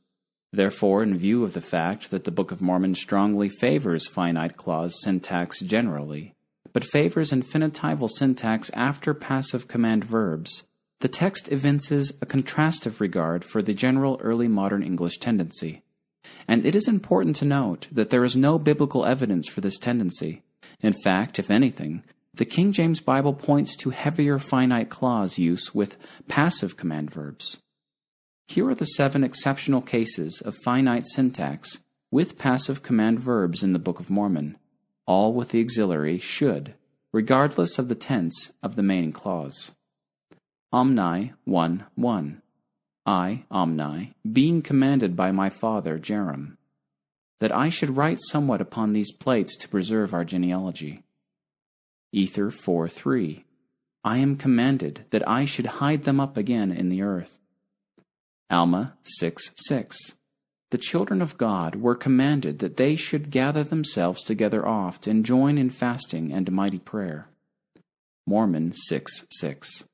Therefore, 0.53 1.03
in 1.03 1.19
view 1.19 1.43
of 1.43 1.53
the 1.53 1.61
fact 1.61 2.13
that 2.13 2.23
the 2.23 2.31
Book 2.31 2.53
of 2.53 2.63
Mormon 2.63 2.95
strongly 2.95 3.49
favors 3.49 4.07
finite 4.07 4.57
clause 4.57 4.95
syntax 5.03 5.59
generally, 5.59 6.33
but 6.73 6.85
favors 6.85 7.33
infinitival 7.33 8.09
syntax 8.09 8.71
after 8.73 9.15
passive 9.15 9.67
command 9.67 10.05
verbs, 10.05 10.69
the 11.05 11.09
text 11.09 11.53
evinces 11.53 12.15
a 12.23 12.25
contrastive 12.25 12.99
regard 12.99 13.45
for 13.45 13.61
the 13.61 13.75
general 13.75 14.19
early 14.23 14.49
modern 14.49 14.83
English 14.83 15.19
tendency. 15.19 15.83
And 16.49 16.65
it 16.65 16.75
is 16.75 16.89
important 16.89 17.37
to 17.37 17.45
note 17.45 17.89
that 17.93 18.09
there 18.09 18.25
is 18.25 18.35
no 18.35 18.59
biblical 18.59 19.05
evidence 19.05 19.47
for 19.47 19.61
this 19.61 19.79
tendency. 19.79 20.41
In 20.81 20.95
fact, 20.95 21.39
if 21.39 21.51
anything, 21.51 22.05
the 22.33 22.47
King 22.47 22.73
James 22.73 23.03
Bible 23.03 23.35
points 23.35 23.77
to 23.77 23.91
heavier 23.91 24.39
finite 24.39 24.89
clause 24.89 25.37
use 25.39 25.75
with 25.75 25.99
passive 26.27 26.79
command 26.79 27.11
verbs. 27.11 27.59
Here 28.49 28.67
are 28.71 28.75
the 28.75 28.87
seven 28.87 29.23
exceptional 29.23 29.83
cases 29.83 30.41
of 30.41 30.57
finite 30.57 31.07
syntax 31.09 31.81
with 32.11 32.39
passive 32.39 32.83
command 32.83 33.21
verbs 33.21 33.63
in 33.63 33.75
the 33.75 33.79
Book 33.79 34.01
of 34.01 34.09
Mormon, 34.09 34.57
all 35.05 35.35
with 35.35 35.51
the 35.51 35.61
auxiliary 35.61 36.19
should, 36.19 36.73
regardless 37.13 37.79
of 37.79 37.91
the 37.91 37.95
tense 37.95 38.53
of 38.63 38.75
the 38.75 38.83
main 38.83 39.13
clause. 39.13 39.73
Omni 40.75 41.33
1 41.45 41.85
1. 41.95 42.43
I, 43.07 43.45
Omni, 43.49 44.15
being 44.33 44.61
commanded 44.61 45.15
by 45.15 45.31
my 45.31 45.49
father 45.49 46.01
Jarom, 46.01 46.57
that 47.39 47.55
I 47.55 47.69
should 47.69 47.97
write 47.97 48.19
somewhat 48.21 48.61
upon 48.61 48.93
these 48.93 49.13
plates 49.13 49.57
to 49.59 49.69
preserve 49.69 50.13
our 50.13 50.25
genealogy. 50.25 51.05
Ether 52.11 52.51
4 52.51 52.89
3. 52.89 53.45
I 54.03 54.19
am 54.19 54.35
commanded 54.35 55.05
that 55.11 55.29
I 55.29 55.45
should 55.45 55.79
hide 55.79 56.03
them 56.03 56.19
up 56.19 56.37
again 56.37 56.73
in 56.73 56.89
the 56.89 57.03
earth. 57.03 57.39
Alma 58.51 58.95
6 59.05 59.53
6. 59.57 59.97
The 60.73 60.79
children 60.79 61.23
of 61.23 61.39
God 61.39 61.77
were 61.77 61.95
commanded 61.95 62.59
that 62.59 62.79
they 62.79 62.97
should 62.97 63.31
gather 63.31 63.63
themselves 63.63 64.25
together 64.25 64.67
oft 64.67 65.07
and 65.07 65.25
join 65.25 65.57
in 65.57 65.71
fasting 65.71 66.33
and 66.33 66.51
mighty 66.51 66.81
prayer. 66.81 67.29
Mormon 68.27 68.73
6 68.73 69.25
6. 69.31 69.85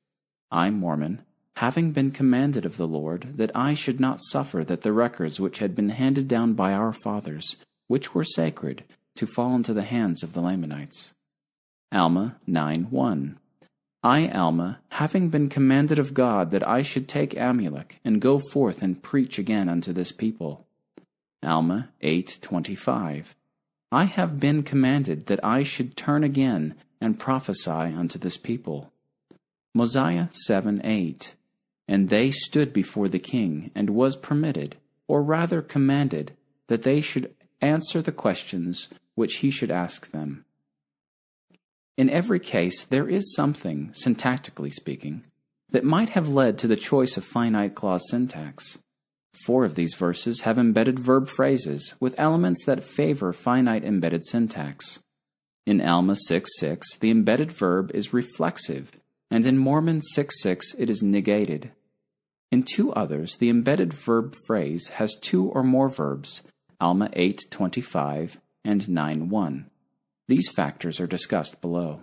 I, 0.51 0.69
Mormon, 0.69 1.21
having 1.57 1.91
been 1.91 2.11
commanded 2.11 2.65
of 2.65 2.77
the 2.77 2.87
Lord 2.87 3.37
that 3.37 3.55
I 3.55 3.73
should 3.73 3.99
not 3.99 4.19
suffer 4.21 4.63
that 4.63 4.81
the 4.81 4.93
records 4.93 5.39
which 5.39 5.59
had 5.59 5.75
been 5.75 5.89
handed 5.89 6.27
down 6.27 6.53
by 6.53 6.73
our 6.73 6.93
fathers, 6.93 7.55
which 7.87 8.13
were 8.13 8.23
sacred, 8.23 8.83
to 9.15 9.25
fall 9.25 9.55
into 9.55 9.73
the 9.73 9.83
hands 9.83 10.23
of 10.23 10.33
the 10.33 10.41
Lamanites. 10.41 11.13
Alma 11.91 12.37
9 12.47 12.87
1. 12.89 13.37
I, 14.03 14.29
Alma, 14.29 14.79
having 14.89 15.29
been 15.29 15.47
commanded 15.47 15.99
of 15.99 16.15
God 16.15 16.49
that 16.51 16.67
I 16.67 16.81
should 16.81 17.07
take 17.07 17.35
Amulek 17.35 17.99
and 18.03 18.19
go 18.19 18.39
forth 18.39 18.81
and 18.81 19.03
preach 19.03 19.37
again 19.37 19.69
unto 19.69 19.93
this 19.93 20.11
people. 20.11 20.65
Alma 21.43 21.89
8:25 22.01 23.35
I 23.91 24.05
have 24.05 24.39
been 24.39 24.63
commanded 24.63 25.27
that 25.27 25.43
I 25.43 25.63
should 25.63 25.95
turn 25.95 26.23
again 26.23 26.75
and 26.99 27.19
prophesy 27.19 27.69
unto 27.69 28.17
this 28.17 28.37
people. 28.37 28.91
Mosiah 29.73 30.27
7 30.31 30.81
8. 30.83 31.35
And 31.87 32.09
they 32.09 32.31
stood 32.31 32.73
before 32.73 33.09
the 33.09 33.19
king, 33.19 33.71
and 33.73 33.89
was 33.89 34.15
permitted, 34.15 34.77
or 35.07 35.21
rather 35.21 35.61
commanded, 35.61 36.33
that 36.67 36.83
they 36.83 37.01
should 37.01 37.33
answer 37.61 38.01
the 38.01 38.11
questions 38.11 38.87
which 39.15 39.37
he 39.37 39.51
should 39.51 39.71
ask 39.71 40.11
them. 40.11 40.45
In 41.97 42.09
every 42.09 42.39
case, 42.39 42.83
there 42.83 43.09
is 43.09 43.33
something, 43.35 43.93
syntactically 43.93 44.71
speaking, 44.71 45.25
that 45.69 45.83
might 45.83 46.09
have 46.09 46.27
led 46.27 46.57
to 46.59 46.67
the 46.67 46.75
choice 46.75 47.17
of 47.17 47.23
finite 47.23 47.75
clause 47.75 48.03
syntax. 48.09 48.79
Four 49.45 49.65
of 49.65 49.75
these 49.75 49.95
verses 49.95 50.41
have 50.41 50.57
embedded 50.57 50.99
verb 50.99 51.27
phrases 51.27 51.95
with 51.99 52.19
elements 52.19 52.65
that 52.65 52.83
favor 52.83 53.33
finite 53.33 53.83
embedded 53.83 54.25
syntax. 54.25 54.99
In 55.65 55.81
Alma 55.81 56.15
6 56.15 56.49
6, 56.57 56.97
the 56.97 57.11
embedded 57.11 57.51
verb 57.51 57.91
is 57.93 58.13
reflexive, 58.13 58.99
and 59.31 59.47
in 59.47 59.57
Mormon 59.57 60.01
6 60.01 60.41
6, 60.41 60.75
it 60.77 60.89
is 60.89 61.01
negated. 61.01 61.71
In 62.51 62.63
two 62.63 62.91
others, 62.91 63.37
the 63.37 63.49
embedded 63.49 63.93
verb 63.93 64.35
phrase 64.45 64.89
has 64.89 65.15
two 65.15 65.45
or 65.45 65.63
more 65.63 65.87
verbs, 65.87 66.43
Alma 66.81 67.09
8:25 67.13 68.37
and 68.65 68.89
9:1. 68.89 69.69
These 70.27 70.49
factors 70.49 70.99
are 70.99 71.07
discussed 71.07 71.61
below. 71.61 72.01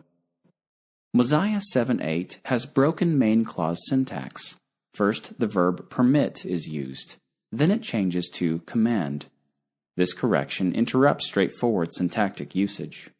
Mosiah 1.12 1.60
7:8 1.60 2.38
has 2.46 2.64
broken 2.64 3.18
main 3.18 3.44
clause 3.44 3.80
syntax. 3.88 4.56
First, 4.94 5.38
the 5.38 5.46
verb 5.46 5.90
permit 5.90 6.46
is 6.46 6.66
used. 6.66 7.16
Then 7.52 7.70
it 7.70 7.82
changes 7.82 8.30
to 8.34 8.60
command. 8.60 9.26
This 9.96 10.12
correction 10.12 10.74
interrupts 10.74 11.26
straightforward 11.26 11.92
syntactic 11.92 12.54
usage. 12.54 13.10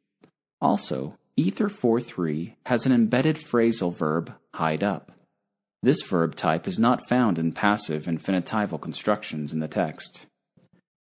Also, 0.61 1.19
Ether 1.39 1.69
4.3 1.69 2.55
has 2.67 2.85
an 2.85 2.91
embedded 2.91 3.37
phrasal 3.37 3.95
verb, 3.95 4.35
hide 4.55 4.83
up. 4.83 5.13
This 5.85 6.03
verb 6.03 6.35
type 6.35 6.67
is 6.67 6.81
not 6.81 7.09
found 7.09 7.39
in 7.39 7.53
passive 7.53 8.07
infinitival 8.07 8.81
constructions 8.81 9.53
in 9.53 9.61
the 9.61 9.69
text. 9.69 10.27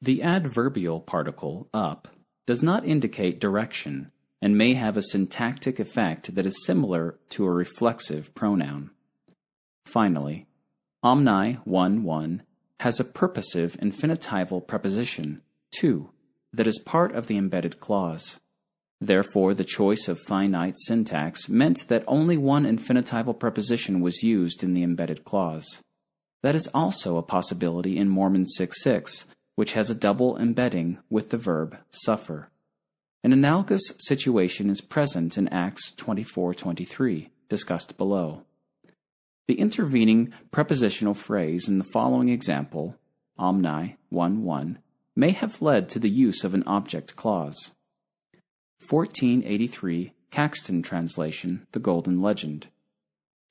The 0.01 0.21
adverbial 0.21 0.99
particle 0.99 1.69
up 1.73 2.09
does 2.45 2.61
not 2.61 2.85
indicate 2.85 3.39
direction 3.39 4.11
and 4.41 4.57
may 4.57 4.73
have 4.73 4.97
a 4.97 5.03
syntactic 5.03 5.79
effect 5.79 6.35
that 6.35 6.45
is 6.45 6.65
similar 6.65 7.17
to 7.29 7.45
a 7.45 7.51
reflexive 7.51 8.35
pronoun. 8.35 8.91
Finally, 9.85 10.47
Omni 11.01 11.59
1 11.63 12.03
1 12.03 12.41
has 12.81 12.99
a 12.99 13.05
purposive 13.05 13.77
infinitival 13.77 14.67
preposition, 14.67 15.41
to, 15.79 16.09
that 16.51 16.67
is 16.67 16.77
part 16.85 17.15
of 17.15 17.27
the 17.27 17.37
embedded 17.37 17.79
clause. 17.79 18.37
Therefore, 19.01 19.53
the 19.53 19.63
choice 19.63 20.07
of 20.07 20.19
finite 20.19 20.77
syntax 20.77 21.47
meant 21.47 21.87
that 21.87 22.03
only 22.05 22.37
one 22.37 22.65
infinitival 22.65 23.37
preposition 23.37 24.01
was 24.01 24.23
used 24.23 24.61
in 24.61 24.73
the 24.73 24.83
embedded 24.83 25.23
clause. 25.23 25.81
That 26.41 26.55
is 26.55 26.67
also 26.73 27.17
a 27.17 27.23
possibility 27.23 27.97
in 27.97 28.09
Mormon 28.09 28.45
6.6, 28.59 29.25
which 29.55 29.73
has 29.73 29.89
a 29.89 29.95
double 29.95 30.37
embedding 30.37 30.97
with 31.09 31.29
the 31.29 31.37
verb 31.37 31.77
suffer. 31.91 32.49
An 33.23 33.33
analogous 33.33 33.93
situation 33.99 34.69
is 34.69 34.79
present 34.79 35.37
in 35.37 35.47
Acts 35.49 35.91
24:23, 35.97 37.29
discussed 37.49 37.97
below. 37.97 38.43
The 39.47 39.59
intervening 39.59 40.33
prepositional 40.51 41.13
phrase 41.13 41.67
in 41.67 41.79
the 41.79 41.83
following 41.83 42.29
example, 42.29 42.95
omni 43.37 43.97
1 44.09 44.43
1, 44.43 44.79
may 45.15 45.31
have 45.31 45.61
led 45.61 45.89
to 45.89 45.99
the 45.99 46.09
use 46.09 46.43
of 46.43 46.53
an 46.53 46.63
object 46.63 47.15
clause. 47.15 47.71
1483 48.87 50.13
Caxton 50.31 50.81
translation, 50.81 51.65
The 51.71 51.79
Golden 51.79 52.21
Legend. 52.21 52.67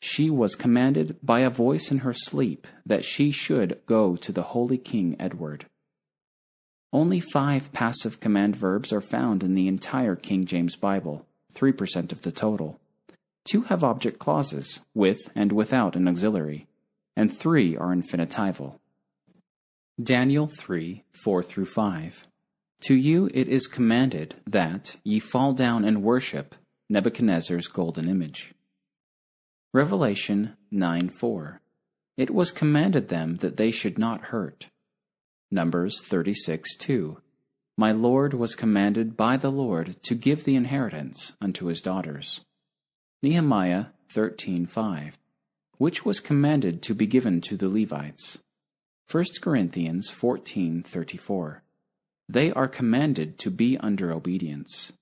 She 0.01 0.31
was 0.31 0.55
commanded 0.55 1.17
by 1.23 1.41
a 1.41 1.51
voice 1.51 1.91
in 1.91 1.99
her 1.99 2.13
sleep 2.13 2.67
that 2.87 3.05
she 3.05 3.31
should 3.31 3.81
go 3.87 4.17
to 4.17 4.33
the 4.33 4.43
holy 4.43 4.79
King 4.79 5.17
Edward. 5.19 5.67
Only 6.93 7.21
five 7.21 7.73
passive 7.73 8.21
command 8.21 8.57
verbs 8.57 8.93
are 8.93 9.01
found 9.01 9.43
in 9.43 9.55
the 9.55 9.69
entire 9.69 10.17
King 10.17 10.47
James 10.47 10.77
Bible, 10.77 11.27
3% 11.55 12.13
of 12.13 12.23
the 12.23 12.33
total. 12.33 12.81
Two 13.45 13.63
have 13.63 13.85
object 13.85 14.19
clauses, 14.19 14.81
with 14.95 15.31
and 15.35 15.53
without 15.53 15.97
an 15.97 16.07
auxiliary, 16.07 16.67
and 17.17 17.37
three 17.37 17.77
are 17.77 17.95
infinitival. 17.95 18.79
Daniel 20.01 20.47
3 20.47 21.03
4 21.11 21.43
through 21.43 21.67
5. 21.67 22.27
To 22.83 22.95
you 22.95 23.29
it 23.35 23.49
is 23.49 23.67
commanded 23.67 24.37
that 24.47 24.97
ye 25.03 25.19
fall 25.19 25.53
down 25.53 25.85
and 25.85 26.03
worship 26.03 26.55
Nebuchadnezzar's 26.89 27.67
golden 27.67 28.09
image. 28.09 28.55
Revelation 29.75 30.57
9 30.71 31.09
4. 31.09 31.61
It 32.17 32.31
was 32.31 32.53
commanded 32.53 33.09
them 33.09 33.37
that 33.37 33.57
they 33.57 33.71
should 33.71 33.99
not 33.99 34.27
hurt. 34.27 34.69
Numbers 35.51 36.03
36 36.03 36.77
2. 36.77 37.21
My 37.77 37.91
Lord 37.91 38.33
was 38.35 38.55
commanded 38.55 39.17
by 39.17 39.37
the 39.37 39.51
Lord 39.51 40.03
to 40.05 40.15
give 40.15 40.45
the 40.45 40.57
inheritance 40.57 41.33
unto 41.41 41.67
his 41.67 41.81
daughters. 41.81 42.43
Nehemiah 43.23 43.87
13 44.09 44.67
5. 44.67 45.19
Which 45.79 46.05
was 46.05 46.21
commanded 46.21 46.83
to 46.83 46.95
be 46.95 47.07
given 47.07 47.41
to 47.43 47.57
the 47.57 47.69
Levites. 47.69 48.39
1 49.11 49.25
Corinthians 49.41 50.11
14 50.11 50.83
34 50.83 51.63
they 52.29 52.53
are 52.53 52.69
commanded 52.69 53.39
to 53.39 53.51
be 53.51 53.79
under 53.79 54.13
obedience. 54.13 54.93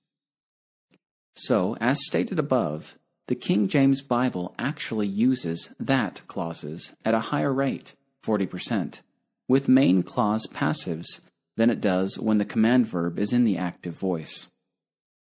So, 1.35 1.77
as 1.81 1.99
stated 2.07 2.39
above, 2.39 2.97
the 3.29 3.35
King 3.35 3.69
James 3.69 4.01
Bible 4.01 4.55
actually 4.59 5.09
uses 5.09 5.75
that 5.81 6.23
clauses 6.29 6.95
at 7.05 7.15
a 7.15 7.21
higher 7.21 7.53
rate, 7.53 7.95
40%, 8.25 9.01
with 9.49 9.69
main 9.69 10.03
clause 10.03 10.47
passives 10.47 11.21
than 11.57 11.71
it 11.71 11.81
does 11.81 12.19
when 12.19 12.39
the 12.39 12.45
command 12.45 12.87
verb 12.87 13.19
is 13.19 13.33
in 13.33 13.45
the 13.45 13.59
active 13.59 13.95
voice. 13.95 14.47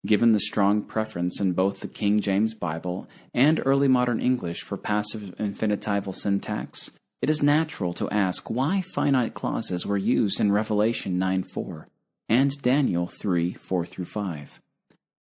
Given 0.06 0.32
the 0.32 0.40
strong 0.40 0.82
preference 0.82 1.40
in 1.40 1.52
both 1.52 1.80
the 1.80 1.88
King 1.88 2.20
James 2.20 2.54
Bible 2.54 3.08
and 3.34 3.60
early 3.64 3.88
modern 3.88 4.20
English 4.20 4.60
for 4.60 4.76
passive 4.76 5.34
infinitival 5.38 6.14
syntax, 6.14 6.90
it 7.20 7.28
is 7.28 7.42
natural 7.42 7.92
to 7.94 8.08
ask 8.10 8.48
why 8.48 8.80
finite 8.80 9.34
clauses 9.34 9.84
were 9.84 9.96
used 9.96 10.40
in 10.40 10.52
Revelation 10.52 11.18
9 11.18 11.42
4 11.42 11.88
and 12.28 12.50
Daniel 12.62 13.06
3 13.06 13.54
4 13.54 13.86
through 13.86 14.04
5. 14.04 14.60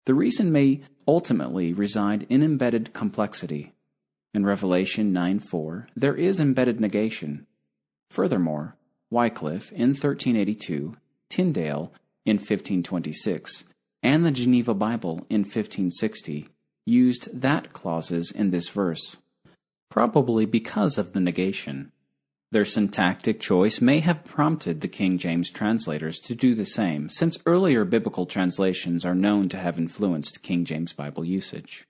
The 0.07 0.15
reason 0.15 0.51
may 0.51 0.81
ultimately 1.07 1.73
reside 1.73 2.27
in 2.29 2.43
embedded 2.43 2.93
complexity. 2.93 3.73
In 4.35 4.45
Revelation 4.45 5.13
9 5.13 5.39
4, 5.39 5.89
there 5.95 6.17
is 6.17 6.41
embedded 6.41 6.81
negation. 6.81 7.47
Furthermore, 8.11 8.77
Wycliffe 9.11 9.71
in 9.73 9.91
1382, 9.91 10.97
Tyndale 11.29 11.93
in 12.25 12.37
1526, 12.37 13.65
and 14.03 14.25
the 14.25 14.31
Geneva 14.31 14.75
Bible 14.75 15.27
in 15.31 15.41
1560 15.43 16.49
used 16.85 17.41
that 17.41 17.73
clauses 17.73 18.31
in 18.31 18.51
this 18.51 18.69
verse 18.69 19.17
probably 19.91 20.47
because 20.47 20.99
of 20.99 21.13
the 21.13 21.21
negation. 21.21 21.93
Their 22.51 22.65
syntactic 22.65 23.41
choice 23.41 23.81
may 23.81 24.01
have 24.01 24.25
prompted 24.25 24.81
the 24.81 24.89
King 24.89 25.19
James 25.19 25.51
translators 25.51 26.19
to 26.21 26.35
do 26.35 26.55
the 26.55 26.65
same, 26.65 27.11
since 27.11 27.37
earlier 27.45 27.85
biblical 27.85 28.25
translations 28.25 29.05
are 29.05 29.15
known 29.15 29.49
to 29.51 29.59
have 29.59 29.79
influenced 29.79 30.43
King 30.43 30.65
James 30.65 30.93
Bible 30.93 31.25
usage. 31.25 31.87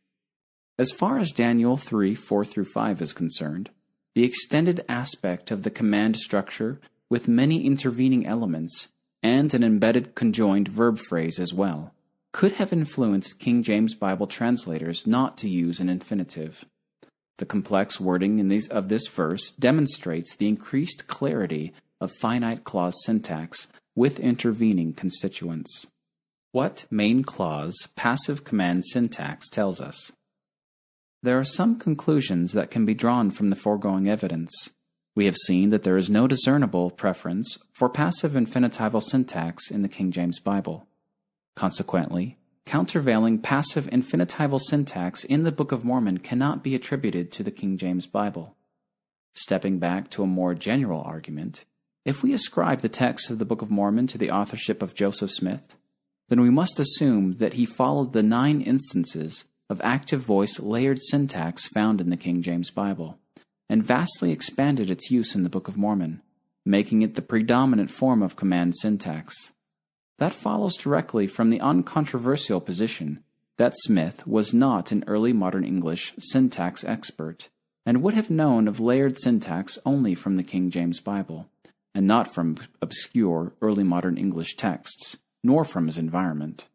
As 0.79 0.91
far 0.91 1.19
as 1.19 1.33
Daniel 1.33 1.77
3 1.77 2.15
4 2.15 2.45
through 2.45 2.65
5 2.65 3.03
is 3.03 3.13
concerned, 3.13 3.71
the 4.15 4.25
extended 4.25 4.85
aspect 4.89 5.51
of 5.51 5.63
the 5.63 5.71
command 5.71 6.17
structure 6.17 6.81
with 7.09 7.29
many 7.29 7.65
intervening 7.65 8.27
elements 8.27 8.89
and 9.23 9.53
an 9.55 9.63
embedded 9.63 10.15
conjoined 10.15 10.69
verb 10.69 10.99
phrase 10.99 11.39
as 11.39 11.55
well 11.55 11.95
could 12.33 12.53
have 12.53 12.73
influenced 12.73 13.39
King 13.39 13.63
James 13.63 13.95
Bible 13.95 14.27
translators 14.27 15.07
not 15.07 15.37
to 15.39 15.49
use 15.49 15.81
an 15.81 15.89
infinitive. 15.89 16.65
The 17.39 17.47
complex 17.47 18.01
wording 18.01 18.39
in 18.39 18.49
these, 18.49 18.69
of 18.69 18.89
this 18.89 19.09
verse 19.09 19.53
demonstrates 19.53 20.37
the 20.37 20.49
increased 20.49 21.07
clarity 21.07 21.73
of 22.01 22.13
finite 22.21 22.65
clause 22.65 23.03
syntax 23.05 23.69
with 23.95 24.21
intervening 24.21 24.93
constituents. 24.93 25.87
What 26.53 26.87
main 26.91 27.23
clause 27.23 27.89
passive 27.95 28.45
command 28.45 28.85
syntax 28.85 29.49
tells 29.49 29.81
us? 29.81 30.13
There 31.23 31.39
are 31.39 31.45
some 31.45 31.79
conclusions 31.79 32.53
that 32.53 32.71
can 32.71 32.85
be 32.87 32.95
drawn 32.95 33.31
from 33.31 33.51
the 33.51 33.57
foregoing 33.57 34.09
evidence. 34.09 34.71
We 35.15 35.27
have 35.27 35.37
seen 35.37 35.71
that 35.71 35.83
there 35.83 35.97
is 35.97 36.09
no 36.09 36.29
discernible 36.29 36.91
preference 36.93 37.59
for 37.73 37.89
passive 37.89 38.33
infinitival 38.33 39.03
syntax 39.03 39.71
in 39.71 39.83
the 39.83 39.89
King 39.89 40.13
James 40.13 40.39
Bible. 40.39 40.87
Consequently, 41.57 42.37
countervailing 42.69 43.39
passive 43.39 43.87
infinitival 43.87 44.61
syntax 44.61 45.25
in 45.25 45.43
the 45.43 45.51
Book 45.51 45.73
of 45.73 45.87
Mormon 45.87 46.19
cannot 46.19 46.63
be 46.63 46.75
attributed 46.75 47.33
to 47.33 47.43
the 47.43 47.51
King 47.51 47.79
James 47.79 48.07
Bible. 48.07 48.57
Stepping 49.33 49.79
back 49.79 50.11
to 50.11 50.23
a 50.23 50.27
more 50.27 50.55
general 50.55 51.01
argument, 51.01 51.65
if 52.05 52.23
we 52.23 52.35
ascribe 52.35 52.81
the 52.81 52.91
text 52.91 53.31
of 53.31 53.39
the 53.39 53.47
Book 53.47 53.63
of 53.63 53.71
Mormon 53.71 54.07
to 54.09 54.19
the 54.19 54.31
authorship 54.31 54.83
of 54.83 54.95
Joseph 54.95 55.31
Smith, 55.31 55.77
then 56.29 56.43
we 56.43 56.51
must 56.51 56.79
assume 56.79 57.39
that 57.39 57.55
he 57.55 57.65
followed 57.65 58.13
the 58.13 58.23
nine 58.23 58.61
instances 58.61 59.47
of 59.71 59.81
active 59.83 60.21
voice 60.21 60.61
layered 60.61 61.01
syntax 61.01 61.67
found 61.69 62.03
in 62.03 62.11
the 62.11 62.19
King 62.19 62.43
James 62.43 62.71
Bible, 62.71 63.19
and 63.71 63.83
vastly 63.83 64.31
expanded 64.31 64.91
its 64.91 65.11
use 65.11 65.35
in 65.35 65.43
the 65.43 65.49
Book 65.49 65.69
of 65.69 65.79
Mormon, 65.79 66.21
making 66.67 67.01
it 67.01 67.15
the 67.15 67.23
predominant 67.23 67.91
form 67.91 68.23
of 68.23 68.37
command 68.37 68.77
syntax. 68.77 69.53
That 70.19 70.33
follows 70.33 70.77
directly 70.77 71.27
from 71.27 71.51
the 71.51 71.61
uncontroversial 71.61 72.61
position 72.61 73.23
that 73.57 73.77
Smith 73.79 74.27
was 74.27 74.55
not 74.55 74.93
an 74.93 75.05
early 75.07 75.33
modern 75.33 75.65
English 75.65 76.15
syntax 76.19 76.85
expert 76.85 77.49
and 77.85 78.03
would 78.03 78.15
have 78.15 78.31
known 78.31 78.69
of 78.69 78.81
layered 78.81 79.19
syntax 79.19 79.79
only 79.85 80.15
from 80.15 80.37
the 80.37 80.43
King 80.43 80.71
James 80.71 81.01
Bible, 81.01 81.49
and 81.95 82.07
not 82.07 82.33
from 82.33 82.57
obscure 82.83 83.53
early 83.63 83.83
modern 83.83 84.19
English 84.19 84.57
texts, 84.57 85.17
nor 85.43 85.65
from 85.65 85.87
his 85.87 85.99
environment. 85.99 86.67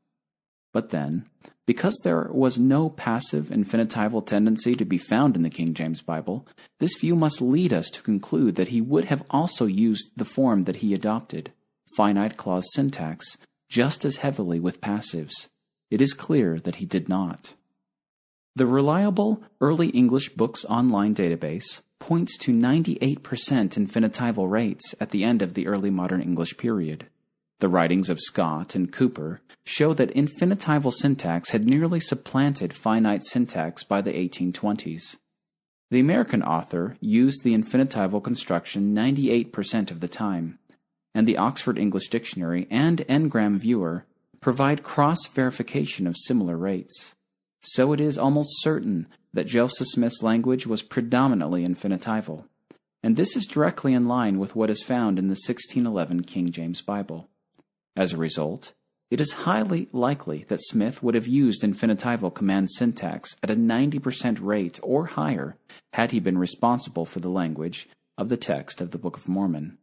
But 0.73 0.89
then, 0.89 1.29
because 1.65 1.95
there 2.03 2.29
was 2.31 2.57
no 2.57 2.89
passive 2.89 3.45
infinitival 3.45 4.25
tendency 4.25 4.73
to 4.75 4.85
be 4.85 4.97
found 4.97 5.35
in 5.35 5.43
the 5.43 5.49
King 5.49 5.73
James 5.73 6.01
Bible, 6.01 6.47
this 6.79 6.97
view 6.99 7.15
must 7.15 7.41
lead 7.41 7.71
us 7.71 7.89
to 7.91 8.01
conclude 8.01 8.55
that 8.55 8.69
he 8.69 8.81
would 8.81 9.05
have 9.05 9.23
also 9.29 9.65
used 9.65 10.09
the 10.17 10.25
form 10.25 10.63
that 10.63 10.77
he 10.77 10.93
adopted, 10.93 11.51
finite 11.95 12.37
clause 12.37 12.69
syntax, 12.73 13.37
just 13.69 14.05
as 14.05 14.17
heavily 14.17 14.59
with 14.59 14.81
passives. 14.81 15.49
It 15.89 16.01
is 16.01 16.13
clear 16.13 16.59
that 16.59 16.75
he 16.75 16.85
did 16.85 17.07
not. 17.09 17.53
The 18.55 18.65
reliable 18.67 19.43
Early 19.59 19.89
English 19.89 20.29
Books 20.29 20.63
Online 20.65 21.15
database 21.15 21.81
points 21.99 22.37
to 22.37 22.51
98% 22.51 23.17
infinitival 23.21 24.49
rates 24.49 24.93
at 24.99 25.09
the 25.09 25.23
end 25.23 25.41
of 25.41 25.53
the 25.53 25.67
early 25.67 25.89
modern 25.89 26.21
English 26.21 26.57
period. 26.57 27.07
The 27.59 27.69
writings 27.69 28.09
of 28.09 28.19
Scott 28.19 28.75
and 28.75 28.91
Cooper 28.91 29.41
show 29.65 29.93
that 29.93 30.13
infinitival 30.13 30.91
syntax 30.91 31.51
had 31.51 31.65
nearly 31.65 31.99
supplanted 31.99 32.73
finite 32.73 33.23
syntax 33.23 33.83
by 33.83 34.01
the 34.01 34.11
1820s. 34.11 35.15
The 35.89 35.99
American 35.99 36.43
author 36.43 36.97
used 36.99 37.43
the 37.43 37.55
infinitival 37.57 38.21
construction 38.21 38.93
98% 38.93 39.91
of 39.91 39.99
the 39.99 40.07
time, 40.07 40.59
and 41.13 41.27
the 41.27 41.37
Oxford 41.37 41.77
English 41.77 42.09
Dictionary 42.09 42.67
and 42.69 42.99
Ngram 43.07 43.57
Viewer 43.57 44.05
provide 44.41 44.83
cross 44.83 45.25
verification 45.27 46.05
of 46.07 46.17
similar 46.17 46.57
rates. 46.57 47.15
So 47.61 47.93
it 47.93 48.01
is 48.01 48.17
almost 48.17 48.61
certain 48.61 49.07
that 49.33 49.47
Joseph 49.47 49.87
Smith's 49.87 50.21
language 50.21 50.67
was 50.67 50.81
predominantly 50.81 51.65
infinitival, 51.65 52.45
and 53.01 53.15
this 53.15 53.35
is 53.35 53.45
directly 53.45 53.93
in 53.93 54.07
line 54.07 54.37
with 54.37 54.55
what 54.55 54.69
is 54.69 54.83
found 54.83 55.17
in 55.17 55.25
the 55.25 55.31
1611 55.31 56.23
King 56.23 56.51
James 56.51 56.81
Bible. 56.81 57.29
As 57.95 58.13
a 58.13 58.17
result, 58.17 58.73
it 59.11 59.21
is 59.21 59.33
highly 59.33 59.89
likely 59.91 60.45
that 60.47 60.63
Smith 60.63 61.03
would 61.03 61.13
have 61.13 61.27
used 61.27 61.61
infinitival 61.61 62.33
command 62.33 62.71
syntax 62.71 63.35
at 63.43 63.51
a 63.51 63.55
90% 63.55 64.39
rate 64.41 64.79
or 64.81 65.05
higher 65.05 65.55
had 65.93 66.11
he 66.11 66.19
been 66.19 66.37
responsible 66.37 67.05
for 67.05 67.19
the 67.19 67.29
language 67.29 67.87
of 68.17 68.29
the 68.29 68.37
text 68.37 68.81
of 68.81 68.91
the 68.91 68.97
Book 68.97 69.17
of 69.17 69.27
Mormon. 69.27 69.77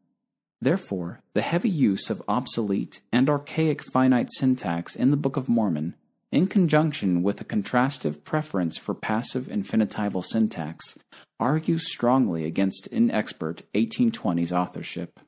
Therefore, 0.63 1.21
the 1.33 1.41
heavy 1.41 1.71
use 1.71 2.11
of 2.11 2.23
obsolete 2.29 3.01
and 3.13 3.31
archaic 3.31 3.83
finite 3.83 4.29
syntax 4.33 4.95
in 4.95 5.11
the 5.11 5.17
Book 5.17 5.37
of 5.37 5.49
Mormon, 5.49 5.95
in 6.31 6.47
conjunction 6.47 7.23
with 7.23 7.41
a 7.41 7.45
contrastive 7.45 8.25
preference 8.25 8.77
for 8.77 8.95
passive 8.95 9.47
infinitival 9.47 10.25
syntax, 10.25 10.99
argues 11.39 11.91
strongly 11.91 12.45
against 12.45 12.91
inexpert 12.93 13.63
1820s 13.75 14.53
authorship. 14.53 15.19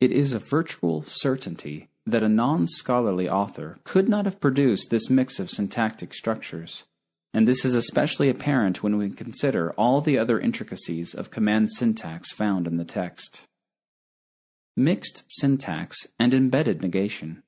It 0.00 0.12
is 0.12 0.32
a 0.32 0.38
virtual 0.38 1.02
certainty 1.02 1.88
that 2.06 2.24
a 2.24 2.28
non 2.28 2.66
scholarly 2.66 3.28
author 3.28 3.78
could 3.84 4.08
not 4.08 4.24
have 4.24 4.40
produced 4.40 4.90
this 4.90 5.10
mix 5.10 5.38
of 5.38 5.50
syntactic 5.50 6.14
structures, 6.14 6.84
and 7.34 7.46
this 7.46 7.64
is 7.64 7.74
especially 7.74 8.28
apparent 8.28 8.82
when 8.82 8.98
we 8.98 9.10
consider 9.10 9.72
all 9.72 10.00
the 10.00 10.18
other 10.18 10.40
intricacies 10.40 11.12
of 11.14 11.30
command 11.30 11.70
syntax 11.70 12.32
found 12.32 12.66
in 12.66 12.76
the 12.76 12.84
text. 12.84 13.46
Mixed 14.76 15.24
syntax 15.28 16.06
and 16.18 16.32
embedded 16.32 16.80
negation. 16.80 17.42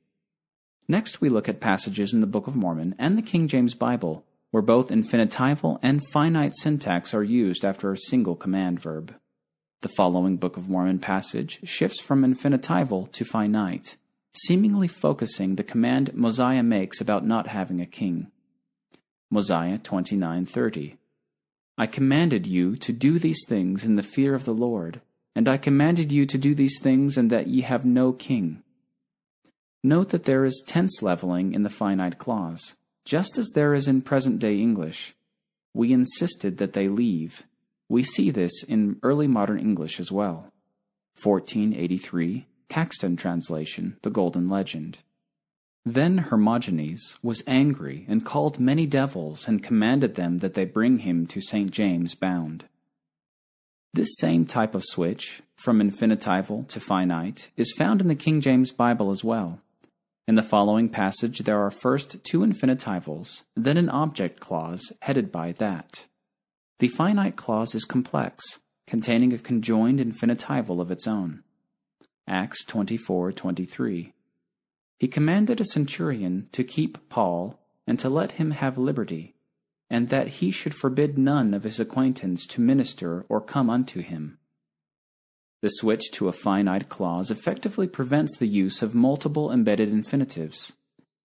Next, 0.86 1.20
we 1.20 1.28
look 1.28 1.48
at 1.48 1.60
passages 1.60 2.12
in 2.12 2.20
the 2.20 2.26
Book 2.26 2.46
of 2.46 2.56
Mormon 2.56 2.94
and 2.98 3.16
the 3.16 3.22
King 3.22 3.48
James 3.48 3.74
Bible 3.74 4.26
where 4.54 4.62
both 4.62 4.90
infinitival 4.90 5.80
and 5.82 6.00
finite 6.12 6.54
syntax 6.54 7.12
are 7.12 7.24
used 7.24 7.64
after 7.64 7.90
a 7.90 7.98
single 7.98 8.36
command 8.36 8.78
verb. 8.78 9.12
The 9.82 9.88
following 9.96 10.36
Book 10.36 10.56
of 10.56 10.68
Mormon 10.68 11.00
passage 11.00 11.58
shifts 11.64 12.00
from 12.00 12.22
infinitival 12.22 13.10
to 13.10 13.24
finite, 13.24 13.96
seemingly 14.32 14.86
focusing 14.86 15.56
the 15.56 15.64
command 15.64 16.14
Mosiah 16.14 16.62
makes 16.62 17.00
about 17.00 17.26
not 17.26 17.48
having 17.48 17.80
a 17.80 17.84
king. 17.84 18.30
Mosiah 19.28 19.78
29:30 19.78 20.98
I 21.76 21.86
commanded 21.88 22.46
you 22.46 22.76
to 22.76 22.92
do 22.92 23.18
these 23.18 23.44
things 23.48 23.84
in 23.84 23.96
the 23.96 24.04
fear 24.04 24.36
of 24.36 24.44
the 24.44 24.54
Lord, 24.54 25.00
and 25.34 25.48
I 25.48 25.56
commanded 25.56 26.12
you 26.12 26.26
to 26.26 26.38
do 26.38 26.54
these 26.54 26.78
things 26.80 27.16
and 27.16 27.30
that 27.30 27.46
ye 27.46 27.62
have 27.62 27.84
no 27.84 28.12
king. 28.12 28.62
Note 29.82 30.10
that 30.10 30.24
there 30.24 30.44
is 30.44 30.64
tense 30.66 31.02
leveling 31.02 31.52
in 31.52 31.62
the 31.62 31.70
finite 31.70 32.18
clause, 32.18 32.74
just 33.04 33.36
as 33.36 33.50
there 33.54 33.74
is 33.74 33.88
in 33.88 34.02
present 34.02 34.38
day 34.38 34.58
English. 34.58 35.14
We 35.74 35.92
insisted 35.92 36.58
that 36.58 36.72
they 36.72 36.88
leave, 36.88 37.44
we 37.88 38.02
see 38.02 38.30
this 38.30 38.62
in 38.62 38.98
early 39.02 39.26
modern 39.26 39.58
English 39.58 40.00
as 40.00 40.10
well. 40.10 40.52
1483, 41.22 42.46
Caxton 42.68 43.16
translation, 43.16 43.98
The 44.02 44.10
Golden 44.10 44.48
Legend. 44.48 44.98
Then 45.84 46.18
Hermogenes 46.18 47.18
was 47.22 47.42
angry 47.46 48.06
and 48.08 48.24
called 48.24 48.58
many 48.58 48.86
devils 48.86 49.46
and 49.46 49.62
commanded 49.62 50.14
them 50.14 50.38
that 50.38 50.54
they 50.54 50.64
bring 50.64 51.00
him 51.00 51.26
to 51.26 51.42
St. 51.42 51.70
James 51.70 52.14
bound. 52.14 52.64
This 53.94 54.16
same 54.18 54.44
type 54.44 54.74
of 54.74 54.82
switch, 54.84 55.40
from 55.54 55.78
infinitival 55.78 56.66
to 56.66 56.80
finite, 56.80 57.50
is 57.56 57.72
found 57.78 58.00
in 58.00 58.08
the 58.08 58.16
King 58.16 58.40
James 58.40 58.72
Bible 58.72 59.12
as 59.12 59.22
well. 59.22 59.60
In 60.26 60.34
the 60.34 60.42
following 60.42 60.88
passage, 60.88 61.38
there 61.38 61.60
are 61.60 61.70
first 61.70 62.24
two 62.24 62.40
infinitivals, 62.40 63.42
then 63.54 63.76
an 63.76 63.88
object 63.88 64.40
clause 64.40 64.92
headed 65.02 65.30
by 65.30 65.52
that. 65.52 66.06
The 66.80 66.88
finite 66.88 67.36
clause 67.36 67.72
is 67.72 67.84
complex, 67.84 68.58
containing 68.88 69.32
a 69.32 69.38
conjoined 69.38 70.00
infinitival 70.00 70.80
of 70.80 70.90
its 70.90 71.06
own. 71.06 71.44
Acts 72.26 72.64
24:23. 72.64 74.12
He 74.98 75.06
commanded 75.06 75.60
a 75.60 75.64
centurion 75.64 76.48
to 76.50 76.64
keep 76.64 77.08
Paul 77.08 77.60
and 77.86 77.96
to 78.00 78.08
let 78.08 78.32
him 78.32 78.50
have 78.50 78.76
liberty, 78.76 79.33
and 79.94 80.08
that 80.08 80.26
he 80.26 80.50
should 80.50 80.74
forbid 80.74 81.16
none 81.16 81.54
of 81.54 81.62
his 81.62 81.78
acquaintance 81.78 82.48
to 82.48 82.60
minister 82.60 83.24
or 83.28 83.40
come 83.40 83.70
unto 83.70 84.00
him. 84.00 84.38
The 85.62 85.68
switch 85.68 86.10
to 86.14 86.26
a 86.26 86.32
finite 86.32 86.88
clause 86.88 87.30
effectively 87.30 87.86
prevents 87.86 88.36
the 88.36 88.48
use 88.48 88.82
of 88.82 88.92
multiple 88.92 89.52
embedded 89.52 89.90
infinitives. 89.90 90.72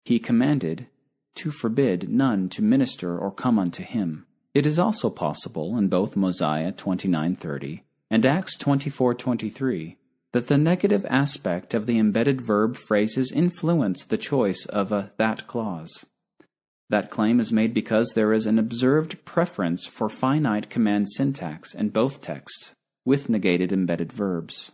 He 0.05 0.19
commanded 0.19 0.89
to 1.37 1.53
forbid 1.53 2.09
none 2.09 2.49
to 2.49 2.61
minister 2.61 3.17
or 3.17 3.31
come 3.31 3.61
unto 3.61 3.85
him. 3.85 4.27
It 4.55 4.67
is 4.67 4.77
also 4.77 5.09
possible 5.09 5.79
in 5.79 5.87
both 5.87 6.17
Mosiah 6.17 6.73
29:30 6.73 7.85
and 8.11 8.27
Acts 8.27 8.59
24:23 8.59 9.99
that 10.33 10.49
the 10.49 10.59
negative 10.59 11.07
aspect 11.09 11.75
of 11.75 11.87
the 11.87 11.97
embedded 11.97 12.41
verb 12.41 12.77
phrases 12.77 13.31
influence 13.31 14.05
the 14.05 14.19
choice 14.19 14.67
of 14.67 14.91
a 14.91 15.13
that 15.17 15.47
clause. 15.47 16.07
That 16.91 17.11
claim 17.11 17.39
is 17.39 17.53
made 17.53 17.75
because 17.75 18.13
there 18.15 18.33
is 18.33 18.47
an 18.47 18.59
observed 18.59 19.25
preference 19.25 19.87
for 19.87 20.09
finite 20.09 20.71
command 20.71 21.11
syntax 21.11 21.75
in 21.75 21.91
both 21.91 22.21
texts 22.21 22.75
with 23.05 23.29
negated 23.29 23.73
embedded 23.73 24.13
verbs. 24.13 24.73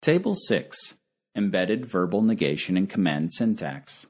Table 0.00 0.34
6 0.34 0.94
Embedded 1.36 1.84
verbal 1.84 2.22
negation 2.22 2.76
in 2.76 2.86
command 2.86 3.32
syntax. 3.32 4.06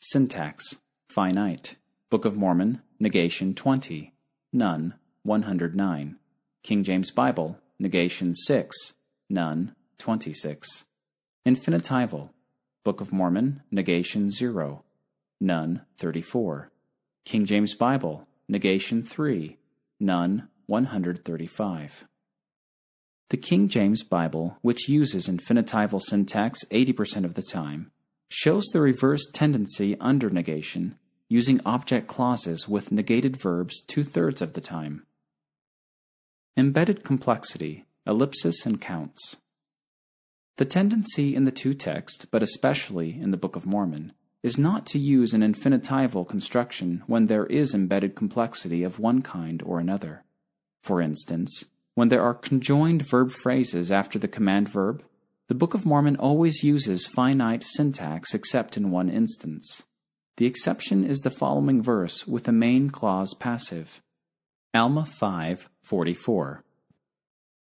Syntax. 0.00 0.76
Finite. 1.08 1.76
Book 2.10 2.24
of 2.24 2.36
Mormon. 2.36 2.80
Negation 3.02 3.52
20, 3.52 4.14
none 4.52 4.94
109. 5.24 6.16
King 6.62 6.84
James 6.84 7.10
Bible, 7.10 7.58
negation 7.80 8.32
6, 8.32 8.92
none 9.28 9.74
26. 9.98 10.84
Infinitival, 11.44 12.30
Book 12.84 13.00
of 13.00 13.12
Mormon, 13.12 13.62
negation 13.72 14.30
0, 14.30 14.84
none 15.42 15.82
34. 15.98 16.70
King 17.24 17.44
James 17.44 17.74
Bible, 17.74 18.26
negation 18.48 19.02
3, 19.02 19.58
none 20.00 20.48
135. 20.66 22.06
The 23.28 23.36
King 23.36 23.68
James 23.68 24.04
Bible, 24.04 24.58
which 24.62 24.88
uses 24.88 25.28
infinitival 25.28 26.00
syntax 26.00 26.60
80% 26.70 27.24
of 27.24 27.34
the 27.34 27.42
time, 27.42 27.90
shows 28.28 28.64
the 28.66 28.80
reverse 28.80 29.26
tendency 29.32 29.96
under 30.00 30.30
negation 30.30 30.96
using 31.28 31.60
object 31.64 32.06
clauses 32.06 32.68
with 32.68 32.92
negated 32.92 33.36
verbs 33.36 33.82
two 33.86 34.04
thirds 34.04 34.42
of 34.42 34.52
the 34.52 34.60
time. 34.60 35.06
Embedded 36.56 37.04
complexity, 37.04 37.86
ellipsis, 38.06 38.66
and 38.66 38.80
counts. 38.80 39.38
The 40.58 40.66
tendency 40.66 41.34
in 41.34 41.44
the 41.44 41.50
two 41.50 41.72
texts, 41.72 42.26
but 42.26 42.42
especially 42.42 43.18
in 43.18 43.30
the 43.30 43.38
Book 43.38 43.56
of 43.56 43.64
Mormon, 43.64 44.12
is 44.42 44.58
not 44.58 44.86
to 44.86 44.98
use 44.98 45.32
an 45.32 45.40
infinitival 45.40 46.26
construction 46.28 47.02
when 47.06 47.26
there 47.26 47.46
is 47.46 47.74
embedded 47.74 48.16
complexity 48.16 48.82
of 48.82 48.98
one 48.98 49.22
kind 49.22 49.62
or 49.62 49.78
another. 49.78 50.24
For 50.82 51.00
instance, 51.00 51.64
when 51.94 52.08
there 52.08 52.22
are 52.22 52.34
conjoined 52.34 53.02
verb 53.02 53.30
phrases 53.30 53.92
after 53.92 54.18
the 54.18 54.28
command 54.28 54.68
verb, 54.68 55.04
the 55.48 55.54
Book 55.54 55.74
of 55.74 55.84
Mormon 55.84 56.16
always 56.16 56.64
uses 56.64 57.06
finite 57.06 57.62
syntax 57.62 58.34
except 58.34 58.76
in 58.76 58.90
one 58.90 59.08
instance. 59.08 59.84
The 60.38 60.46
exception 60.46 61.04
is 61.04 61.20
the 61.20 61.30
following 61.30 61.82
verse 61.82 62.26
with 62.26 62.44
the 62.44 62.52
main 62.52 62.90
clause 62.90 63.34
passive. 63.34 64.00
Alma 64.74 65.04
5:44. 65.04 66.64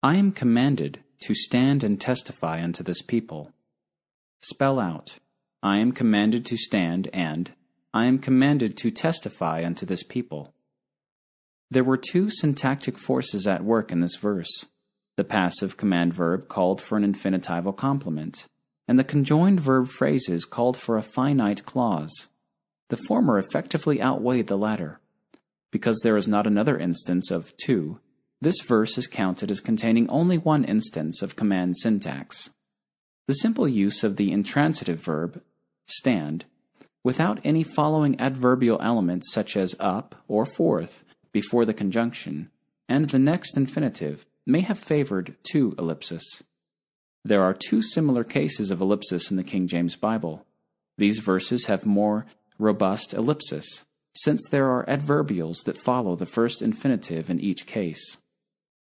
I 0.02 0.16
am 0.16 0.32
commanded 0.32 1.02
to 1.20 1.34
stand 1.34 1.82
and 1.82 2.00
testify 2.00 2.62
unto 2.62 2.84
this 2.84 3.00
people. 3.00 3.52
Spell 4.42 4.78
out, 4.78 5.18
I 5.62 5.78
am 5.78 5.92
commanded 5.92 6.46
to 6.46 6.56
stand 6.56 7.08
and 7.12 7.52
I 7.92 8.04
am 8.04 8.18
commanded 8.18 8.76
to 8.78 8.90
testify 8.90 9.64
unto 9.64 9.84
this 9.84 10.02
people. 10.02 10.54
There 11.70 11.84
were 11.84 11.96
two 11.96 12.30
syntactic 12.30 12.96
forces 12.96 13.46
at 13.46 13.64
work 13.64 13.90
in 13.90 14.00
this 14.00 14.16
verse. 14.16 14.66
The 15.16 15.24
passive 15.24 15.76
command 15.76 16.14
verb 16.14 16.48
called 16.48 16.80
for 16.80 16.96
an 16.96 17.12
infinitival 17.12 17.76
complement, 17.76 18.46
and 18.86 18.98
the 18.98 19.04
conjoined 19.04 19.60
verb 19.60 19.88
phrases 19.88 20.44
called 20.44 20.76
for 20.76 20.96
a 20.96 21.02
finite 21.02 21.66
clause. 21.66 22.28
The 22.88 22.96
former 22.96 23.38
effectively 23.38 24.00
outweighed 24.00 24.46
the 24.46 24.56
latter. 24.56 25.00
Because 25.72 26.00
there 26.02 26.16
is 26.16 26.28
not 26.28 26.46
another 26.46 26.78
instance 26.78 27.30
of 27.30 27.52
to, 27.64 27.98
this 28.40 28.60
verse 28.60 28.96
is 28.96 29.08
counted 29.08 29.50
as 29.50 29.60
containing 29.60 30.08
only 30.08 30.38
one 30.38 30.64
instance 30.64 31.20
of 31.20 31.36
command 31.36 31.76
syntax. 31.76 32.50
The 33.28 33.34
simple 33.34 33.68
use 33.68 34.02
of 34.04 34.16
the 34.16 34.32
intransitive 34.32 35.00
verb, 35.00 35.42
stand, 35.86 36.46
without 37.04 37.40
any 37.44 37.62
following 37.62 38.18
adverbial 38.18 38.80
elements 38.80 39.30
such 39.30 39.54
as 39.54 39.76
up 39.78 40.14
or 40.28 40.46
forth, 40.46 41.04
before 41.30 41.66
the 41.66 41.74
conjunction, 41.74 42.50
and 42.88 43.10
the 43.10 43.18
next 43.18 43.54
infinitive 43.54 44.24
may 44.46 44.60
have 44.60 44.78
favored 44.78 45.36
two 45.42 45.74
ellipsis. 45.78 46.42
There 47.22 47.42
are 47.42 47.52
two 47.52 47.82
similar 47.82 48.24
cases 48.24 48.70
of 48.70 48.80
ellipsis 48.80 49.30
in 49.30 49.36
the 49.36 49.44
King 49.44 49.68
James 49.68 49.94
Bible. 49.94 50.46
These 50.96 51.18
verses 51.18 51.66
have 51.66 51.84
more 51.84 52.24
robust 52.58 53.12
ellipsis, 53.12 53.84
since 54.14 54.48
there 54.48 54.70
are 54.70 54.86
adverbials 54.86 55.64
that 55.64 55.76
follow 55.76 56.16
the 56.16 56.24
first 56.24 56.62
infinitive 56.62 57.28
in 57.28 57.40
each 57.40 57.66
case. 57.66 58.16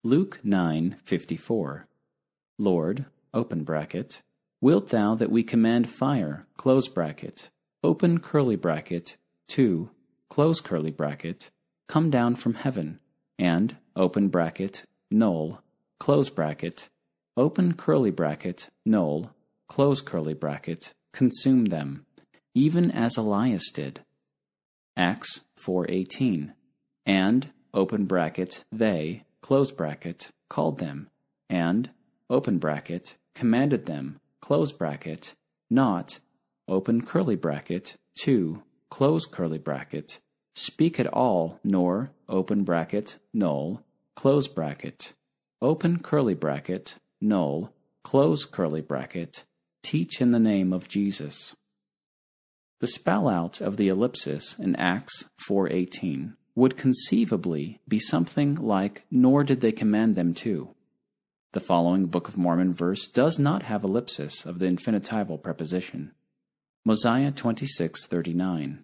Luke 0.02 0.40
9:54 0.44 1.84
Lord, 2.58 3.06
open 3.34 3.64
bracket, 3.64 4.22
wilt 4.60 4.88
thou 4.88 5.14
that 5.14 5.30
we 5.30 5.42
command 5.42 5.90
fire, 5.90 6.46
close 6.56 6.88
bracket, 6.88 7.50
open 7.82 8.20
curly 8.20 8.56
bracket, 8.56 9.16
to, 9.48 9.90
close 10.30 10.60
curly 10.60 10.90
bracket, 10.90 11.50
come 11.88 12.08
down 12.08 12.34
from 12.34 12.54
heaven, 12.54 12.98
and, 13.38 13.76
open 13.96 14.28
bracket, 14.28 14.84
null, 15.10 15.60
close 15.98 16.30
bracket, 16.30 16.88
open 17.36 17.74
curly 17.74 18.10
bracket, 18.10 18.68
null, 18.86 19.34
close 19.68 20.00
curly 20.00 20.34
bracket, 20.34 20.94
consume 21.12 21.66
them, 21.66 22.06
even 22.54 22.90
as 22.90 23.16
Elias 23.16 23.70
did. 23.70 24.00
Acts 24.96 25.40
4:18. 25.56 26.52
And, 27.04 27.50
open 27.74 28.06
bracket, 28.06 28.64
they, 28.70 29.24
close 29.42 29.72
bracket, 29.72 30.30
called 30.48 30.78
them, 30.78 31.10
and, 31.50 31.90
open 32.30 32.58
bracket, 32.58 33.16
commanded 33.34 33.86
them, 33.86 34.20
close 34.40 34.72
bracket, 34.72 35.34
not, 35.70 36.18
open 36.68 37.04
curly 37.04 37.36
bracket, 37.36 37.96
to, 38.20 38.62
close 38.90 39.26
curly 39.26 39.58
bracket, 39.58 40.20
speak 40.54 41.00
at 41.00 41.06
all, 41.06 41.58
nor, 41.64 42.10
open 42.28 42.64
bracket, 42.64 43.18
null, 43.32 43.82
close 44.14 44.48
bracket, 44.48 45.14
open 45.60 45.98
curly 45.98 46.34
bracket, 46.34 46.96
null, 47.20 47.72
close 48.02 48.44
curly 48.44 48.80
bracket, 48.80 49.44
teach 49.82 50.20
in 50.20 50.30
the 50.30 50.38
name 50.38 50.72
of 50.72 50.88
Jesus. 50.88 51.56
The 52.80 52.86
spell 52.86 53.28
out 53.28 53.60
of 53.60 53.76
the 53.76 53.88
ellipsis 53.88 54.56
in 54.58 54.76
Acts 54.76 55.24
4:18 55.48 56.36
would 56.54 56.76
conceivably 56.76 57.80
be 57.88 57.98
something 57.98 58.54
like 58.56 59.04
nor 59.10 59.42
did 59.42 59.60
they 59.60 59.72
command 59.72 60.14
them 60.14 60.34
to. 60.34 60.73
The 61.54 61.60
following 61.60 62.06
Book 62.06 62.26
of 62.26 62.36
Mormon 62.36 62.74
verse 62.74 63.06
does 63.06 63.38
not 63.38 63.62
have 63.62 63.84
ellipsis 63.84 64.44
of 64.44 64.58
the 64.58 64.66
infinitival 64.66 65.40
preposition. 65.40 66.10
Mosiah 66.84 67.30
26:39 67.30 68.82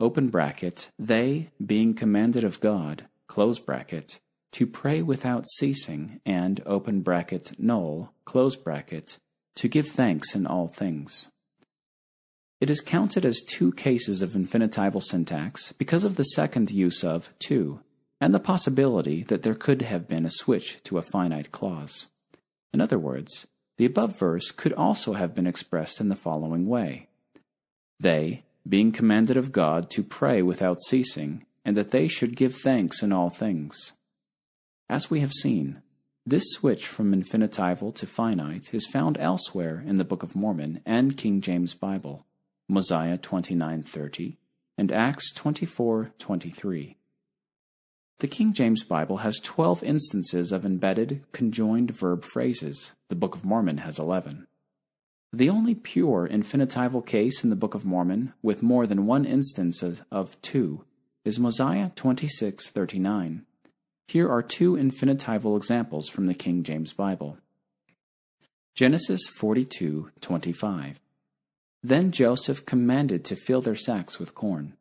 open 0.00 0.28
bracket, 0.28 0.90
they, 0.98 1.50
being 1.62 1.92
commanded 1.92 2.44
of 2.44 2.60
God, 2.60 3.08
close 3.26 3.58
bracket, 3.58 4.20
to 4.52 4.66
pray 4.66 5.02
without 5.02 5.46
ceasing, 5.58 6.22
and 6.24 6.62
open 6.64 7.02
bracket, 7.02 7.52
null, 7.60 8.14
close 8.24 8.56
bracket, 8.56 9.18
to 9.56 9.68
give 9.68 9.88
thanks 9.88 10.34
in 10.34 10.46
all 10.46 10.66
things. 10.66 11.30
It 12.58 12.70
is 12.70 12.80
counted 12.80 13.26
as 13.26 13.42
two 13.42 13.70
cases 13.70 14.22
of 14.22 14.30
infinitival 14.30 15.02
syntax 15.02 15.72
because 15.72 16.04
of 16.04 16.16
the 16.16 16.24
second 16.24 16.70
use 16.70 17.04
of 17.04 17.34
to, 17.40 17.80
and 18.20 18.34
the 18.34 18.40
possibility 18.40 19.22
that 19.24 19.42
there 19.42 19.54
could 19.54 19.82
have 19.82 20.08
been 20.08 20.26
a 20.26 20.30
switch 20.30 20.82
to 20.84 20.98
a 20.98 21.02
finite 21.02 21.52
clause. 21.52 22.08
In 22.72 22.80
other 22.80 22.98
words, 22.98 23.46
the 23.76 23.84
above 23.84 24.18
verse 24.18 24.50
could 24.50 24.72
also 24.72 25.14
have 25.14 25.34
been 25.34 25.46
expressed 25.46 26.00
in 26.00 26.08
the 26.08 26.16
following 26.16 26.66
way 26.66 27.08
They, 28.00 28.44
being 28.68 28.92
commanded 28.92 29.36
of 29.36 29.52
God 29.52 29.88
to 29.90 30.02
pray 30.02 30.42
without 30.42 30.80
ceasing, 30.80 31.44
and 31.64 31.76
that 31.76 31.90
they 31.90 32.08
should 32.08 32.36
give 32.36 32.56
thanks 32.56 33.02
in 33.02 33.12
all 33.12 33.30
things. 33.30 33.92
As 34.88 35.10
we 35.10 35.20
have 35.20 35.32
seen, 35.32 35.82
this 36.26 36.44
switch 36.50 36.86
from 36.86 37.14
infinitival 37.14 37.94
to 37.94 38.06
finite 38.06 38.74
is 38.74 38.86
found 38.86 39.16
elsewhere 39.18 39.82
in 39.86 39.96
the 39.96 40.04
Book 40.04 40.22
of 40.22 40.36
Mormon 40.36 40.82
and 40.84 41.16
King 41.16 41.40
James 41.40 41.72
Bible, 41.72 42.26
Mosiah 42.68 43.16
29:30 43.16 44.36
and 44.76 44.92
Acts 44.92 45.32
24:23. 45.32 46.97
The 48.20 48.26
King 48.26 48.52
James 48.52 48.82
Bible 48.82 49.18
has 49.18 49.38
12 49.38 49.84
instances 49.84 50.50
of 50.50 50.64
embedded 50.64 51.22
conjoined 51.30 51.92
verb 51.92 52.24
phrases. 52.24 52.92
The 53.10 53.14
Book 53.14 53.36
of 53.36 53.44
Mormon 53.44 53.78
has 53.78 53.98
11. 53.98 54.48
The 55.32 55.48
only 55.48 55.76
pure 55.76 56.26
infinitival 56.28 57.06
case 57.06 57.44
in 57.44 57.50
the 57.50 57.56
Book 57.56 57.74
of 57.74 57.84
Mormon 57.84 58.32
with 58.42 58.62
more 58.62 58.88
than 58.88 59.06
one 59.06 59.24
instance 59.24 59.84
of 60.10 60.40
two, 60.42 60.84
is 61.24 61.38
Mosiah 61.38 61.90
26:39. 61.90 63.44
Here 64.08 64.28
are 64.28 64.42
two 64.42 64.72
infinitival 64.72 65.56
examples 65.56 66.08
from 66.08 66.26
the 66.26 66.34
King 66.34 66.62
James 66.62 66.94
Bible. 66.94 67.36
Genesis 68.74 69.28
42:25. 69.28 70.98
Then 71.82 72.10
Joseph 72.10 72.64
commanded 72.64 73.24
to 73.26 73.36
fill 73.36 73.60
their 73.60 73.76
sacks 73.76 74.18
with 74.18 74.34
corn, 74.34 74.77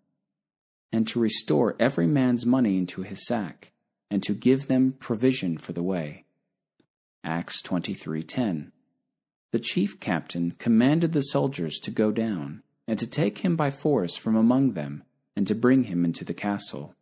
and 0.91 1.07
to 1.07 1.19
restore 1.19 1.75
every 1.79 2.07
man's 2.07 2.45
money 2.45 2.77
into 2.77 3.01
his 3.01 3.25
sack, 3.25 3.71
and 4.09 4.23
to 4.23 4.33
give 4.33 4.67
them 4.67 4.93
provision 4.93 5.57
for 5.57 5.73
the 5.73 5.83
way. 5.83 6.25
Acts 7.23 7.61
23:10 7.61 8.71
the 9.51 9.59
chief 9.59 9.99
captain 9.99 10.51
commanded 10.59 11.13
the 11.13 11.21
soldiers 11.21 11.79
to 11.79 11.89
go 11.89 12.11
down, 12.11 12.63
and 12.85 12.99
to 12.99 13.07
take 13.07 13.39
him 13.39 13.55
by 13.55 13.71
force 13.71 14.17
from 14.17 14.35
among 14.35 14.73
them, 14.73 15.03
and 15.37 15.47
to 15.47 15.55
bring 15.55 15.85
him 15.85 16.03
into 16.03 16.25
the 16.25 16.33
castle. 16.33 16.93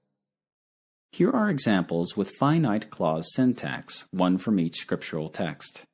Here 1.12 1.32
are 1.32 1.50
examples 1.50 2.16
with 2.16 2.36
finite 2.36 2.92
clause 2.92 3.34
syntax, 3.34 4.06
one 4.12 4.38
from 4.38 4.60
each 4.60 4.78
scriptural 4.78 5.30
text. 5.30 5.86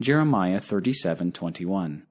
Jeremiah 0.00 0.60
37:21. 0.60 2.02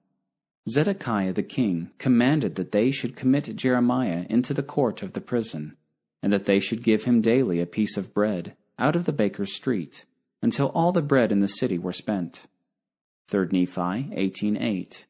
Zedekiah 0.70 1.34
the 1.34 1.44
king 1.44 1.92
commanded 1.98 2.56
that 2.56 2.72
they 2.72 2.92
should 2.92 3.16
commit 3.16 3.56
Jeremiah 3.56 4.26
into 4.30 4.54
the 4.54 4.64
court 4.64 5.02
of 5.02 5.14
the 5.14 5.22
prison, 5.22 5.76
and 6.22 6.32
that 6.32 6.46
they 6.46 6.60
should 6.60 6.84
give 6.84 7.06
him 7.06 7.22
daily 7.22 7.60
a 7.60 7.66
piece 7.66 7.98
of 7.98 8.14
bread 8.14 8.56
out 8.78 8.96
of 8.96 9.06
the 9.06 9.14
baker's 9.14 9.56
street, 9.56 10.06
until 10.42 10.68
all 10.68 10.92
the 10.92 11.02
bread 11.02 11.32
in 11.32 11.40
the 11.40 11.48
city 11.48 11.80
were 11.80 11.94
spent. 11.94 12.48
3 13.28 13.48
Nephi 13.52 14.10
18:8. 14.16 15.06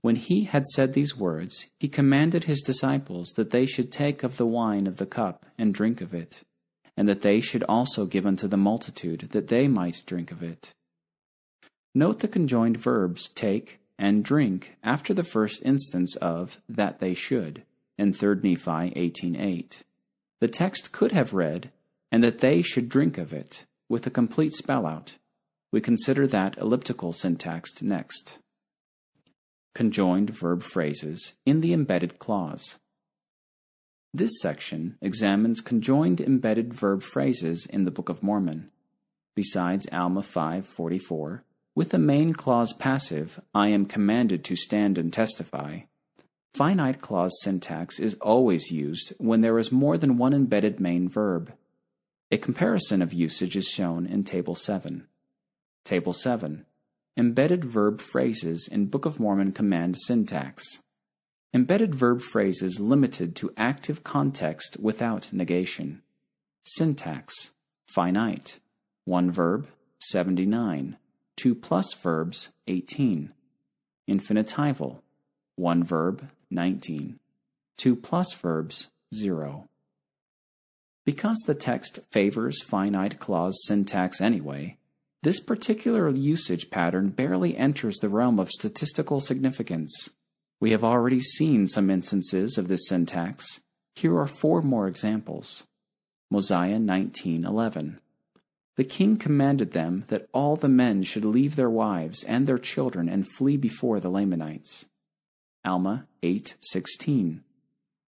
When 0.00 0.16
he 0.16 0.44
had 0.44 0.66
said 0.66 0.92
these 0.92 1.16
words, 1.16 1.66
he 1.80 1.88
commanded 1.88 2.44
his 2.44 2.60
disciples 2.60 3.30
that 3.36 3.50
they 3.50 3.66
should 3.66 3.90
take 3.90 4.22
of 4.22 4.36
the 4.36 4.46
wine 4.46 4.86
of 4.86 4.98
the 4.98 5.06
cup 5.06 5.46
and 5.56 5.72
drink 5.72 6.00
of 6.00 6.12
it, 6.14 6.42
and 6.96 7.08
that 7.08 7.22
they 7.22 7.40
should 7.40 7.64
also 7.64 8.06
give 8.06 8.26
unto 8.26 8.46
the 8.46 8.56
multitude 8.56 9.30
that 9.30 9.48
they 9.48 9.66
might 9.66 10.02
drink 10.06 10.30
of 10.30 10.42
it. 10.42 10.72
Note 11.94 12.20
the 12.20 12.28
conjoined 12.28 12.76
verbs 12.76 13.28
take 13.30 13.80
and 13.98 14.24
drink 14.24 14.76
after 14.82 15.14
the 15.14 15.24
first 15.24 15.62
instance 15.64 16.16
of 16.16 16.60
that 16.68 16.98
they 16.98 17.14
should 17.14 17.62
in 17.96 18.12
3 18.12 18.42
Nephi 18.42 18.92
18:8. 18.96 19.82
The 20.40 20.48
text 20.48 20.92
could 20.92 21.12
have 21.12 21.32
read, 21.32 21.70
and 22.10 22.22
that 22.22 22.38
they 22.38 22.62
should 22.62 22.88
drink 22.88 23.18
of 23.18 23.32
it, 23.32 23.64
with 23.88 24.06
a 24.06 24.10
complete 24.10 24.52
spell 24.52 24.86
out 24.86 25.16
we 25.74 25.80
consider 25.80 26.24
that 26.24 26.56
elliptical 26.56 27.12
syntax 27.12 27.82
next. 27.82 28.38
conjoined 29.74 30.30
verb 30.30 30.62
phrases 30.62 31.34
in 31.44 31.62
the 31.62 31.72
embedded 31.72 32.20
clause. 32.20 32.78
This 34.12 34.30
section 34.40 34.96
examines 35.00 35.60
conjoined 35.60 36.20
embedded 36.20 36.72
verb 36.72 37.02
phrases 37.02 37.66
in 37.66 37.82
the 37.82 37.90
Book 37.90 38.08
of 38.08 38.22
Mormon. 38.22 38.70
Besides 39.34 39.88
Alma 39.90 40.22
5:44, 40.22 41.42
with 41.74 41.90
the 41.90 41.98
main 41.98 42.32
clause 42.32 42.72
passive, 42.72 43.40
I 43.52 43.68
am 43.68 43.86
commanded 43.86 44.44
to 44.44 44.56
stand 44.56 44.96
and 44.96 45.12
testify. 45.12 45.80
Finite 46.54 47.00
clause 47.00 47.36
syntax 47.42 47.98
is 47.98 48.14
always 48.20 48.70
used 48.70 49.12
when 49.18 49.40
there 49.40 49.58
is 49.58 49.72
more 49.72 49.98
than 49.98 50.16
one 50.16 50.32
embedded 50.32 50.78
main 50.78 51.08
verb. 51.08 51.52
A 52.30 52.38
comparison 52.38 53.02
of 53.02 53.12
usage 53.12 53.56
is 53.56 53.66
shown 53.66 54.06
in 54.06 54.22
Table 54.22 54.54
7. 54.54 55.06
Table 55.84 56.12
7 56.12 56.64
Embedded 57.16 57.64
verb 57.64 58.00
phrases 58.00 58.68
in 58.70 58.86
Book 58.86 59.04
of 59.04 59.18
Mormon 59.18 59.52
command 59.52 59.96
syntax. 59.96 60.82
Embedded 61.52 61.94
verb 61.94 62.20
phrases 62.20 62.80
limited 62.80 63.36
to 63.36 63.52
active 63.56 64.02
context 64.02 64.76
without 64.80 65.32
negation. 65.32 66.02
Syntax 66.64 67.50
Finite. 67.86 68.58
One 69.04 69.30
verb, 69.30 69.68
79. 69.98 70.96
Two 71.36 71.54
plus 71.54 71.94
verbs, 71.94 72.50
18. 72.68 73.32
Infinitival. 74.08 75.00
One 75.56 75.82
verb, 75.82 76.30
19. 76.50 77.18
Two 77.76 77.96
plus 77.96 78.32
verbs, 78.34 78.90
0. 79.14 79.68
Because 81.04 81.38
the 81.46 81.54
text 81.54 81.98
favors 82.10 82.62
finite 82.62 83.18
clause 83.18 83.60
syntax 83.66 84.20
anyway, 84.20 84.78
this 85.22 85.40
particular 85.40 86.08
usage 86.08 86.70
pattern 86.70 87.08
barely 87.08 87.56
enters 87.56 87.96
the 87.96 88.08
realm 88.08 88.38
of 88.38 88.50
statistical 88.50 89.20
significance. 89.20 90.10
We 90.60 90.70
have 90.70 90.84
already 90.84 91.20
seen 91.20 91.66
some 91.66 91.90
instances 91.90 92.56
of 92.56 92.68
this 92.68 92.86
syntax. 92.88 93.60
Here 93.96 94.16
are 94.18 94.26
four 94.26 94.62
more 94.62 94.86
examples. 94.86 95.64
Mosiah 96.30 96.78
19:11. 96.78 98.00
The 98.76 98.84
king 98.84 99.16
commanded 99.16 99.70
them 99.70 100.04
that 100.08 100.28
all 100.32 100.56
the 100.56 100.68
men 100.68 101.04
should 101.04 101.24
leave 101.24 101.54
their 101.54 101.70
wives 101.70 102.24
and 102.24 102.46
their 102.46 102.58
children 102.58 103.08
and 103.08 103.26
flee 103.26 103.56
before 103.56 104.00
the 104.00 104.10
Lamanites. 104.10 104.86
Alma 105.64 106.06
8:16. 106.22 107.42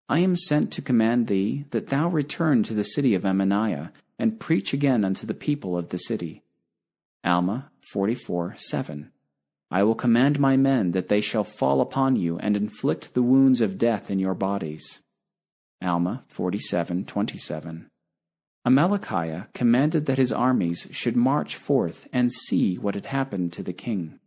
I 0.09 0.19
am 0.19 0.35
sent 0.35 0.71
to 0.73 0.81
command 0.81 1.27
thee 1.27 1.65
that 1.69 1.87
thou 1.87 2.09
return 2.09 2.63
to 2.63 2.73
the 2.73 2.83
city 2.83 3.13
of 3.13 3.23
Ammonihah 3.23 3.91
and 4.17 4.39
preach 4.39 4.73
again 4.73 5.05
unto 5.05 5.27
the 5.27 5.33
people 5.33 5.77
of 5.77 5.89
the 5.89 5.97
city. 5.97 6.43
Alma 7.23 7.71
44 7.91 8.55
7. 8.57 9.11
I 9.71 9.83
will 9.83 9.95
command 9.95 10.39
my 10.39 10.57
men 10.57 10.91
that 10.91 11.09
they 11.09 11.21
shall 11.21 11.43
fall 11.43 11.81
upon 11.81 12.15
you 12.15 12.37
and 12.39 12.55
inflict 12.55 13.13
the 13.13 13.23
wounds 13.23 13.61
of 13.61 13.77
death 13.77 14.11
in 14.11 14.19
your 14.19 14.35
bodies. 14.35 15.01
Alma 15.81 16.23
47 16.27 17.05
27. 17.05 17.89
Amalickiah 18.65 19.53
commanded 19.53 20.07
that 20.07 20.17
his 20.17 20.31
armies 20.31 20.87
should 20.89 21.15
march 21.15 21.55
forth 21.55 22.07
and 22.11 22.31
see 22.31 22.75
what 22.77 22.95
had 22.95 23.05
happened 23.05 23.53
to 23.53 23.61
the 23.61 23.73
king. 23.73 24.19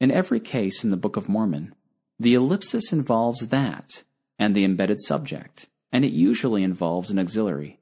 In 0.00 0.10
every 0.10 0.40
case 0.40 0.82
in 0.82 0.90
the 0.90 0.96
Book 0.96 1.16
of 1.16 1.28
Mormon, 1.28 1.74
the 2.18 2.34
ellipsis 2.34 2.90
involves 2.90 3.48
that 3.48 4.02
and 4.38 4.54
the 4.54 4.64
embedded 4.64 5.00
subject, 5.02 5.66
and 5.92 6.04
it 6.04 6.12
usually 6.12 6.62
involves 6.62 7.10
an 7.10 7.18
auxiliary. 7.18 7.78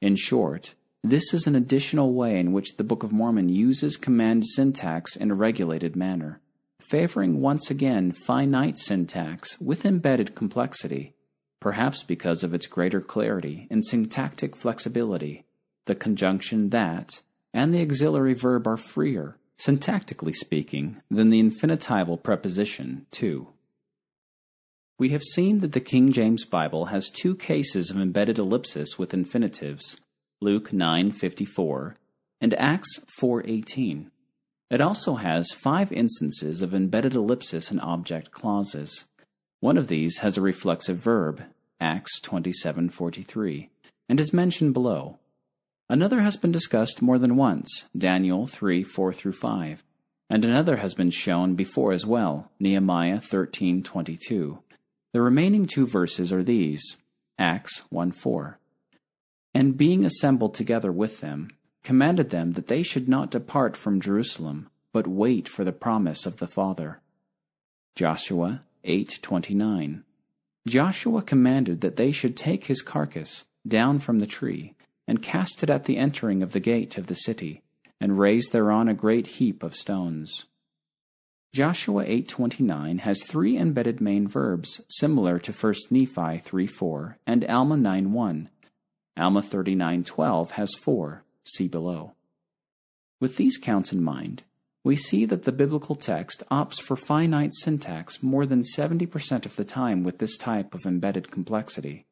In 0.00 0.14
short, 0.14 0.74
this 1.02 1.34
is 1.34 1.46
an 1.46 1.56
additional 1.56 2.14
way 2.14 2.38
in 2.38 2.52
which 2.52 2.76
the 2.76 2.84
Book 2.84 3.02
of 3.02 3.12
Mormon 3.12 3.48
uses 3.48 3.96
command 3.96 4.44
syntax 4.46 5.16
in 5.16 5.30
a 5.30 5.34
regulated 5.34 5.96
manner, 5.96 6.40
favoring 6.80 7.40
once 7.40 7.70
again 7.70 8.12
finite 8.12 8.76
syntax 8.76 9.60
with 9.60 9.84
embedded 9.84 10.34
complexity, 10.34 11.14
perhaps 11.64 12.02
because 12.02 12.44
of 12.44 12.52
its 12.52 12.66
greater 12.66 13.00
clarity 13.00 13.66
and 13.70 13.82
syntactic 13.82 14.54
flexibility. 14.54 15.46
The 15.86 15.94
conjunction 15.94 16.68
that 16.68 17.22
and 17.54 17.72
the 17.72 17.80
auxiliary 17.80 18.34
verb 18.34 18.66
are 18.66 18.76
freer, 18.76 19.38
syntactically 19.58 20.34
speaking, 20.34 21.00
than 21.10 21.30
the 21.30 21.42
infinitival 21.42 22.22
preposition 22.22 23.06
to. 23.12 23.48
We 24.98 25.08
have 25.08 25.22
seen 25.22 25.60
that 25.60 25.72
the 25.72 25.80
King 25.80 26.12
James 26.12 26.44
Bible 26.44 26.86
has 26.86 27.08
two 27.08 27.34
cases 27.34 27.90
of 27.90 27.98
embedded 27.98 28.38
ellipsis 28.38 28.98
with 28.98 29.14
infinitives 29.14 29.96
Luke 30.42 30.70
9:54, 30.70 31.96
and 32.42 32.52
Acts 32.58 33.00
4:18. 33.18 34.10
It 34.68 34.82
also 34.82 35.14
has 35.14 35.52
five 35.52 35.90
instances 35.92 36.60
of 36.60 36.74
embedded 36.74 37.14
ellipsis 37.14 37.70
in 37.70 37.80
object 37.80 38.32
clauses. 38.32 39.06
One 39.60 39.78
of 39.78 39.88
these 39.88 40.18
has 40.18 40.36
a 40.36 40.42
reflexive 40.42 40.98
verb, 40.98 41.42
Acts 41.84 42.18
27:43, 42.22 43.68
and 44.08 44.18
is 44.18 44.32
mentioned 44.32 44.72
below. 44.72 45.18
Another 45.90 46.22
has 46.22 46.38
been 46.38 46.50
discussed 46.50 47.02
more 47.02 47.18
than 47.18 47.36
once, 47.36 47.84
Daniel 47.94 48.46
3:4 48.46 49.12
through 49.12 49.34
5, 49.34 49.84
and 50.30 50.46
another 50.46 50.78
has 50.78 50.94
been 50.94 51.10
shown 51.10 51.54
before 51.54 51.92
as 51.92 52.06
well, 52.06 52.50
Nehemiah 52.58 53.20
13:22. 53.20 54.60
The 55.12 55.20
remaining 55.20 55.66
two 55.66 55.86
verses 55.86 56.32
are 56.32 56.42
these, 56.42 56.96
Acts 57.38 57.82
1:4 57.90 58.58
and 59.52 59.76
being 59.76 60.06
assembled 60.06 60.54
together 60.54 60.90
with 60.90 61.20
them, 61.20 61.50
commanded 61.82 62.30
them 62.30 62.52
that 62.52 62.68
they 62.68 62.82
should 62.82 63.10
not 63.10 63.30
depart 63.30 63.76
from 63.76 64.00
Jerusalem, 64.00 64.70
but 64.92 65.06
wait 65.06 65.50
for 65.50 65.64
the 65.64 65.72
promise 65.72 66.24
of 66.24 66.38
the 66.38 66.48
Father. 66.48 67.02
Joshua 67.94 68.62
8:29. 68.84 70.04
Joshua 70.66 71.22
commanded 71.22 71.80
that 71.82 71.96
they 71.96 72.10
should 72.10 72.36
take 72.36 72.66
his 72.66 72.80
carcass 72.80 73.44
down 73.66 73.98
from 73.98 74.18
the 74.18 74.26
tree 74.26 74.74
and 75.06 75.22
cast 75.22 75.62
it 75.62 75.70
at 75.70 75.84
the 75.84 75.98
entering 75.98 76.42
of 76.42 76.52
the 76.52 76.60
gate 76.60 76.96
of 76.96 77.06
the 77.06 77.14
city 77.14 77.62
and 78.00 78.18
raise 78.18 78.48
thereon 78.48 78.88
a 78.88 78.94
great 78.94 79.26
heap 79.26 79.62
of 79.62 79.74
stones. 79.74 80.46
Joshua 81.52 82.04
8:29 82.04 83.00
has 83.00 83.22
three 83.22 83.56
embedded 83.56 84.00
main 84.00 84.26
verbs 84.26 84.80
similar 84.88 85.38
to 85.38 85.52
1 85.52 85.74
Nephi 85.90 86.40
3:4 86.40 87.16
and 87.26 87.44
Alma 87.44 87.76
9:1 87.76 88.48
Alma 89.16 89.42
3912 89.42 90.50
has 90.52 90.74
four, 90.74 91.22
see 91.44 91.68
below. 91.68 92.14
With 93.20 93.36
these 93.36 93.56
counts 93.56 93.92
in 93.92 94.02
mind, 94.02 94.42
we 94.84 94.94
see 94.94 95.24
that 95.24 95.44
the 95.44 95.52
biblical 95.52 95.94
text 95.94 96.42
opts 96.50 96.80
for 96.80 96.94
finite 96.94 97.54
syntax 97.54 98.22
more 98.22 98.44
than 98.44 98.62
70% 98.62 99.46
of 99.46 99.56
the 99.56 99.64
time 99.64 100.04
with 100.04 100.18
this 100.18 100.36
type 100.36 100.74
of 100.74 100.84
embedded 100.84 101.30
complexity. 101.30 102.04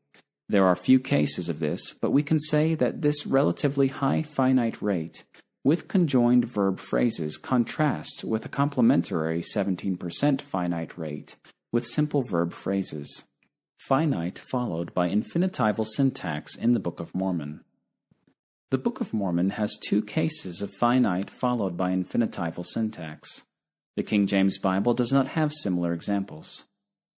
There 0.49 0.67
are 0.67 0.75
few 0.75 0.99
cases 0.99 1.49
of 1.49 1.61
this, 1.61 1.93
but 1.93 2.11
we 2.11 2.23
can 2.23 2.41
say 2.41 2.75
that 2.75 3.03
this 3.03 3.27
relatively 3.27 3.89
high 3.89 4.23
finite 4.23 4.81
rate 4.81 5.25
with 5.63 5.87
conjoined 5.87 6.47
verb 6.47 6.81
phrases 6.81 7.37
contrasts 7.37 8.25
with 8.25 8.45
a 8.45 8.49
complementary 8.49 9.43
17% 9.43 10.41
finite 10.41 10.99
rate 10.99 11.37
with 11.71 11.87
simple 11.87 12.23
verb 12.23 12.53
phrases 12.53 13.25
finite 13.79 14.39
followed 14.39 14.95
by 14.95 15.09
infinitival 15.09 15.85
syntax 15.87 16.55
in 16.55 16.73
the 16.73 16.81
Book 16.81 17.01
of 17.01 17.15
Mormon. 17.15 17.65
The 18.73 18.79
Book 18.79 19.03
of 19.03 19.13
Mormon 19.13 19.51
has 19.51 19.77
two 19.77 20.01
cases 20.01 20.63
of 20.63 20.73
finite 20.73 21.29
followed 21.29 21.77
by 21.77 21.93
infinitival 21.93 22.65
syntax. 22.65 23.43
The 23.97 24.03
King 24.03 24.27
James 24.27 24.57
Bible 24.57 24.95
does 24.95 25.13
not 25.13 25.29
have 25.37 25.53
similar 25.53 25.93
examples. 25.93 26.65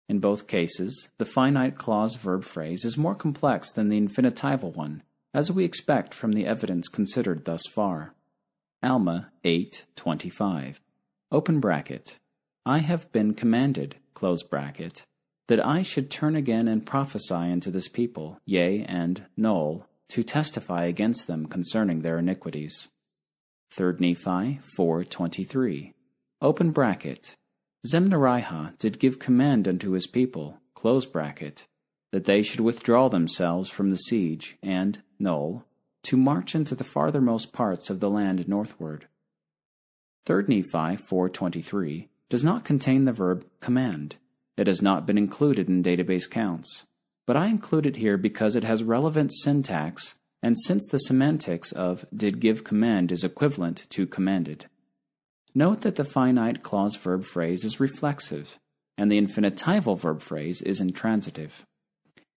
In 0.09 0.19
both 0.19 0.47
cases, 0.47 1.11
the 1.19 1.27
finite 1.27 1.77
clause 1.77 2.15
verb 2.15 2.45
phrase 2.45 2.87
is 2.87 2.97
more 2.97 3.15
complex 3.15 3.71
than 3.71 3.91
the 3.91 4.01
infinitival 4.01 4.75
one, 4.75 5.03
as 5.35 5.53
we 5.53 5.63
expect 5.67 6.15
from 6.15 6.33
the 6.33 6.47
evidence 6.47 6.89
considered 6.89 7.45
thus 7.45 7.67
far. 7.71 8.15
Alma 8.83 9.31
8:25. 9.45 10.81
Open 11.31 11.61
bracket. 11.61 12.17
I 12.65 12.79
have 12.79 13.13
been 13.13 13.35
commanded, 13.35 13.97
close 14.15 14.43
bracket, 14.43 15.05
that 15.49 15.63
I 15.63 15.83
should 15.83 16.11
turn 16.11 16.35
again 16.35 16.67
and 16.67 16.87
prophesy 16.87 17.35
unto 17.35 17.71
this 17.71 17.89
people, 17.89 18.41
yea, 18.47 18.85
and 18.85 19.27
null, 19.37 19.87
to 20.13 20.23
testify 20.23 20.85
against 20.85 21.27
them 21.27 21.47
concerning 21.47 22.03
their 22.03 22.19
iniquities. 22.19 22.89
3 23.71 23.95
Nephi 23.99 24.61
4.23 24.77 25.95
Open 26.43 26.71
bracket. 26.71 27.35
Zemnarihah 27.87 28.79
did 28.79 28.99
give 28.99 29.19
command 29.19 29.67
unto 29.67 29.93
his 29.93 30.07
people, 30.07 30.59
close 30.75 31.07
bracket, 31.07 31.67
that 32.11 32.27
they 32.27 32.43
should 32.43 32.61
withdraw 32.61 33.09
themselves 33.09 33.71
from 33.71 33.89
the 33.89 33.97
siege, 33.97 34.59
and, 34.63 35.03
null, 35.19 35.65
to 36.03 36.19
march 36.19 36.55
into 36.55 36.75
the 36.75 36.85
farthermost 36.85 37.51
parts 37.51 37.89
of 37.89 38.01
the 38.01 38.11
land 38.11 38.47
northward. 38.47 39.09
3 40.27 40.45
Nephi 40.47 40.69
4.23 40.69 42.09
does 42.29 42.45
not 42.45 42.67
contain 42.67 43.07
the 43.07 43.13
verb 43.13 43.47
command, 43.61 44.17
it 44.59 44.67
has 44.67 44.83
not 44.83 45.07
been 45.07 45.17
included 45.17 45.71
in 45.71 45.83
database 45.83 46.29
counts, 46.29 46.85
but 47.27 47.37
I 47.37 47.47
include 47.47 47.87
it 47.87 47.97
here 47.97 48.17
because 48.17 48.57
it 48.57 48.65
has 48.65 48.83
relevant 48.83 49.33
syntax 49.33 50.17
and 50.43 50.59
since 50.59 50.89
the 50.89 50.99
semantics 50.99 51.73
of 51.73 52.05
did 52.15 52.41
give 52.41 52.65
command 52.65 53.13
is 53.13 53.23
equivalent 53.23 53.87
to 53.91 54.07
commanded. 54.07 54.67
note 55.55 55.83
that 55.83 55.97
the 55.97 56.05
finite 56.05 56.63
clause 56.63 56.97
verb 56.97 57.23
phrase 57.25 57.63
is 57.65 57.79
reflexive, 57.79 58.59
and 58.97 59.13
the 59.13 59.21
infinitival 59.21 59.99
verb 59.99 60.21
phrase 60.23 60.63
is 60.63 60.81
intransitive. 60.81 61.65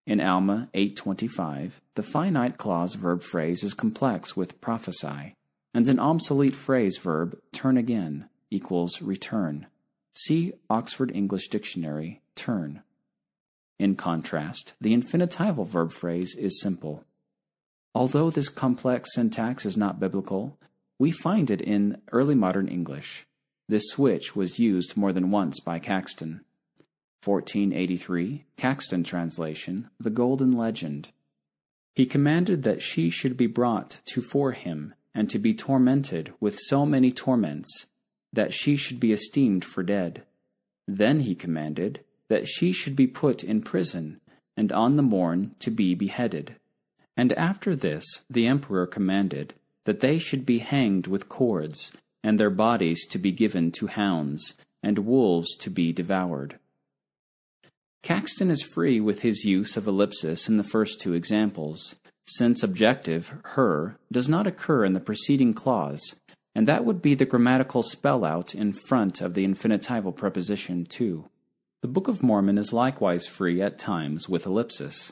In 0.05 0.19
Alma 0.19 0.67
825, 0.73 1.79
the 1.95 2.03
finite 2.03 2.57
clause 2.57 2.95
verb 2.95 3.21
phrase 3.21 3.63
is 3.63 3.73
complex 3.73 4.36
with 4.36 4.59
prophesy, 4.59 5.36
and 5.73 5.88
an 5.88 5.99
obsolete 5.99 6.55
phrase 6.55 6.97
verb 6.97 7.39
turn 7.53 7.77
again 7.77 8.27
equals 8.49 9.01
return. 9.01 9.67
See 10.15 10.53
Oxford 10.69 11.11
English 11.15 11.47
Dictionary, 11.47 12.21
turn. 12.36 12.81
In 13.80 13.95
contrast, 13.95 14.74
the 14.80 14.93
infinitival 14.95 15.67
verb 15.67 15.91
phrase 15.91 16.36
is 16.36 16.61
simple. 16.61 17.03
Although 17.95 18.30
this 18.30 18.49
complex 18.49 19.13
syntax 19.13 19.65
is 19.65 19.78
not 19.78 19.99
biblical, 19.99 20.57
we 20.99 21.11
find 21.11 21.51
it 21.51 21.61
in 21.61 22.01
early 22.11 22.36
modern 22.36 22.67
English. 22.67 23.26
This 23.67 23.89
switch 23.89 24.36
was 24.36 24.59
used 24.59 24.97
more 24.97 25.13
than 25.13 25.32
once 25.32 25.59
by 25.59 25.80
Caxton. 25.80 26.41
1483, 27.24 28.45
Caxton 28.57 29.03
translation, 29.03 29.89
The 29.99 30.09
Golden 30.09 30.51
Legend. 30.51 31.09
He 31.95 32.05
commanded 32.05 32.63
that 32.63 32.82
she 32.82 33.09
should 33.09 33.38
be 33.38 33.47
brought 33.47 33.99
to 34.05 34.21
for 34.21 34.51
him, 34.51 34.93
and 35.13 35.30
to 35.30 35.39
be 35.39 35.53
tormented 35.53 36.34
with 36.39 36.59
so 36.59 36.86
many 36.86 37.11
torments, 37.11 37.88
that 38.34 38.53
she 38.53 38.76
should 38.76 38.99
be 38.99 39.13
esteemed 39.13 39.63
for 39.63 39.84
dead. 39.84 40.24
Then 40.88 41.21
he 41.21 41.36
commanded 41.36 42.03
that 42.30 42.47
she 42.47 42.71
should 42.71 42.95
be 42.95 43.07
put 43.07 43.43
in 43.43 43.61
prison, 43.61 44.19
and 44.55 44.71
on 44.71 44.95
the 44.95 45.03
morn 45.03 45.55
to 45.59 45.71
be 45.71 45.95
beheaded. 45.95 46.55
And 47.15 47.34
after 47.34 47.76
this 47.76 48.05
the 48.30 48.47
emperor 48.47 48.88
commanded 48.88 49.53
that 49.86 49.99
they 49.99 50.17
should 50.17 50.45
be 50.45 50.59
hanged 50.59 51.07
with 51.07 51.30
cords, 51.30 51.91
and 52.24 52.39
their 52.39 52.49
bodies 52.49 53.05
to 53.07 53.17
be 53.17 53.32
given 53.32 53.71
to 53.71 53.88
hounds, 53.88 54.53
and 54.82 54.99
wolves 54.99 55.55
to 55.57 55.69
be 55.69 55.91
devoured. 55.91 56.57
Caxton 58.01 58.49
is 58.49 58.63
free 58.63 58.99
with 58.99 59.21
his 59.21 59.45
use 59.45 59.78
of 59.78 59.88
ellipsis 59.88 60.49
in 60.49 60.57
the 60.57 60.63
first 60.63 60.99
two 60.99 61.13
examples, 61.13 61.95
since 62.26 62.63
objective, 62.63 63.34
her, 63.43 63.97
does 64.11 64.30
not 64.30 64.47
occur 64.47 64.86
in 64.86 64.93
the 64.93 64.99
preceding 64.99 65.53
clause, 65.53 66.15
and 66.55 66.67
that 66.67 66.86
would 66.86 67.01
be 67.01 67.15
the 67.15 67.26
grammatical 67.26 67.84
spell 67.84 68.24
out 68.24 68.55
in 68.55 68.74
front 68.74 69.21
of 69.21 69.34
the 69.34 69.45
infinitival 69.45 70.15
preposition 70.15 70.86
to. 70.86 71.30
The 71.84 71.89
Book 71.89 72.07
of 72.07 72.23
Mormon 72.23 72.57
is 72.57 72.71
likewise 72.71 73.27
free 73.27 73.61
at 73.61 73.77
times 73.77 74.29
with 74.29 74.45
ellipsis. 74.45 75.11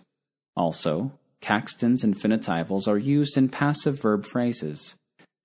Also, 0.55 1.11
Caxton's 1.41 2.01
infinitivals 2.01 2.88
are 2.88 2.97
used 2.97 3.36
in 3.36 3.49
passive 3.49 3.99
verb 3.99 4.24
phrases. 4.24 4.95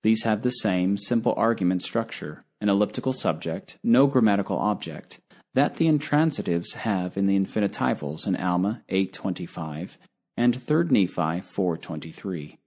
These 0.03 0.23
have 0.23 0.41
the 0.41 0.51
same 0.51 0.97
simple 0.97 1.33
argument 1.35 1.81
structure, 1.81 2.45
an 2.61 2.69
elliptical 2.69 3.11
subject, 3.11 3.77
no 3.83 4.07
grammatical 4.07 4.57
object, 4.57 5.19
that 5.53 5.75
the 5.75 5.87
intransitives 5.87 6.75
have 6.75 7.17
in 7.17 7.27
the 7.27 7.37
infinitivals 7.37 8.25
in 8.25 8.37
Alma 8.37 8.83
825 8.87 9.97
and 10.37 10.55
3 10.55 10.85
Nephi 10.85 11.41
423. 11.41 12.57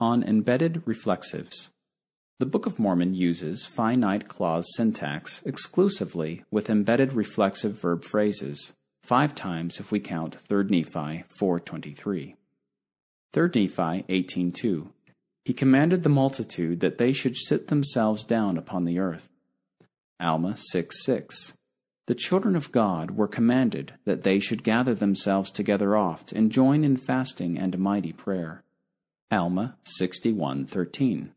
On 0.00 0.22
embedded 0.22 0.82
reflexives. 0.86 1.68
The 2.40 2.46
Book 2.46 2.66
of 2.66 2.78
Mormon 2.78 3.14
uses 3.14 3.66
finite 3.66 4.28
clause 4.28 4.72
syntax 4.76 5.42
exclusively 5.44 6.44
with 6.52 6.70
embedded 6.70 7.12
reflexive 7.12 7.80
verb 7.80 8.04
phrases, 8.04 8.74
five 9.02 9.34
times 9.34 9.80
if 9.80 9.90
we 9.90 9.98
count 9.98 10.36
3 10.36 10.66
Nephi 10.66 11.24
4.23. 11.36 12.36
3 13.32 13.50
Nephi 13.54 13.72
18.2 13.72 14.86
He 15.44 15.52
commanded 15.52 16.04
the 16.04 16.08
multitude 16.08 16.78
that 16.78 16.98
they 16.98 17.12
should 17.12 17.36
sit 17.36 17.66
themselves 17.66 18.22
down 18.22 18.56
upon 18.56 18.84
the 18.84 19.00
earth. 19.00 19.30
Alma 20.20 20.52
6.6 20.52 21.54
The 22.06 22.14
children 22.14 22.54
of 22.54 22.70
God 22.70 23.10
were 23.10 23.26
commanded 23.26 23.94
that 24.04 24.22
they 24.22 24.38
should 24.38 24.62
gather 24.62 24.94
themselves 24.94 25.50
together 25.50 25.96
oft 25.96 26.30
and 26.30 26.52
join 26.52 26.84
in 26.84 26.98
fasting 26.98 27.58
and 27.58 27.76
mighty 27.80 28.12
prayer. 28.12 28.62
Alma 29.32 29.76
61.13 30.00 31.30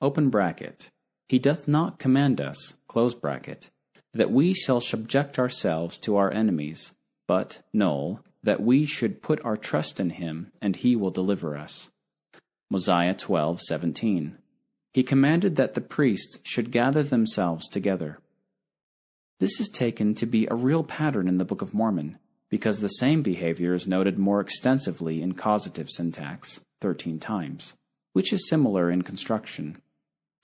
open 0.00 0.30
bracket, 0.30 0.90
he 1.28 1.38
doth 1.38 1.68
not 1.68 1.98
command 1.98 2.40
us, 2.40 2.74
close 2.86 3.14
bracket, 3.14 3.70
that 4.14 4.30
we 4.30 4.54
shall 4.54 4.80
subject 4.80 5.38
ourselves 5.38 5.98
to 5.98 6.16
our 6.16 6.32
enemies, 6.32 6.92
but, 7.26 7.62
null, 7.72 8.20
that 8.42 8.62
we 8.62 8.86
should 8.86 9.22
put 9.22 9.44
our 9.44 9.56
trust 9.56 10.00
in 10.00 10.10
him, 10.10 10.52
and 10.62 10.76
he 10.76 10.96
will 10.96 11.10
deliver 11.10 11.56
us. 11.56 11.90
Mosiah 12.70 13.14
12:17. 13.14 14.38
He 14.94 15.02
commanded 15.02 15.56
that 15.56 15.74
the 15.74 15.80
priests 15.80 16.38
should 16.42 16.72
gather 16.72 17.02
themselves 17.02 17.68
together. 17.68 18.20
This 19.40 19.60
is 19.60 19.68
taken 19.68 20.14
to 20.14 20.26
be 20.26 20.46
a 20.46 20.54
real 20.54 20.82
pattern 20.82 21.28
in 21.28 21.38
the 21.38 21.44
Book 21.44 21.62
of 21.62 21.74
Mormon, 21.74 22.18
because 22.48 22.80
the 22.80 22.88
same 22.88 23.22
behavior 23.22 23.74
is 23.74 23.86
noted 23.86 24.18
more 24.18 24.40
extensively 24.40 25.20
in 25.20 25.34
causative 25.34 25.90
syntax, 25.90 26.60
13 26.80 27.18
times, 27.20 27.74
which 28.14 28.32
is 28.32 28.48
similar 28.48 28.90
in 28.90 29.02
construction. 29.02 29.76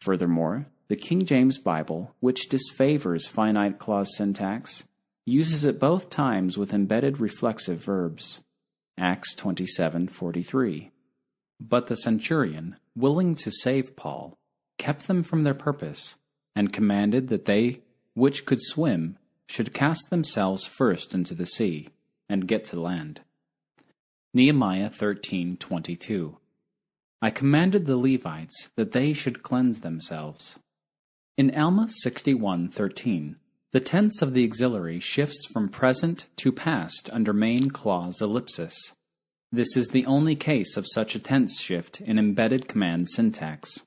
Furthermore, 0.00 0.66
the 0.88 0.96
King 0.96 1.24
James 1.24 1.58
Bible, 1.58 2.14
which 2.20 2.48
disfavors 2.48 3.26
finite 3.26 3.78
clause 3.78 4.14
syntax, 4.16 4.84
uses 5.24 5.64
it 5.64 5.80
both 5.80 6.10
times 6.10 6.58
with 6.58 6.74
embedded 6.74 7.20
reflexive 7.20 7.82
verbs. 7.82 8.42
Acts 8.98 9.34
27:43. 9.34 10.90
But 11.60 11.86
the 11.86 11.96
centurion, 11.96 12.76
willing 12.94 13.34
to 13.36 13.50
save 13.50 13.96
Paul, 13.96 14.38
kept 14.78 15.06
them 15.06 15.22
from 15.22 15.44
their 15.44 15.54
purpose, 15.54 16.16
and 16.54 16.72
commanded 16.72 17.28
that 17.28 17.46
they 17.46 17.82
which 18.14 18.44
could 18.44 18.60
swim 18.60 19.18
should 19.48 19.74
cast 19.74 20.10
themselves 20.10 20.64
first 20.64 21.14
into 21.14 21.34
the 21.34 21.46
sea 21.46 21.88
and 22.28 22.48
get 22.48 22.64
to 22.66 22.80
land. 22.80 23.20
Nehemiah 24.32 24.90
13:22. 24.90 26.36
I 27.22 27.30
commanded 27.30 27.86
the 27.86 27.96
Levites 27.96 28.70
that 28.76 28.92
they 28.92 29.12
should 29.12 29.42
cleanse 29.42 29.80
themselves. 29.80 30.58
In 31.36 31.56
Alma 31.56 31.88
61:13, 31.88 33.36
the 33.72 33.80
tense 33.80 34.22
of 34.22 34.34
the 34.34 34.44
auxiliary 34.44 35.00
shifts 35.00 35.46
from 35.52 35.68
present 35.68 36.26
to 36.36 36.52
past 36.52 37.10
under 37.12 37.32
main 37.32 37.70
clause 37.70 38.20
ellipsis. 38.20 38.76
This 39.50 39.76
is 39.76 39.88
the 39.88 40.06
only 40.06 40.36
case 40.36 40.76
of 40.76 40.86
such 40.92 41.14
a 41.14 41.18
tense 41.18 41.60
shift 41.60 42.00
in 42.00 42.18
embedded 42.18 42.68
command 42.68 43.08
syntax. 43.08 43.82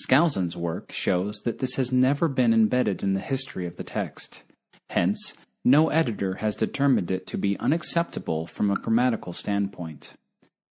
Skousen's 0.00 0.56
work 0.56 0.92
shows 0.92 1.40
that 1.44 1.58
this 1.58 1.74
has 1.74 1.92
never 1.92 2.26
been 2.26 2.54
embedded 2.54 3.02
in 3.02 3.12
the 3.12 3.20
history 3.20 3.66
of 3.66 3.76
the 3.76 3.84
text. 3.84 4.42
Hence, 4.88 5.34
no 5.64 5.90
editor 5.90 6.36
has 6.36 6.56
determined 6.56 7.10
it 7.10 7.26
to 7.26 7.36
be 7.36 7.58
unacceptable 7.58 8.46
from 8.46 8.70
a 8.70 8.76
grammatical 8.76 9.32
standpoint. 9.32 10.14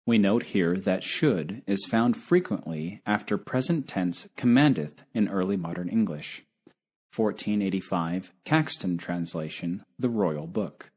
We 0.05 0.17
note 0.17 0.43
here 0.43 0.75
that 0.75 1.03
should 1.03 1.61
is 1.65 1.85
found 1.85 2.17
frequently 2.17 3.01
after 3.05 3.37
present 3.37 3.87
tense 3.87 4.27
commandeth 4.35 5.03
in 5.13 5.29
early 5.29 5.55
modern 5.55 5.87
English. 5.87 6.43
1485 7.15 8.33
Caxton 8.43 8.97
translation, 8.97 9.85
The 9.97 10.09
Royal 10.09 10.47
Book. 10.47 10.91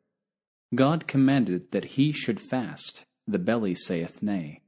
God 0.74 1.06
commanded 1.06 1.70
that 1.70 1.84
he 1.84 2.10
should 2.10 2.40
fast, 2.40 3.04
the 3.28 3.38
belly 3.38 3.76
saith 3.76 4.24
nay. 4.24 4.62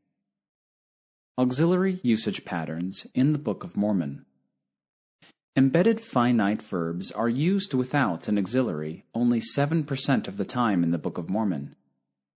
Auxiliary 1.36 1.98
usage 2.05 2.44
patterns 2.44 3.09
in 3.15 3.32
the 3.32 3.39
Book 3.40 3.65
of 3.65 3.77
Mormon. 3.77 4.24
Embedded 5.56 6.01
finite 6.01 6.62
verbs 6.62 7.10
are 7.10 7.28
used 7.28 7.74
without 7.74 8.28
an 8.28 8.39
auxiliary 8.39 9.05
only 9.15 9.40
7% 9.40 10.28
of 10.28 10.36
the 10.36 10.44
time 10.44 10.85
in 10.85 10.93
the 10.93 10.98
Book 10.98 11.19
of 11.19 11.28
Mormon. 11.28 11.74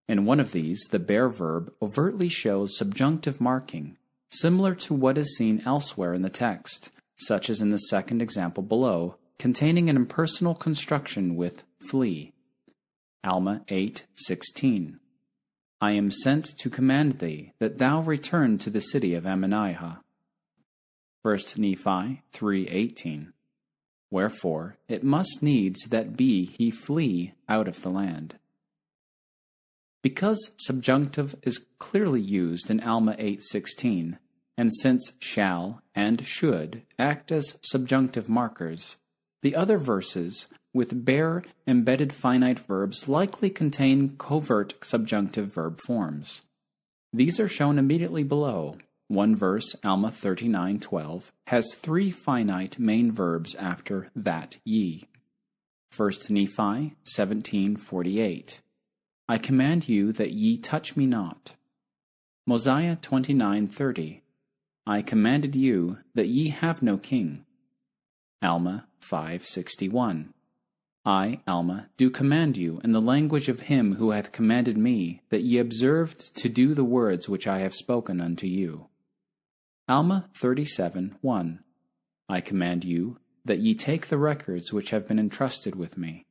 In 0.09 0.25
one 0.25 0.41
of 0.41 0.53
these, 0.53 0.81
the 0.91 0.99
bare 0.99 1.29
verb 1.29 1.73
overtly 1.81 2.29
shows 2.29 2.77
subjunctive 2.77 3.41
marking, 3.41 3.97
similar 4.31 4.75
to 4.75 4.95
what 4.95 5.17
is 5.17 5.37
seen 5.37 5.63
elsewhere 5.65 6.13
in 6.15 6.23
the 6.23 6.31
text, 6.31 6.91
such 7.17 7.49
as 7.49 7.61
in 7.61 7.71
the 7.71 7.79
second 7.79 8.21
example 8.21 8.63
below, 8.63 9.17
containing 9.39 9.89
an 9.89 9.97
impersonal 9.97 10.55
construction 10.55 11.37
with 11.37 11.65
flee. 11.79 12.33
Alma 13.25 13.65
8:16. 13.69 14.99
I 15.81 15.93
am 15.93 16.11
sent 16.11 16.45
to 16.59 16.71
command 16.71 17.19
thee 17.19 17.53
that 17.59 17.79
thou 17.79 18.01
return 18.03 18.59
to 18.59 18.71
the 18.71 18.81
city 18.81 19.15
of 19.15 19.25
Ammonihah. 19.25 20.01
1 21.23 21.39
Nephi 21.57 22.23
3:18. 22.33 23.33
Wherefore 24.11 24.77
it 24.89 25.05
must 25.05 25.43
needs 25.43 25.89
that 25.89 26.17
be 26.17 26.45
he 26.45 26.71
flee 26.71 27.35
out 27.49 27.69
of 27.69 27.83
the 27.83 27.91
land. 27.91 28.37
Because 30.03 30.51
subjunctive 30.59 31.37
is 31.43 31.67
clearly 31.79 32.21
used 32.21 32.71
in 32.71 32.81
Alma 32.81 33.15
8:16, 33.19 34.19
and 34.57 34.75
since 34.75 35.13
shall 35.21 35.83
and 35.95 36.27
should 36.27 36.83
act 36.99 37.31
as 37.31 37.57
subjunctive 37.63 38.29
markers, 38.29 38.97
the 39.43 39.55
other 39.55 39.79
verses 39.79 40.49
with 40.75 41.05
bare 41.05 41.45
embedded 41.67 42.13
finite 42.13 42.59
verbs 42.59 43.09
likely 43.09 43.51
contain 43.51 44.17
covert 44.17 44.75
subjunctive 44.83 45.53
verb 45.53 45.79
forms. 45.87 46.43
These 47.13 47.39
are 47.39 47.49
shown 47.49 47.79
immediately 47.79 48.25
below, 48.25 48.79
one 49.09 49.37
verse, 49.37 49.77
Alma 49.85 50.11
39:12, 50.11 51.31
has 51.49 51.75
three 51.75 52.11
finite 52.11 52.79
main 52.79 53.13
verbs 53.13 53.55
after 53.57 54.11
that 54.17 54.59
ye. 54.65 55.07
1 55.95 56.31
Nephi 56.31 56.97
17:48. 57.05 58.61
I 59.29 59.39
command 59.39 59.89
you 59.89 60.13
that 60.13 60.33
ye 60.33 60.59
touch 60.59 60.97
me 60.97 61.07
not. 61.07 61.55
Mosiah 62.47 62.97
29:30. 62.97 64.23
I 64.87 65.03
commanded 65.03 65.55
you 65.55 65.99
that 66.15 66.29
ye 66.29 66.49
have 66.49 66.83
no 66.83 66.99
king. 66.99 67.45
Alma 68.43 68.89
5:61. 69.01 70.35
I, 71.05 71.41
Alma, 71.47 71.89
do 71.97 72.11
command 72.11 72.57
you 72.57 72.81
in 72.85 72.93
the 72.93 73.01
language 73.01 73.49
of 73.49 73.63
him 73.63 73.97
who 73.97 74.11
hath 74.11 74.33
commanded 74.33 74.77
me 74.77 75.23
that 75.31 75.43
ye 75.43 75.59
observed 75.59 76.35
to 76.37 76.49
do 76.49 76.75
the 76.75 76.85
words 76.85 77.29
which 77.29 77.47
I 77.47 77.59
have 77.61 77.75
spoken 77.75 78.21
unto 78.21 78.47
you. 78.47 78.89
Alma 79.89 80.31
37 80.35 81.17
1. 81.21 81.65
I 82.29 82.41
command 82.41 82.85
you 82.85 83.19
that 83.45 83.59
ye 83.59 83.75
take 83.75 84.07
the 84.07 84.19
records 84.19 84.73
which 84.73 84.91
have 84.91 85.09
been 85.09 85.19
entrusted 85.19 85.75
with 85.75 85.99
me. 85.99 86.27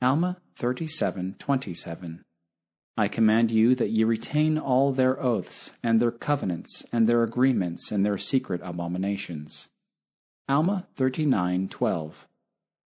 Alma 0.00 0.38
37 0.56 1.36
27. 1.38 2.24
I 2.96 3.08
command 3.08 3.50
you 3.50 3.74
that 3.74 3.90
ye 3.90 4.04
retain 4.04 4.56
all 4.56 4.92
their 4.92 5.20
oaths, 5.20 5.72
and 5.82 5.98
their 5.98 6.12
covenants, 6.12 6.84
and 6.92 7.08
their 7.08 7.24
agreements, 7.24 7.90
and 7.90 8.06
their 8.06 8.18
secret 8.18 8.60
abominations. 8.62 9.68
Alma 10.48 10.86
39 10.94 11.68
12. 11.68 12.28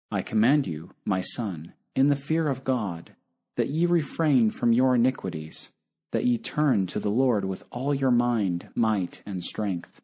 I 0.10 0.22
command 0.22 0.66
you, 0.66 0.92
my 1.04 1.20
son, 1.20 1.74
in 1.94 2.08
the 2.08 2.16
fear 2.16 2.48
of 2.48 2.64
God, 2.64 3.16
that 3.58 3.68
ye 3.68 3.86
refrain 3.86 4.52
from 4.52 4.72
your 4.72 4.96
iniquities, 4.96 5.72
that 6.12 6.26
ye 6.26 6.38
turn 6.38 6.88
to 6.88 7.00
the 7.00 7.10
Lord 7.10 7.44
with 7.44 7.66
all 7.70 7.94
your 7.94 8.12
mind, 8.12 8.70
might, 8.76 9.22
and 9.26 9.44
strength, 9.44 10.00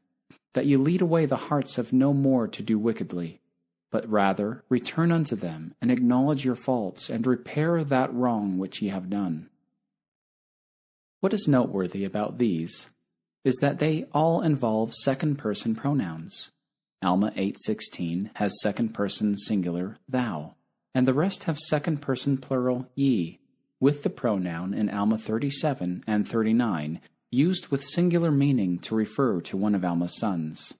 that 0.51 0.65
ye 0.65 0.75
lead 0.75 1.01
away 1.01 1.25
the 1.25 1.47
hearts 1.47 1.77
of 1.77 1.93
no 1.93 2.11
more 2.11 2.47
to 2.49 2.61
do 2.61 2.77
wickedly, 2.77 3.39
but 3.93 4.09
rather 4.09 4.63
return 4.69 5.11
unto 5.11 5.35
them, 5.35 5.75
and 5.79 5.91
acknowledge 5.91 6.43
your 6.43 6.55
faults, 6.55 7.11
and 7.11 7.27
repair 7.27 7.83
that 7.83 8.11
wrong 8.11 8.57
which 8.57 8.81
ye 8.81 8.89
have 8.89 9.07
done. 9.07 9.47
What 11.19 11.31
is 11.31 11.47
noteworthy 11.47 12.03
about 12.03 12.39
these 12.39 12.89
is 13.43 13.55
that 13.61 13.77
they 13.77 14.05
all 14.11 14.41
involve 14.41 14.95
second 14.95 15.37
person 15.37 15.75
pronouns. 15.75 16.49
Alma 17.03 17.31
8:16 17.35 18.31
has 18.37 18.59
second 18.61 18.95
person 18.95 19.37
singular 19.37 19.97
thou, 20.09 20.55
and 20.95 21.07
the 21.07 21.13
rest 21.13 21.43
have 21.43 21.59
second 21.59 22.01
person 22.01 22.37
plural 22.37 22.89
ye, 22.95 23.41
with 23.79 24.01
the 24.01 24.09
pronoun 24.09 24.73
in 24.73 24.89
Alma 24.89 25.19
37 25.19 26.03
and 26.07 26.27
39 26.27 26.99
used 27.29 27.67
with 27.67 27.83
singular 27.83 28.31
meaning 28.31 28.79
to 28.79 28.95
refer 28.95 29.39
to 29.41 29.55
one 29.55 29.75
of 29.75 29.85
Alma's 29.85 30.17
sons. 30.17 30.73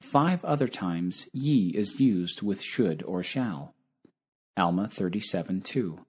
Five 0.00 0.44
other 0.44 0.68
times 0.68 1.28
ye 1.32 1.70
is 1.70 2.00
used 2.00 2.42
with 2.42 2.62
should 2.62 3.02
or 3.04 3.22
shall. 3.22 3.74
Alma 4.56 4.88
37 4.88 5.60
2. 5.60 6.04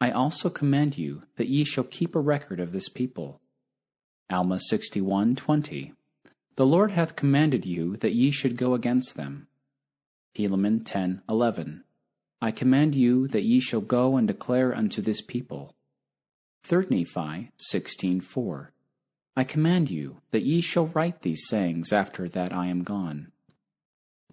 I 0.00 0.10
also 0.10 0.48
command 0.48 0.96
you 0.96 1.22
that 1.36 1.48
ye 1.48 1.64
shall 1.64 1.84
keep 1.84 2.14
a 2.14 2.20
record 2.20 2.60
of 2.60 2.72
this 2.72 2.88
people. 2.88 3.40
Alma 4.30 4.60
61 4.60 5.36
20. 5.36 5.92
The 6.56 6.66
Lord 6.66 6.92
hath 6.92 7.16
commanded 7.16 7.66
you 7.66 7.96
that 7.96 8.14
ye 8.14 8.30
should 8.30 8.56
go 8.56 8.74
against 8.74 9.14
them. 9.16 9.48
Helaman 10.36 10.84
10 10.84 11.22
11. 11.28 11.84
I 12.40 12.50
command 12.52 12.94
you 12.94 13.26
that 13.28 13.44
ye 13.44 13.60
shall 13.60 13.80
go 13.80 14.16
and 14.16 14.28
declare 14.28 14.74
unto 14.74 15.02
this 15.02 15.20
people. 15.20 15.74
3 16.62 16.86
Nephi 16.90 17.50
16:4 17.58 18.68
I 19.38 19.44
command 19.44 19.88
you 19.88 20.16
that 20.32 20.42
ye 20.42 20.60
shall 20.60 20.88
write 20.88 21.22
these 21.22 21.46
sayings 21.46 21.92
after 21.92 22.28
that 22.28 22.52
I 22.52 22.66
am 22.66 22.82
gone. 22.82 23.30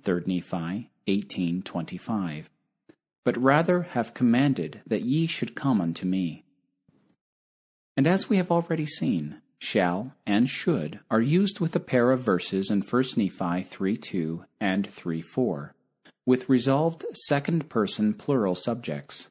3 0.02 0.24
Nephi 0.26 0.90
18:25 1.06 2.50
But 3.24 3.38
rather 3.38 3.84
have 3.84 4.16
commanded 4.16 4.82
that 4.88 5.04
ye 5.04 5.28
should 5.28 5.54
come 5.54 5.80
unto 5.80 6.08
me. 6.08 6.44
And 7.96 8.08
as 8.08 8.30
we 8.30 8.38
have 8.38 8.50
already 8.50 8.88
seen, 8.88 9.44
shall 9.60 10.16
and 10.26 10.50
should 10.50 11.02
are 11.12 11.22
used 11.22 11.60
with 11.60 11.76
a 11.76 11.80
pair 11.80 12.10
of 12.10 12.22
verses 12.22 12.72
in 12.72 12.82
1 12.82 13.04
Nephi 13.16 13.62
3:2 13.62 14.46
and 14.60 14.88
3:4 14.88 15.76
with 16.26 16.50
resolved 16.50 17.06
second 17.14 17.70
person 17.70 18.16
plural 18.16 18.56
subjects. 18.56 19.30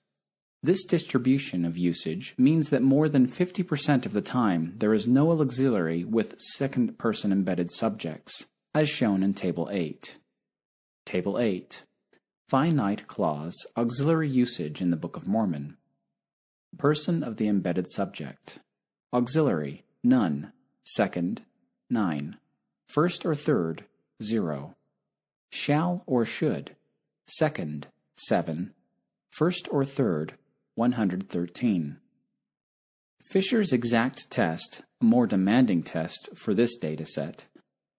This 0.65 0.87
distribution 0.87 1.67
of 1.67 1.77
usage 1.77 2.35
means 2.39 2.71
that 2.71 2.81
more 2.81 3.07
than 3.07 3.29
50% 3.29 4.07
of 4.07 4.15
the 4.15 4.23
time 4.23 4.73
there 4.79 4.95
is 4.95 5.07
no 5.07 5.31
auxiliary 5.39 6.05
with 6.05 6.41
second 6.41 6.97
person 6.97 7.33
embedded 7.33 7.71
subjects, 7.71 8.47
as 8.75 8.89
shown 8.89 9.23
in 9.23 9.35
Table 9.35 9.69
8. 9.71 10.17
Table 11.05 11.39
8 11.39 11.83
Finite 12.49 13.07
clause 13.07 13.55
auxiliary 13.77 14.31
usage 14.31 14.81
in 14.81 14.89
the 14.89 14.97
Book 14.97 15.19
of 15.19 15.29
Mormon. 15.29 15.77
Person 16.79 17.23
of 17.23 17.37
the 17.37 17.47
embedded 17.47 17.87
subject. 17.91 18.59
Auxiliary 19.13 19.85
none. 20.03 20.55
Second 20.83 21.43
9. 21.91 22.39
First 22.89 23.27
or 23.27 23.35
third 23.35 23.85
0. 24.23 24.75
Shall 25.51 26.05
or 26.07 26.25
should 26.25 26.75
second, 27.27 27.89
7, 28.17 28.73
first 29.31 29.69
or 29.71 29.85
third, 29.85 30.39
113. 30.77 31.99
Fisher's 33.23 33.73
exact 33.73 34.31
test, 34.31 34.83
a 35.01 35.05
more 35.05 35.27
demanding 35.27 35.83
test 35.83 36.29
for 36.35 36.53
this 36.53 36.77
data 36.77 37.07
set, 37.07 37.45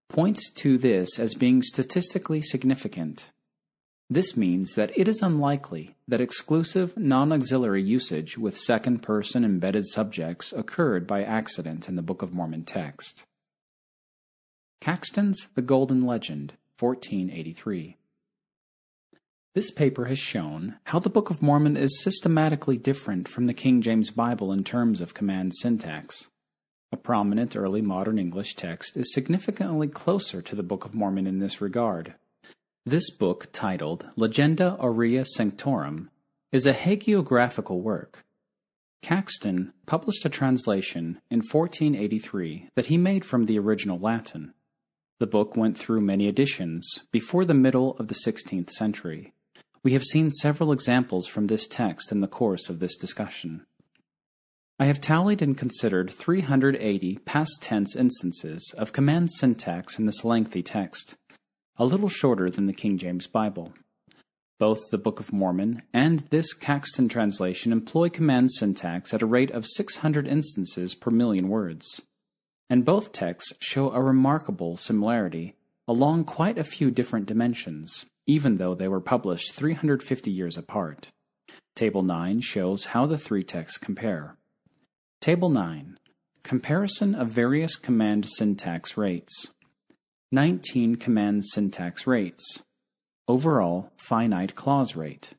points 0.09 0.49
to 0.49 0.77
this 0.77 1.17
as 1.17 1.33
being 1.33 1.61
statistically 1.61 2.41
significant. 2.41 3.31
This 4.09 4.37
means 4.37 4.75
that 4.75 4.91
it 4.95 5.07
is 5.07 5.21
unlikely 5.21 5.95
that 6.07 6.21
exclusive 6.21 6.95
non 6.97 7.31
auxiliary 7.31 7.81
usage 7.81 8.37
with 8.37 8.57
second 8.57 9.01
person 9.01 9.43
embedded 9.43 9.87
subjects 9.87 10.53
occurred 10.53 11.07
by 11.07 11.23
accident 11.23 11.89
in 11.89 11.95
the 11.95 12.03
Book 12.03 12.21
of 12.21 12.33
Mormon 12.33 12.65
text. 12.65 13.25
Caxton's 14.79 15.47
The 15.55 15.63
Golden 15.63 16.05
Legend, 16.05 16.53
1483. 16.77 17.97
This 19.55 19.71
paper 19.71 20.03
has 20.05 20.19
shown 20.19 20.75
how 20.83 20.99
the 20.99 21.09
Book 21.09 21.29
of 21.29 21.41
Mormon 21.41 21.77
is 21.77 22.03
systematically 22.03 22.75
different 22.75 23.25
from 23.29 23.47
the 23.47 23.53
King 23.53 23.81
James 23.81 24.11
Bible 24.11 24.51
in 24.51 24.65
terms 24.65 24.99
of 24.99 25.13
command 25.13 25.53
syntax. 25.55 26.27
A 26.91 26.97
prominent 26.97 27.55
early 27.55 27.81
modern 27.81 28.19
English 28.19 28.55
text 28.55 28.97
is 28.97 29.13
significantly 29.13 29.87
closer 29.87 30.41
to 30.41 30.57
the 30.57 30.63
Book 30.63 30.83
of 30.83 30.93
Mormon 30.93 31.25
in 31.25 31.39
this 31.39 31.61
regard. 31.61 32.15
This 32.85 33.09
book, 33.09 33.47
titled 33.53 34.05
Legenda 34.17 34.77
Aurea 34.77 35.23
Sanctorum, 35.23 36.09
is 36.51 36.65
a 36.65 36.73
hagiographical 36.73 37.79
work. 37.79 38.25
Caxton 39.01 39.71
published 39.85 40.25
a 40.25 40.29
translation 40.29 41.21
in 41.31 41.39
1483 41.39 42.71
that 42.75 42.87
he 42.87 42.97
made 42.97 43.23
from 43.23 43.45
the 43.45 43.57
original 43.57 43.97
Latin. 43.97 44.53
The 45.19 45.27
book 45.27 45.55
went 45.55 45.77
through 45.77 46.01
many 46.01 46.27
editions 46.27 47.03
before 47.13 47.45
the 47.45 47.53
middle 47.53 47.95
of 47.97 48.09
the 48.09 48.15
16th 48.15 48.71
century. 48.71 49.31
We 49.85 49.93
have 49.93 50.03
seen 50.03 50.31
several 50.31 50.71
examples 50.71 51.27
from 51.27 51.45
this 51.45 51.67
text 51.67 52.11
in 52.11 52.21
the 52.21 52.27
course 52.27 52.69
of 52.69 52.79
this 52.79 52.97
discussion. 52.97 53.67
I 54.79 54.85
have 54.85 54.99
tallied 54.99 55.43
and 55.43 55.55
considered 55.55 56.09
380 56.09 57.19
past 57.19 57.61
tense 57.61 57.95
instances 57.95 58.73
of 58.79 58.93
command 58.93 59.29
syntax 59.29 59.99
in 59.99 60.07
this 60.07 60.25
lengthy 60.25 60.63
text, 60.63 61.17
a 61.77 61.85
little 61.85 62.09
shorter 62.09 62.49
than 62.49 62.65
the 62.65 62.73
King 62.73 62.97
James 62.97 63.27
Bible. 63.27 63.73
Both 64.57 64.89
the 64.89 64.97
Book 64.97 65.19
of 65.19 65.31
Mormon 65.31 65.83
and 65.93 66.21
this 66.31 66.55
Caxton 66.55 67.07
translation 67.07 67.71
employ 67.71 68.09
command 68.09 68.53
syntax 68.53 69.13
at 69.13 69.21
a 69.21 69.27
rate 69.27 69.51
of 69.51 69.67
600 69.67 70.27
instances 70.27 70.95
per 70.95 71.11
million 71.11 71.47
words. 71.47 72.01
And 72.71 72.85
both 72.85 73.11
texts 73.11 73.53
show 73.59 73.91
a 73.91 74.01
remarkable 74.01 74.77
similarity 74.77 75.53
along 75.87 76.23
quite 76.23 76.57
a 76.57 76.63
few 76.63 76.89
different 76.89 77.27
dimensions 77.27 78.07
even 78.27 78.55
though 78.55 78.75
they 78.75 78.87
were 78.87 79.01
published 79.01 79.53
350 79.53 80.31
years 80.31 80.57
apart. 80.57 81.09
Table 81.75 82.03
9 82.03 82.41
shows 82.41 82.85
how 82.85 83.05
the 83.05 83.17
three 83.17 83.43
texts 83.43 83.77
compare. 83.77 84.37
Table 85.21 85.49
9 85.49 85.97
Comparison 86.43 87.15
of 87.15 87.29
various 87.29 87.75
command 87.75 88.27
syntax 88.29 88.95
rates. 88.95 89.51
19 90.31 90.95
command 90.97 91.43
syntax 91.45 92.05
rates. 92.05 92.61
Overall 93.27 93.91
finite 93.97 94.53
clause 94.53 94.95
rate. 94.95 95.31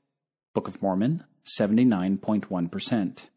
Book 0.54 0.66
of 0.66 0.82
Mormon 0.82 1.22
79.1%. 1.46 3.28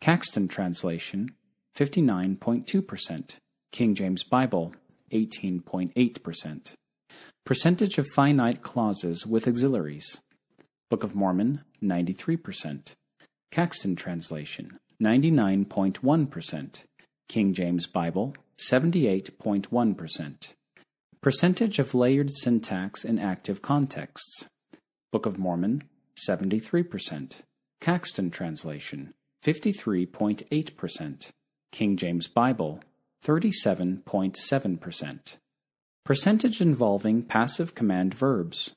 Caxton 0.00 0.48
translation 0.48 1.30
59.2%. 1.74 3.36
King 3.72 3.94
James 3.94 4.22
Bible 4.22 4.74
18.8%. 5.12 6.72
Percentage 7.46 7.98
of 7.98 8.06
finite 8.14 8.62
clauses 8.62 9.26
with 9.26 9.46
auxiliaries. 9.46 10.22
Book 10.88 11.04
of 11.04 11.14
Mormon, 11.14 11.60
93%. 11.82 12.92
Caxton 13.50 13.96
translation, 13.96 14.78
99.1%. 15.02 16.82
King 17.28 17.52
James 17.52 17.86
Bible, 17.86 18.34
78.1%. 18.56 20.54
Percentage 21.20 21.78
of 21.78 21.94
layered 21.94 22.30
syntax 22.32 23.04
in 23.04 23.18
active 23.18 23.60
contexts. 23.60 24.48
Book 25.12 25.26
of 25.26 25.36
Mormon, 25.36 25.84
73%. 26.26 27.42
Caxton 27.82 28.30
Translation, 28.30 29.12
53.8%. 29.44 31.30
King 31.72 31.96
James 31.98 32.26
Bible, 32.26 32.80
37.7%. 33.22 35.36
Percentage 36.04 36.60
involving 36.60 37.22
passive 37.22 37.74
command 37.74 38.12
verbs. 38.12 38.74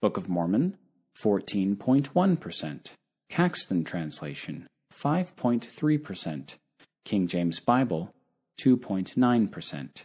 Book 0.00 0.16
of 0.16 0.30
Mormon, 0.30 0.78
14.1%. 1.22 2.92
Caxton 3.28 3.84
Translation, 3.84 4.66
5.3%. 4.90 6.56
King 7.04 7.26
James 7.26 7.60
Bible, 7.60 8.14
2.9%. 8.62 10.04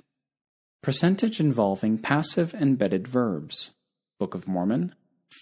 Percentage 0.84 1.39
involving 1.39 1.97
passive 1.97 2.53
embedded 2.53 3.07
verbs. 3.07 3.72
Book 4.19 4.35
of 4.35 4.45
Mormon, 4.45 4.93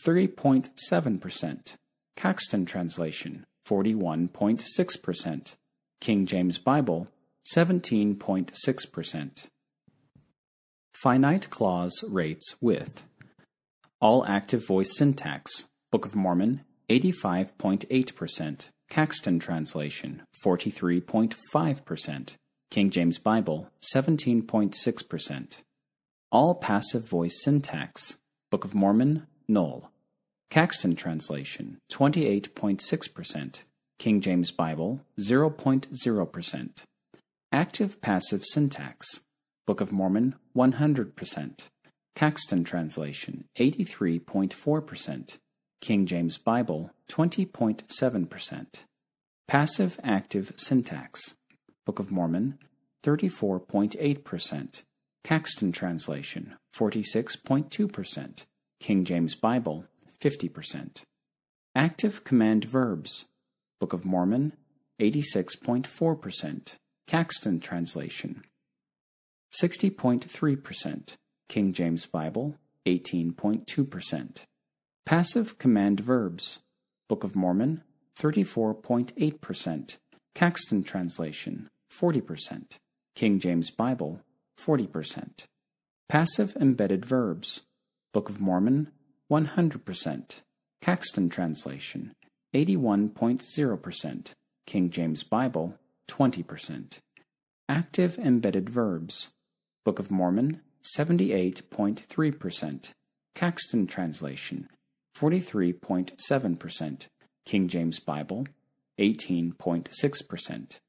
3.7%. 0.06 1.76
Caxton 2.16 2.66
Translation, 2.68 3.44
41.6%. 3.68 5.56
King 6.00 6.28
James 6.28 6.60
Bible, 6.60 7.08
17.6%. 7.56 9.48
Finite 11.04 11.50
clause 11.50 12.02
rates 12.08 12.56
with 12.62 13.04
all 14.00 14.26
active 14.26 14.66
voice 14.66 14.96
syntax. 14.96 15.66
Book 15.92 16.06
of 16.06 16.16
Mormon, 16.16 16.62
85.8%. 16.90 18.70
Caxton 18.90 19.38
Translation, 19.38 20.22
43.5%. 20.46 22.30
King 22.72 22.90
James 22.90 23.20
Bible, 23.20 23.68
17.6%. 23.94 25.62
All 26.32 26.56
passive 26.56 27.06
voice 27.06 27.44
syntax. 27.44 28.16
Book 28.50 28.64
of 28.64 28.74
Mormon, 28.74 29.28
null. 29.46 29.92
Caxton 30.50 30.96
Translation, 30.96 31.80
28.6%. 31.92 33.64
King 34.00 34.22
James 34.22 34.52
Bible, 34.52 35.02
0.0%. 35.20 36.70
Active 37.52 38.02
passive 38.02 38.46
syntax. 38.46 39.20
Book 39.66 39.80
of 39.80 39.92
Mormon, 39.92 40.36
100%. 40.56 41.68
Caxton 42.16 42.64
Translation, 42.64 43.46
83.4%. 43.58 45.38
King 45.80 46.06
James 46.06 46.38
Bible, 46.38 46.92
20.7%. 47.10 48.66
Passive 49.48 50.00
active 50.04 50.54
syntax. 50.58 51.36
Book 51.86 52.00
of 52.00 52.12
Mormon, 52.12 52.58
34.8%. 53.04 54.82
Caxton 55.24 55.72
Translation, 55.72 56.56
46.2%. 56.76 58.46
King 58.80 59.06
James 59.06 59.36
Bible, 59.36 59.86
50%. 60.22 61.04
Active 61.74 62.24
command 62.24 62.66
verbs. 62.66 63.26
Book 63.80 63.94
of 63.94 64.04
Mormon, 64.04 64.54
86.4%. 65.00 66.76
Caxton 67.08 67.60
Translation, 67.60 68.44
60.3%. 69.62 71.16
King 71.48 71.74
James 71.74 72.06
Bible, 72.08 72.56
18.2%. 72.88 74.44
Passive 75.06 75.58
command 75.60 76.00
verbs. 76.00 76.60
Book 77.08 77.24
of 77.24 77.36
Mormon, 77.36 77.84
34.8%. 78.20 79.98
Caxton 80.34 80.84
Translation, 80.84 81.68
40%. 81.92 82.78
King 83.16 83.40
James 83.40 83.70
Bible, 83.70 84.22
40%. 84.60 85.46
Passive 86.10 86.56
embedded 86.60 87.06
verbs. 87.06 87.62
Book 88.14 88.30
of 88.30 88.42
Mormon, 88.42 88.90
100%. 89.32 90.42
Caxton 90.82 91.30
Translation, 91.30 92.14
81.0%. 92.54 94.32
King 94.66 94.90
James 94.90 95.24
Bible, 95.24 95.78
20%. 96.10 97.00
Active 97.70 98.18
embedded 98.18 98.70
verbs. 98.70 99.30
Book 99.86 100.00
of 100.00 100.10
Mormon, 100.10 100.62
78.3%. 100.84 102.92
Caxton 103.36 103.88
Translation, 103.88 104.70
43.7%. 105.18 107.08
King 107.46 107.68
James 107.68 108.00
Bible, 108.00 108.48
18.6%. 109.00 110.80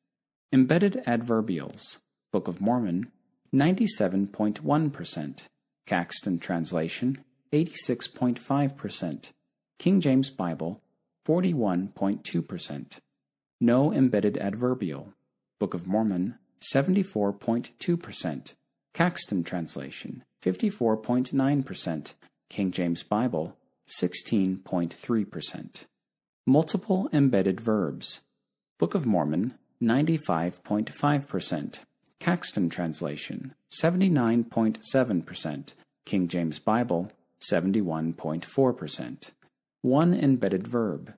Embedded 0.52 1.02
adverbials. 1.06 1.98
Book 2.32 2.46
of 2.46 2.60
Mormon, 2.60 3.10
97.1%. 3.52 5.38
Caxton 5.86 6.38
Translation, 6.38 7.24
86.5%. 7.52 9.30
King 9.78 10.00
James 10.00 10.30
Bible, 10.30 10.80
41.2%. 11.26 12.98
No 13.60 13.92
embedded 13.92 14.38
adverbial. 14.38 15.12
Book 15.58 15.74
of 15.74 15.86
Mormon, 15.86 16.38
74.2%. 16.60 18.54
Caxton 18.94 19.42
Translation, 19.42 20.22
54.9%. 20.40 22.14
King 22.48 22.70
James 22.70 23.02
Bible, 23.02 23.56
16.3%. 23.88 25.84
Multiple 26.46 27.08
embedded 27.12 27.60
verbs. 27.60 28.20
Book 28.78 28.94
of 28.94 29.04
Mormon, 29.04 29.54
95.5%. 29.82 31.80
Caxton 32.20 32.68
Translation, 32.70 33.54
79.7%. 33.82 35.74
King 36.06 36.28
James 36.28 36.60
Bible, 36.60 37.10
71.4%. 37.40 39.30
One 39.82 40.14
embedded 40.14 40.68
verb. 40.68 41.14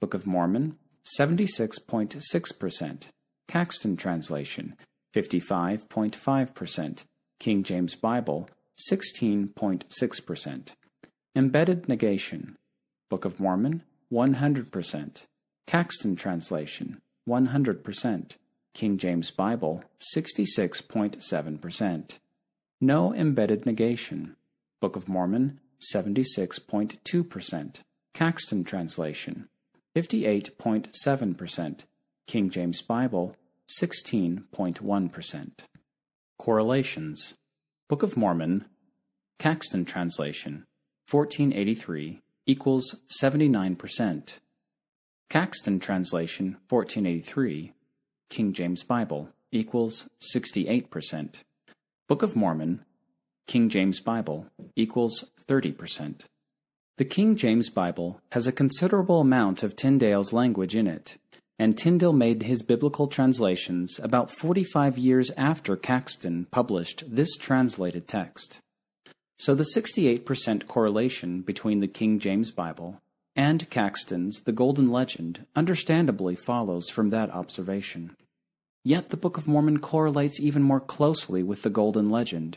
Book 0.00 0.14
of 0.14 0.26
Mormon, 0.26 0.76
76.6%. 1.16 3.08
Caxton 3.46 3.96
Translation, 3.96 4.76
55.5%. 5.14 7.04
King 7.40 7.62
James 7.62 7.94
Bible, 7.94 8.50
16.6%. 8.90 10.74
Embedded 11.34 11.88
negation. 11.88 12.58
Book 13.08 13.24
of 13.24 13.40
Mormon, 13.40 13.82
100%. 14.12 15.26
Caxton 15.66 16.16
Translation, 16.16 17.00
100%. 17.26 18.32
King 18.74 18.98
James 18.98 19.30
Bible, 19.30 19.82
66.7%. 20.14 22.18
No 22.78 23.14
embedded 23.14 23.64
negation. 23.64 24.36
Book 24.80 24.96
of 24.96 25.08
Mormon, 25.08 25.60
76.2%. 25.80 27.80
Caxton 28.12 28.64
Translation, 28.64 29.48
58.7%. 29.96 31.84
King 32.26 32.50
James 32.50 32.82
Bible, 32.82 33.34
16.1%. 33.80 35.50
Correlations. 36.40 37.34
Book 37.86 38.02
of 38.02 38.16
Mormon, 38.16 38.64
Caxton 39.38 39.84
Translation, 39.84 40.64
1483 41.10 42.22
equals 42.46 42.96
79%. 43.22 44.38
Caxton 45.28 45.78
Translation, 45.78 46.56
1483, 46.70 47.74
King 48.30 48.54
James 48.54 48.82
Bible, 48.82 49.28
equals 49.52 50.08
68%. 50.34 51.42
Book 52.08 52.22
of 52.22 52.34
Mormon, 52.34 52.86
King 53.46 53.68
James 53.68 54.00
Bible, 54.00 54.46
equals 54.74 55.30
30%. 55.46 56.22
The 56.96 57.04
King 57.04 57.36
James 57.36 57.68
Bible 57.68 58.18
has 58.32 58.46
a 58.46 58.52
considerable 58.52 59.20
amount 59.20 59.62
of 59.62 59.76
Tyndale's 59.76 60.32
language 60.32 60.74
in 60.74 60.86
it, 60.86 61.18
and 61.60 61.76
Tyndale 61.76 62.14
made 62.14 62.44
his 62.44 62.62
biblical 62.62 63.06
translations 63.06 64.00
about 64.02 64.30
45 64.30 64.96
years 64.96 65.30
after 65.36 65.76
Caxton 65.76 66.46
published 66.50 67.04
this 67.06 67.36
translated 67.36 68.08
text. 68.08 68.60
So 69.38 69.54
the 69.54 69.70
68% 69.76 70.66
correlation 70.66 71.42
between 71.42 71.80
the 71.80 71.86
King 71.86 72.18
James 72.18 72.50
Bible 72.50 73.02
and 73.36 73.68
Caxton's 73.68 74.40
The 74.40 74.52
Golden 74.52 74.86
Legend 74.86 75.44
understandably 75.54 76.34
follows 76.34 76.88
from 76.88 77.10
that 77.10 77.30
observation. 77.30 78.16
Yet 78.82 79.10
the 79.10 79.18
Book 79.18 79.36
of 79.36 79.46
Mormon 79.46 79.80
correlates 79.80 80.40
even 80.40 80.62
more 80.62 80.80
closely 80.80 81.42
with 81.42 81.60
the 81.60 81.68
Golden 81.68 82.08
Legend, 82.08 82.56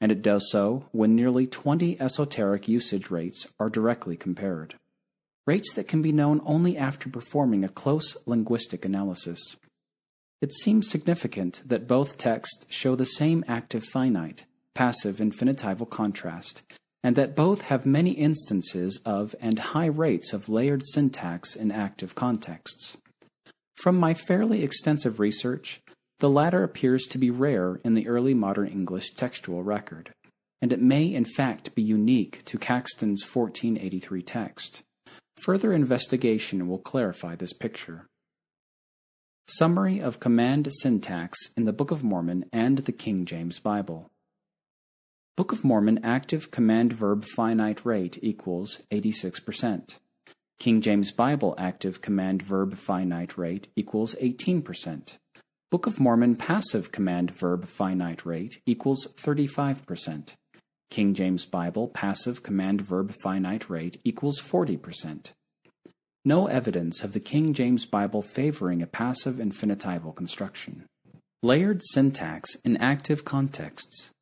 and 0.00 0.12
it 0.12 0.22
does 0.22 0.48
so 0.48 0.84
when 0.92 1.16
nearly 1.16 1.48
20 1.48 2.00
esoteric 2.00 2.68
usage 2.68 3.10
rates 3.10 3.48
are 3.58 3.68
directly 3.68 4.16
compared 4.16 4.76
rates 5.46 5.72
that 5.74 5.88
can 5.88 6.02
be 6.02 6.12
known 6.12 6.40
only 6.44 6.76
after 6.76 7.08
performing 7.08 7.64
a 7.64 7.68
close 7.68 8.16
linguistic 8.26 8.84
analysis. 8.84 9.56
It 10.40 10.52
seems 10.52 10.90
significant 10.90 11.62
that 11.64 11.88
both 11.88 12.18
texts 12.18 12.66
show 12.68 12.96
the 12.96 13.04
same 13.04 13.44
active 13.48 13.84
finite, 13.84 14.44
passive 14.74 15.16
infinitival 15.16 15.88
contrast, 15.88 16.62
and 17.02 17.16
that 17.16 17.36
both 17.36 17.62
have 17.62 17.86
many 17.86 18.12
instances 18.12 19.00
of 19.04 19.34
and 19.40 19.58
high 19.58 19.86
rates 19.86 20.32
of 20.32 20.48
layered 20.48 20.82
syntax 20.86 21.54
in 21.54 21.70
active 21.70 22.14
contexts. 22.14 22.96
From 23.76 23.96
my 23.96 24.14
fairly 24.14 24.62
extensive 24.62 25.20
research, 25.20 25.82
The 26.20 26.30
latter 26.30 26.62
appears 26.62 27.04
to 27.08 27.18
be 27.18 27.30
rare 27.30 27.80
in 27.84 27.94
the 27.94 28.08
early 28.08 28.34
modern 28.34 28.68
English 28.68 29.10
textual 29.10 29.62
record, 29.62 30.14
and 30.62 30.72
it 30.72 30.80
may 30.80 31.06
in 31.06 31.24
fact 31.24 31.74
be 31.74 31.82
unique 31.82 32.44
to 32.46 32.56
Caxton's 32.56 33.24
1483 33.24 34.22
text. 34.22 34.82
Further 35.44 35.74
investigation 35.74 36.66
will 36.66 36.78
clarify 36.78 37.36
this 37.36 37.52
picture. 37.52 38.08
Summary 39.46 40.00
of 40.00 40.18
command 40.18 40.72
syntax 40.72 41.38
in 41.54 41.66
the 41.66 41.72
Book 41.74 41.90
of 41.90 42.02
Mormon 42.02 42.46
and 42.50 42.78
the 42.78 42.92
King 42.92 43.26
James 43.26 43.58
Bible. 43.58 44.10
Book 45.36 45.52
of 45.52 45.62
Mormon 45.62 46.00
active 46.02 46.50
command 46.50 46.94
verb 46.94 47.26
finite 47.26 47.84
rate 47.84 48.18
equals 48.22 48.80
86%. 48.90 49.98
King 50.58 50.80
James 50.80 51.10
Bible 51.10 51.54
active 51.58 52.00
command 52.00 52.40
verb 52.40 52.78
finite 52.78 53.36
rate 53.36 53.68
equals 53.76 54.14
18%. 54.22 55.18
Book 55.70 55.86
of 55.86 56.00
Mormon 56.00 56.36
passive 56.36 56.90
command 56.90 57.30
verb 57.32 57.66
finite 57.66 58.24
rate 58.24 58.62
equals 58.64 59.12
35%. 59.18 60.36
King 60.94 61.12
James 61.12 61.44
Bible 61.44 61.88
passive 61.88 62.44
command 62.44 62.80
verb 62.80 63.12
finite 63.20 63.68
rate 63.68 64.00
equals 64.04 64.40
40%. 64.40 65.32
No 66.24 66.46
evidence 66.46 67.02
of 67.02 67.14
the 67.14 67.18
King 67.18 67.52
James 67.52 67.84
Bible 67.84 68.22
favoring 68.22 68.80
a 68.80 68.86
passive 68.86 69.38
infinitival 69.38 70.14
construction. 70.14 70.84
Layered 71.42 71.82
syntax 71.82 72.54
in 72.64 72.76
active 72.76 73.24
contexts. 73.24 74.12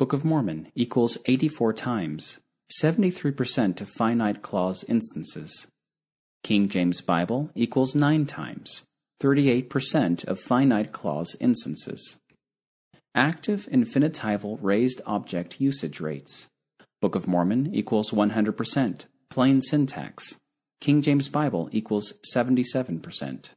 Book 0.00 0.12
of 0.12 0.24
Mormon 0.24 0.72
equals 0.74 1.16
84 1.26 1.74
times, 1.74 2.40
73% 2.82 3.80
of 3.80 3.88
finite 3.88 4.42
clause 4.42 4.84
instances. 4.88 5.68
King 6.42 6.68
James 6.68 7.00
Bible 7.02 7.50
equals 7.54 7.94
9 7.94 8.26
times, 8.26 8.82
38% 9.22 10.26
of 10.26 10.40
finite 10.40 10.90
clause 10.90 11.36
instances. 11.38 12.16
Active 13.14 13.68
infinitival 13.72 14.56
raised 14.62 15.02
object 15.04 15.60
usage 15.60 16.00
rates. 16.00 16.46
Book 17.00 17.16
of 17.16 17.26
Mormon 17.26 17.74
equals 17.74 18.12
100%, 18.12 19.06
plain 19.30 19.60
syntax. 19.60 20.36
King 20.80 21.02
James 21.02 21.28
Bible 21.28 21.68
equals 21.72 22.12
77%. 22.32 23.50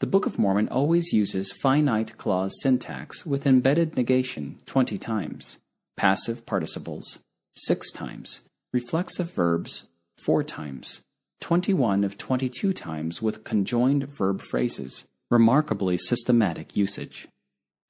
The 0.00 0.06
Book 0.08 0.26
of 0.26 0.40
Mormon 0.40 0.68
always 0.70 1.12
uses 1.12 1.52
finite 1.52 2.18
clause 2.18 2.52
syntax 2.60 3.24
with 3.24 3.46
embedded 3.46 3.96
negation 3.96 4.58
20 4.66 4.98
times, 4.98 5.58
passive 5.96 6.44
participles 6.44 7.20
6 7.54 7.92
times, 7.92 8.40
reflexive 8.72 9.32
verbs 9.32 9.84
4 10.16 10.42
times, 10.42 11.02
21 11.40 12.02
of 12.02 12.18
22 12.18 12.72
times 12.72 13.22
with 13.22 13.44
conjoined 13.44 14.08
verb 14.08 14.42
phrases, 14.42 15.06
remarkably 15.30 15.96
systematic 15.96 16.76
usage. 16.76 17.28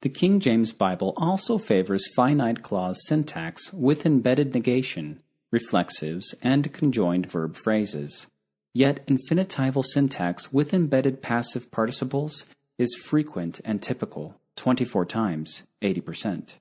The 0.03 0.09
King 0.09 0.41
James 0.41 0.73
Bible 0.73 1.15
also 1.17 1.59
favors 1.59 2.13
finite 2.17 2.65
clause 2.65 3.01
syntax 3.07 3.73
with 3.73 4.05
embedded 4.05 4.53
negation, 4.53 5.23
reflexives, 5.55 6.35
and 6.43 6.73
conjoined 6.73 7.31
verb 7.31 7.55
phrases. 7.55 8.27
Yet 8.75 9.07
infinitival 9.07 9.85
syntax 9.85 10.53
with 10.53 10.75
embedded 10.75 11.23
passive 11.23 11.71
participles 11.71 12.47
is 12.79 13.01
frequent 13.01 13.61
and 13.65 13.81
typical, 13.81 14.41
24 14.57 15.05
times, 15.07 15.63
80%. 15.83 16.57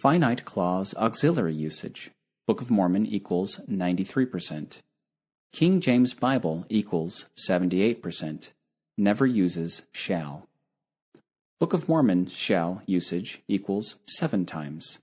Finite 0.00 0.46
clause 0.46 0.94
auxiliary 0.96 1.54
usage, 1.54 2.12
Book 2.46 2.62
of 2.62 2.70
Mormon 2.70 3.04
equals 3.04 3.60
93%. 3.68 4.78
King 5.52 5.82
James 5.82 6.14
Bible 6.14 6.64
equals 6.70 7.26
78%. 7.36 8.52
Never 8.96 9.26
uses 9.26 9.82
shall. 9.92 10.47
Book 11.60 11.72
of 11.72 11.88
Mormon 11.88 12.28
shall 12.28 12.82
usage 12.86 13.42
equals 13.48 13.96
7 14.06 14.46
times. 14.46 15.00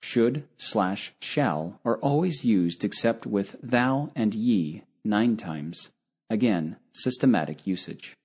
Should 0.00 0.48
slash 0.56 1.12
shall 1.20 1.80
are 1.84 1.98
always 1.98 2.46
used 2.46 2.82
except 2.82 3.26
with 3.26 3.56
thou 3.62 4.10
and 4.16 4.34
ye 4.34 4.84
9 5.04 5.36
times. 5.36 5.90
Again, 6.30 6.76
systematic 6.94 7.66
usage. 7.66 8.16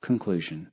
Conclusion 0.00 0.72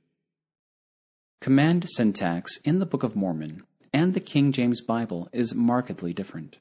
Command 1.40 1.88
syntax 1.88 2.56
in 2.64 2.80
the 2.80 2.86
Book 2.86 3.04
of 3.04 3.14
Mormon 3.14 3.62
and 3.92 4.12
the 4.12 4.18
King 4.18 4.50
James 4.50 4.80
Bible 4.80 5.28
is 5.32 5.54
markedly 5.54 6.12
different. 6.12 6.56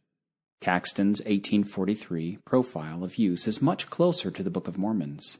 Caxton's 0.61 1.19
1843 1.21 2.37
profile 2.45 3.03
of 3.03 3.15
use 3.15 3.47
is 3.47 3.59
much 3.59 3.89
closer 3.89 4.29
to 4.29 4.43
the 4.43 4.51
Book 4.51 4.67
of 4.67 4.77
Mormon's. 4.77 5.39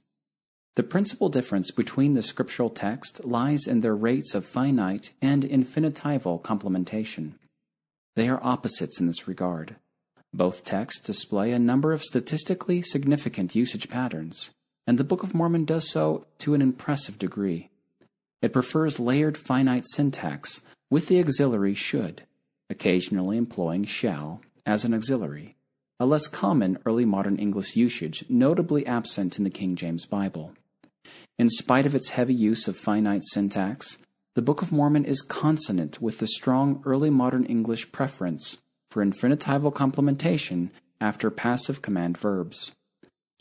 The 0.80 0.84
principal 0.84 1.28
difference 1.28 1.72
between 1.72 2.14
the 2.14 2.24
scriptural 2.24 2.70
text 2.70 3.26
lies 3.26 3.68
in 3.68 3.82
their 3.82 3.98
rates 3.98 4.34
of 4.34 4.46
finite 4.46 5.12
and 5.22 5.44
infinitival 5.44 6.42
complementation. 6.42 7.34
They 8.16 8.30
are 8.30 8.40
opposites 8.42 8.98
in 8.98 9.06
this 9.06 9.28
regard. 9.28 9.76
Both 10.34 10.64
texts 10.64 11.06
display 11.06 11.52
a 11.52 11.60
number 11.60 11.92
of 11.92 12.02
statistically 12.02 12.82
significant 12.82 13.56
usage 13.56 13.90
patterns, 13.90 14.52
and 14.88 14.98
the 14.98 15.04
Book 15.04 15.22
of 15.22 15.34
Mormon 15.34 15.66
does 15.66 15.90
so 15.90 16.28
to 16.38 16.54
an 16.54 16.62
impressive 16.62 17.20
degree. 17.20 17.70
It 18.42 18.54
prefers 18.54 19.02
layered 19.02 19.38
finite 19.38 19.84
syntax 19.86 20.62
with 20.90 21.08
the 21.08 21.20
auxiliary 21.20 21.76
should, 21.76 22.24
occasionally 22.70 23.36
employing 23.36 23.84
shall 23.84 24.40
as 24.66 24.86
an 24.86 24.94
auxiliary, 24.94 25.58
a 26.00 26.06
less 26.06 26.28
common 26.28 26.78
early 26.86 27.04
modern 27.04 27.36
English 27.36 27.76
usage 27.76 28.24
notably 28.30 28.88
absent 28.88 29.38
in 29.38 29.44
the 29.44 29.50
King 29.50 29.76
James 29.76 30.06
Bible. 30.06 30.54
In 31.38 31.50
spite 31.50 31.86
of 31.86 31.96
its 31.96 32.10
heavy 32.10 32.34
use 32.34 32.68
of 32.68 32.76
finite 32.76 33.24
syntax, 33.24 33.98
the 34.36 34.42
Book 34.42 34.62
of 34.62 34.72
Mormon 34.72 35.06
is 35.06 35.22
consonant 35.22 36.02
with 36.02 36.20
the 36.20 36.28
strong 36.28 36.82
early 36.86 37.10
modern 37.10 37.46
English 37.46 37.92
preference 37.92 38.58
for 38.92 39.04
infinitival 39.06 39.74
complementation 39.74 40.70
after 41.00 41.30
passive 41.30 41.82
command 41.82 42.18
verbs. 42.18 42.74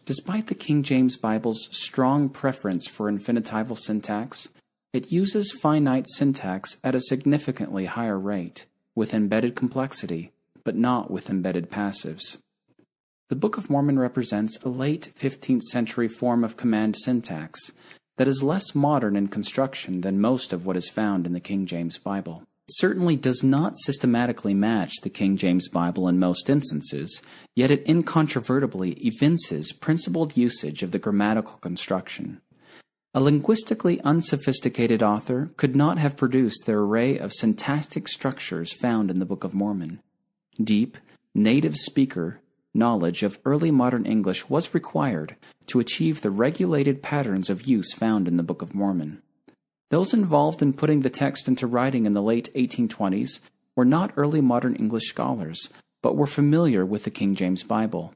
Despite 0.04 0.46
the 0.46 0.54
King 0.54 0.82
James 0.82 1.16
Bible's 1.16 1.68
strong 1.72 2.28
preference 2.28 2.88
for 2.88 3.10
infinitival 3.10 3.76
syntax, 3.76 4.48
it 4.92 5.12
uses 5.12 5.52
finite 5.52 6.06
syntax 6.08 6.78
at 6.82 6.94
a 6.94 7.00
significantly 7.00 7.84
higher 7.84 8.18
rate, 8.18 8.66
with 8.94 9.12
embedded 9.12 9.54
complexity, 9.54 10.32
but 10.64 10.76
not 10.76 11.10
with 11.10 11.28
embedded 11.28 11.70
passives. 11.70 12.38
The 13.28 13.36
Book 13.36 13.58
of 13.58 13.68
Mormon 13.68 13.98
represents 13.98 14.56
a 14.62 14.70
late 14.70 15.12
15th 15.20 15.64
century 15.64 16.08
form 16.08 16.42
of 16.42 16.56
command 16.56 16.96
syntax 16.96 17.72
that 18.16 18.26
is 18.26 18.42
less 18.42 18.74
modern 18.74 19.16
in 19.16 19.28
construction 19.28 20.00
than 20.00 20.18
most 20.18 20.54
of 20.54 20.64
what 20.64 20.78
is 20.78 20.88
found 20.88 21.26
in 21.26 21.34
the 21.34 21.40
King 21.40 21.66
James 21.66 21.98
Bible. 21.98 22.44
It 22.66 22.76
certainly 22.76 23.16
does 23.16 23.44
not 23.44 23.76
systematically 23.76 24.54
match 24.54 24.94
the 25.02 25.10
King 25.10 25.36
James 25.36 25.68
Bible 25.68 26.08
in 26.08 26.18
most 26.18 26.48
instances, 26.48 27.20
yet 27.54 27.70
it 27.70 27.86
incontrovertibly 27.86 28.92
evinces 28.92 29.72
principled 29.72 30.38
usage 30.38 30.82
of 30.82 30.92
the 30.92 30.98
grammatical 30.98 31.58
construction. 31.58 32.40
A 33.12 33.20
linguistically 33.20 34.00
unsophisticated 34.00 35.02
author 35.02 35.50
could 35.58 35.76
not 35.76 35.98
have 35.98 36.16
produced 36.16 36.64
the 36.64 36.72
array 36.72 37.18
of 37.18 37.34
syntactic 37.34 38.08
structures 38.08 38.72
found 38.72 39.10
in 39.10 39.18
the 39.18 39.26
Book 39.26 39.44
of 39.44 39.52
Mormon. 39.52 40.00
Deep, 40.64 40.96
native 41.34 41.76
speaker 41.76 42.40
knowledge 42.74 43.22
of 43.22 43.38
early 43.44 43.70
modern 43.70 44.06
English 44.06 44.48
was 44.48 44.74
required 44.74 45.36
to 45.66 45.80
achieve 45.80 46.20
the 46.20 46.30
regulated 46.30 47.02
patterns 47.02 47.50
of 47.50 47.66
use 47.66 47.92
found 47.92 48.28
in 48.28 48.36
the 48.36 48.42
Book 48.42 48.62
of 48.62 48.74
Mormon. 48.74 49.22
Those 49.90 50.12
involved 50.12 50.60
in 50.60 50.74
putting 50.74 51.00
the 51.00 51.10
text 51.10 51.48
into 51.48 51.66
writing 51.66 52.04
in 52.04 52.12
the 52.12 52.22
late 52.22 52.50
1820s 52.54 53.40
were 53.74 53.84
not 53.84 54.12
early 54.16 54.40
modern 54.40 54.74
English 54.76 55.08
scholars, 55.08 55.68
but 56.02 56.16
were 56.16 56.26
familiar 56.26 56.84
with 56.84 57.04
the 57.04 57.10
King 57.10 57.34
James 57.34 57.62
Bible. 57.62 58.14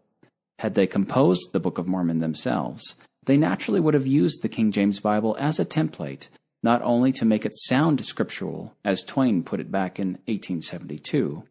Had 0.59 0.75
they 0.75 0.87
composed 0.87 1.53
the 1.53 1.61
Book 1.61 1.79
of 1.79 1.87
Mormon 1.87 2.21
themselves, 2.21 2.95
they 3.25 3.37
naturally 3.37 3.81
would 3.81 3.95
have 3.95 4.07
used 4.07 4.43
the 4.43 4.49
King 4.49 4.73
James 4.73 5.01
Bible 5.01 5.37
as 5.39 5.59
a 5.59 5.65
template, 5.65 6.29
not 6.63 6.83
only 6.83 7.11
to 7.13 7.25
make 7.25 7.47
it 7.47 7.55
sound 7.55 8.05
scriptural, 8.05 8.75
as 8.85 9.03
Twain 9.03 9.43
put 9.43 9.61
it 9.61 9.71
back 9.71 9.99
in 9.99 10.13
1872, 10.27 11.45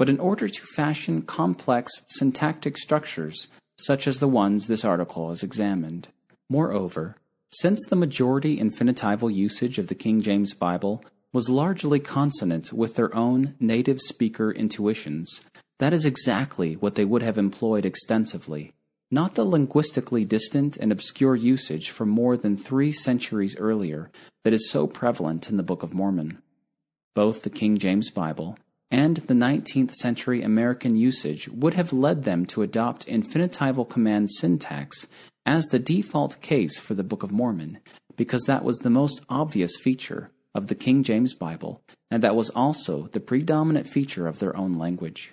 but 0.00 0.08
in 0.08 0.18
order 0.18 0.48
to 0.48 0.62
fashion 0.64 1.20
complex 1.20 1.92
syntactic 2.08 2.78
structures 2.78 3.48
such 3.76 4.06
as 4.06 4.18
the 4.18 4.26
ones 4.26 4.66
this 4.66 4.82
article 4.82 5.28
has 5.28 5.42
examined. 5.42 6.08
Moreover, 6.48 7.16
since 7.50 7.84
the 7.84 7.96
majority 7.96 8.58
infinitival 8.58 9.30
usage 9.30 9.78
of 9.78 9.88
the 9.88 9.94
King 9.94 10.22
James 10.22 10.54
Bible 10.54 11.04
was 11.34 11.50
largely 11.50 12.00
consonant 12.00 12.72
with 12.72 12.94
their 12.94 13.14
own 13.14 13.56
native 13.60 14.00
speaker 14.00 14.50
intuitions, 14.50 15.42
that 15.78 15.92
is 15.92 16.06
exactly 16.06 16.76
what 16.76 16.94
they 16.94 17.04
would 17.04 17.22
have 17.22 17.36
employed 17.36 17.84
extensively, 17.84 18.72
not 19.10 19.34
the 19.34 19.44
linguistically 19.44 20.24
distant 20.24 20.78
and 20.78 20.92
obscure 20.92 21.36
usage 21.36 21.90
from 21.90 22.08
more 22.08 22.38
than 22.38 22.56
three 22.56 22.90
centuries 22.90 23.54
earlier 23.58 24.10
that 24.44 24.54
is 24.54 24.70
so 24.70 24.86
prevalent 24.86 25.50
in 25.50 25.58
the 25.58 25.62
Book 25.62 25.82
of 25.82 25.92
Mormon. 25.92 26.38
Both 27.14 27.42
the 27.42 27.50
King 27.50 27.76
James 27.76 28.10
Bible 28.10 28.56
and 28.90 29.18
the 29.18 29.34
19th 29.34 29.92
century 29.92 30.42
American 30.42 30.96
usage 30.96 31.48
would 31.48 31.74
have 31.74 31.92
led 31.92 32.24
them 32.24 32.44
to 32.46 32.62
adopt 32.62 33.06
infinitival 33.06 33.88
command 33.88 34.30
syntax 34.30 35.06
as 35.46 35.66
the 35.66 35.78
default 35.78 36.40
case 36.40 36.78
for 36.78 36.94
the 36.94 37.04
Book 37.04 37.22
of 37.22 37.30
Mormon, 37.30 37.78
because 38.16 38.42
that 38.42 38.64
was 38.64 38.78
the 38.78 38.90
most 38.90 39.22
obvious 39.28 39.76
feature 39.76 40.30
of 40.54 40.66
the 40.66 40.74
King 40.74 41.02
James 41.02 41.34
Bible, 41.34 41.80
and 42.10 42.22
that 42.22 42.36
was 42.36 42.50
also 42.50 43.08
the 43.12 43.20
predominant 43.20 43.86
feature 43.86 44.26
of 44.26 44.38
their 44.38 44.56
own 44.56 44.74
language. 44.74 45.32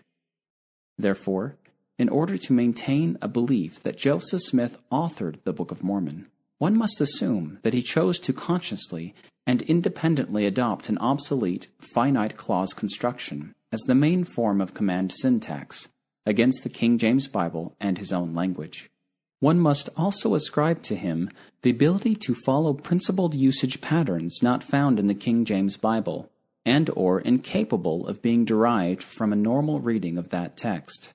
Therefore, 0.97 1.57
in 1.97 2.09
order 2.09 2.37
to 2.37 2.53
maintain 2.53 3.17
a 3.21 3.27
belief 3.27 3.81
that 3.83 3.97
Joseph 3.97 4.41
Smith 4.41 4.77
authored 4.91 5.37
the 5.43 5.53
Book 5.53 5.71
of 5.71 5.83
Mormon, 5.83 6.27
one 6.59 6.77
must 6.77 7.01
assume 7.01 7.59
that 7.63 7.73
he 7.73 7.81
chose 7.81 8.19
to 8.19 8.33
consciously 8.33 9.13
and 9.47 9.61
independently 9.63 10.45
adopt 10.45 10.89
an 10.89 10.97
obsolete 10.97 11.69
finite 11.79 12.35
clause 12.35 12.73
construction 12.73 13.55
as 13.71 13.79
the 13.81 13.95
main 13.95 14.25
form 14.25 14.59
of 14.59 14.73
command 14.73 15.11
syntax 15.13 15.87
against 16.25 16.63
the 16.63 16.69
King 16.69 16.97
James 16.97 17.27
Bible 17.27 17.73
and 17.79 17.97
his 17.97 18.11
own 18.11 18.35
language. 18.35 18.91
One 19.39 19.59
must 19.59 19.89
also 19.95 20.35
ascribe 20.35 20.81
to 20.83 20.95
him 20.95 21.29
the 21.61 21.69
ability 21.69 22.15
to 22.15 22.35
follow 22.35 22.73
principled 22.73 23.33
usage 23.33 23.79
patterns 23.79 24.39
not 24.43 24.63
found 24.63 24.99
in 24.99 25.07
the 25.07 25.15
King 25.15 25.45
James 25.45 25.77
Bible 25.77 26.29
and 26.65 26.89
or 26.95 27.21
incapable 27.21 28.05
of 28.07 28.21
being 28.21 28.43
derived 28.43 29.01
from 29.01 29.31
a 29.31 29.37
normal 29.37 29.79
reading 29.79 30.17
of 30.17 30.29
that 30.29 30.57
text. 30.57 31.13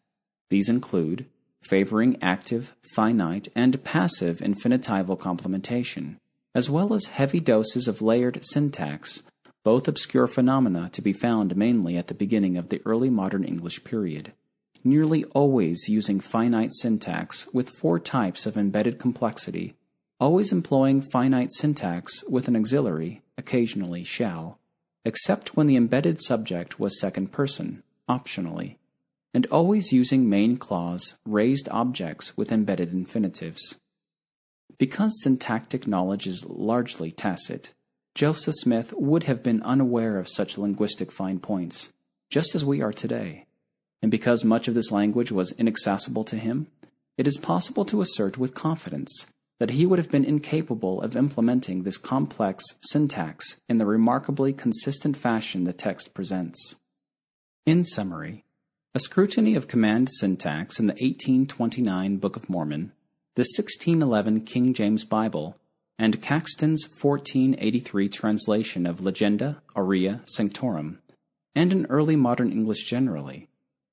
These 0.49 0.71
include 0.71 1.27
favoring 1.61 2.17
active, 2.23 2.75
finite, 2.95 3.49
and 3.55 3.85
passive 3.85 4.39
infinitival 4.39 5.19
complementation, 5.19 6.17
as 6.55 6.71
well 6.71 6.95
as 6.95 7.07
heavy 7.07 7.41
doses 7.41 7.89
of 7.89 8.03
layered 8.03 8.45
syntax, 8.45 9.23
both 9.65 9.89
obscure 9.89 10.27
phenomena 10.27 10.91
to 10.93 11.03
be 11.03 11.13
found 11.13 11.57
mainly 11.57 11.97
at 11.97 12.09
the 12.09 12.15
beginning 12.15 12.57
of 12.57 12.69
the 12.69 12.83
early 12.85 13.11
modern 13.11 13.45
English 13.45 13.85
period 13.85 14.33
nearly 14.85 15.25
always 15.27 15.89
using 15.89 16.21
finite 16.21 16.73
syntax 16.73 17.47
with 17.53 17.71
four 17.71 17.99
types 17.99 18.47
of 18.47 18.57
embedded 18.57 18.99
complexity, 18.99 19.75
always 20.19 20.53
employing 20.53 21.01
finite 21.01 21.53
syntax 21.53 22.25
with 22.29 22.49
an 22.49 22.57
auxiliary, 22.57 23.23
occasionally 23.39 24.05
shall, 24.05 24.59
except 25.05 25.57
when 25.57 25.67
the 25.67 25.77
embedded 25.77 26.21
subject 26.23 26.79
was 26.79 27.01
second 27.01 27.33
person, 27.33 27.83
optionally, 28.09 28.77
and 29.35 29.47
always 29.47 29.93
using 29.93 30.29
main 30.29 30.57
clause 30.57 31.19
raised 31.25 31.69
objects 31.71 32.37
with 32.37 32.53
embedded 32.53 32.93
infinitives. 32.93 33.77
Because 34.83 35.23
syntactic 35.23 35.87
knowledge 35.87 36.27
is 36.27 36.45
largely 36.45 37.13
tacit, 37.13 37.73
Joseph 38.17 38.57
Smith 38.57 38.93
would 38.97 39.23
have 39.23 39.41
been 39.41 39.63
unaware 39.63 40.19
of 40.19 40.29
such 40.29 40.59
linguistic 40.59 41.13
fine 41.13 41.39
points, 41.39 41.91
just 42.31 42.57
as 42.57 42.65
we 42.65 42.83
are 42.83 42.93
today 42.93 43.47
and 44.03 44.11
because 44.11 44.45
much 44.45 44.67
of 44.67 44.75
this 44.75 44.91
language 44.91 45.31
was 45.31 45.53
inaccessible 45.53 46.25
to 46.25 46.37
him, 46.37 46.67
it 47.17 47.29
is 47.29 47.39
possible 47.39 47.85
to 47.85 48.01
assert 48.01 48.37
with 48.37 48.57
confidence 48.57 49.27
that 49.61 49.71
he 49.71 49.87
would 49.87 50.01
have 50.01 50.11
been 50.11 50.25
incapable 50.25 51.01
of 51.01 51.15
implementing 51.15 51.85
this 51.85 51.97
complex 51.97 52.65
syntax 52.83 53.61
in 53.69 53.79
the 53.79 53.87
remarkably 53.87 54.53
consistent 54.53 55.17
fashion 55.17 55.63
the 55.63 55.73
text 55.73 56.13
presents. 56.13 56.75
In 57.65 57.85
summary, 57.85 58.45
a 58.97 58.99
scrutiny 58.99 59.55
of 59.55 59.69
command 59.69 60.11
syntax 60.11 60.81
in 60.81 60.89
the 60.89 60.95
1829 60.95 62.17
Book 62.17 62.35
of 62.35 62.51
Mormon, 62.51 62.91
the 63.35 63.41
1611 63.41 64.43
King 64.43 64.75
James 64.75 65.07
Bible, 65.07 65.57
and 65.99 66.21
Caxton's 66.21 66.87
1483 66.87 68.11
translation 68.11 68.87
of 68.87 69.01
Legenda 69.01 69.63
Aurea 69.75 70.21
Sanctorum, 70.27 70.99
and 71.55 71.73
in 71.73 71.87
early 71.87 72.15
modern 72.15 72.53
English 72.53 72.85
generally, 72.85 73.49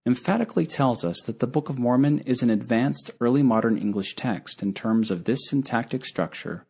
emphatically 0.06 0.66
tells 0.66 1.06
us 1.06 1.22
that 1.22 1.40
the 1.40 1.48
Book 1.48 1.70
of 1.70 1.80
Mormon 1.80 2.20
is 2.20 2.41
an 2.41 2.49
advanced 2.49 3.11
early 3.22 3.41
modern 3.41 3.78
English 3.78 4.16
text 4.16 4.61
in 4.61 4.74
terms 4.74 5.10
of 5.10 5.24
this 5.24 5.40
syntactic 5.48 6.03
structure, 6.03 6.66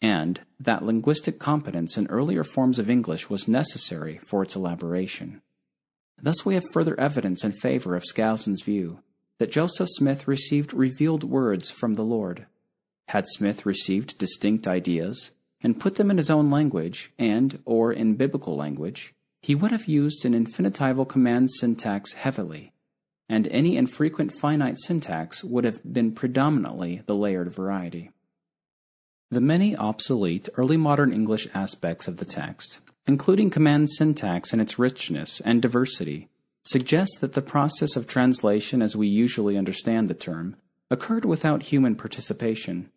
and 0.00 0.42
that 0.60 0.84
linguistic 0.84 1.40
competence 1.40 1.96
in 1.96 2.06
earlier 2.06 2.44
forms 2.44 2.78
of 2.78 2.88
English 2.88 3.28
was 3.28 3.48
necessary 3.48 4.20
for 4.28 4.44
its 4.44 4.54
elaboration. 4.54 5.42
Thus, 6.22 6.46
we 6.46 6.54
have 6.54 6.64
further 6.72 6.98
evidence 7.00 7.42
in 7.42 7.50
favor 7.52 7.96
of 7.96 8.04
Skousen's 8.04 8.62
view 8.62 9.00
that 9.38 9.52
Joseph 9.52 9.88
Smith 9.90 10.26
received 10.26 10.74
revealed 10.74 11.24
words 11.24 11.70
from 11.70 11.94
the 11.94 12.04
Lord. 12.04 12.46
Had 13.08 13.26
Smith 13.26 13.64
received 13.64 14.18
distinct 14.18 14.68
ideas 14.68 15.30
and 15.60 15.80
put 15.80 15.96
them 15.96 16.10
in 16.10 16.16
his 16.16 16.30
own 16.30 16.50
language 16.50 17.12
and 17.18 17.60
or 17.64 17.92
in 17.92 18.14
biblical 18.14 18.56
language, 18.56 19.14
he 19.40 19.54
would 19.54 19.70
have 19.70 19.86
used 19.86 20.24
an 20.24 20.34
infinitival 20.34 21.08
command 21.08 21.50
syntax 21.50 22.12
heavily, 22.14 22.72
and 23.28 23.46
any 23.48 23.76
infrequent 23.76 24.32
finite 24.32 24.78
syntax 24.78 25.44
would 25.44 25.64
have 25.64 25.80
been 25.92 26.12
predominantly 26.12 27.02
the 27.06 27.14
layered 27.14 27.52
variety. 27.52 28.10
The 29.30 29.40
many 29.40 29.76
obsolete 29.76 30.48
early 30.56 30.76
modern 30.76 31.12
English 31.12 31.48
aspects 31.54 32.08
of 32.08 32.16
the 32.16 32.24
text, 32.24 32.80
including 33.06 33.50
command 33.50 33.90
syntax 33.90 34.52
and 34.52 34.60
its 34.60 34.78
richness 34.78 35.40
and 35.40 35.62
diversity, 35.62 36.28
suggest 36.68 37.22
that 37.22 37.32
the 37.32 37.40
process 37.40 37.96
of 37.96 38.06
translation 38.06 38.82
as 38.82 38.94
we 38.94 39.08
usually 39.08 39.56
understand 39.56 40.06
the 40.06 40.14
term 40.14 40.54
occurred 40.90 41.24
without 41.24 41.62
human 41.62 41.96
participation. 41.96 42.90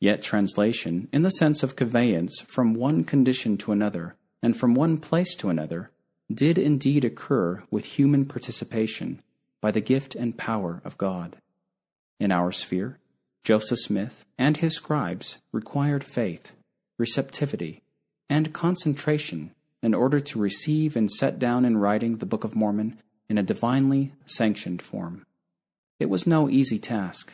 Yet 0.00 0.22
translation, 0.22 1.08
in 1.12 1.20
the 1.20 1.28
sense 1.28 1.62
of 1.62 1.76
conveyance 1.76 2.40
from 2.48 2.72
one 2.72 3.04
condition 3.04 3.58
to 3.58 3.72
another, 3.72 4.16
and 4.42 4.56
from 4.56 4.72
one 4.72 4.96
place 4.96 5.34
to 5.36 5.50
another, 5.50 5.90
did 6.32 6.56
indeed 6.56 7.04
occur 7.04 7.62
with 7.70 7.84
human 7.84 8.24
participation 8.24 9.22
by 9.60 9.70
the 9.70 9.82
gift 9.82 10.14
and 10.14 10.38
power 10.38 10.80
of 10.82 10.96
God. 10.96 11.36
In 12.18 12.32
our 12.32 12.50
sphere, 12.50 12.98
Joseph 13.44 13.80
Smith 13.80 14.24
and 14.38 14.56
his 14.56 14.74
scribes 14.74 15.38
required 15.52 16.02
faith, 16.02 16.52
receptivity, 16.98 17.82
and 18.30 18.54
concentration 18.54 19.50
in 19.82 19.94
order 19.94 20.20
to 20.20 20.38
receive 20.38 20.96
and 20.96 21.10
set 21.10 21.38
down 21.38 21.64
in 21.64 21.78
writing 21.78 22.18
the 22.18 22.26
Book 22.26 22.44
of 22.44 22.54
Mormon 22.54 23.00
in 23.28 23.38
a 23.38 23.42
divinely 23.42 24.12
sanctioned 24.26 24.82
form. 24.82 25.26
It 25.98 26.10
was 26.10 26.26
no 26.26 26.48
easy 26.48 26.78
task, 26.78 27.32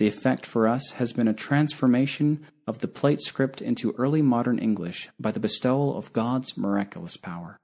the 0.00 0.08
effect 0.08 0.46
for 0.46 0.66
us 0.66 0.92
has 0.92 1.12
been 1.12 1.28
a 1.28 1.34
transformation 1.34 2.46
of 2.66 2.78
the 2.78 2.88
plate 2.88 3.20
script 3.20 3.60
into 3.60 3.94
early 3.98 4.22
modern 4.22 4.58
English 4.58 5.10
by 5.20 5.30
the 5.30 5.38
bestowal 5.38 5.94
of 5.94 6.14
God's 6.14 6.56
miraculous 6.56 7.18
power. 7.18 7.58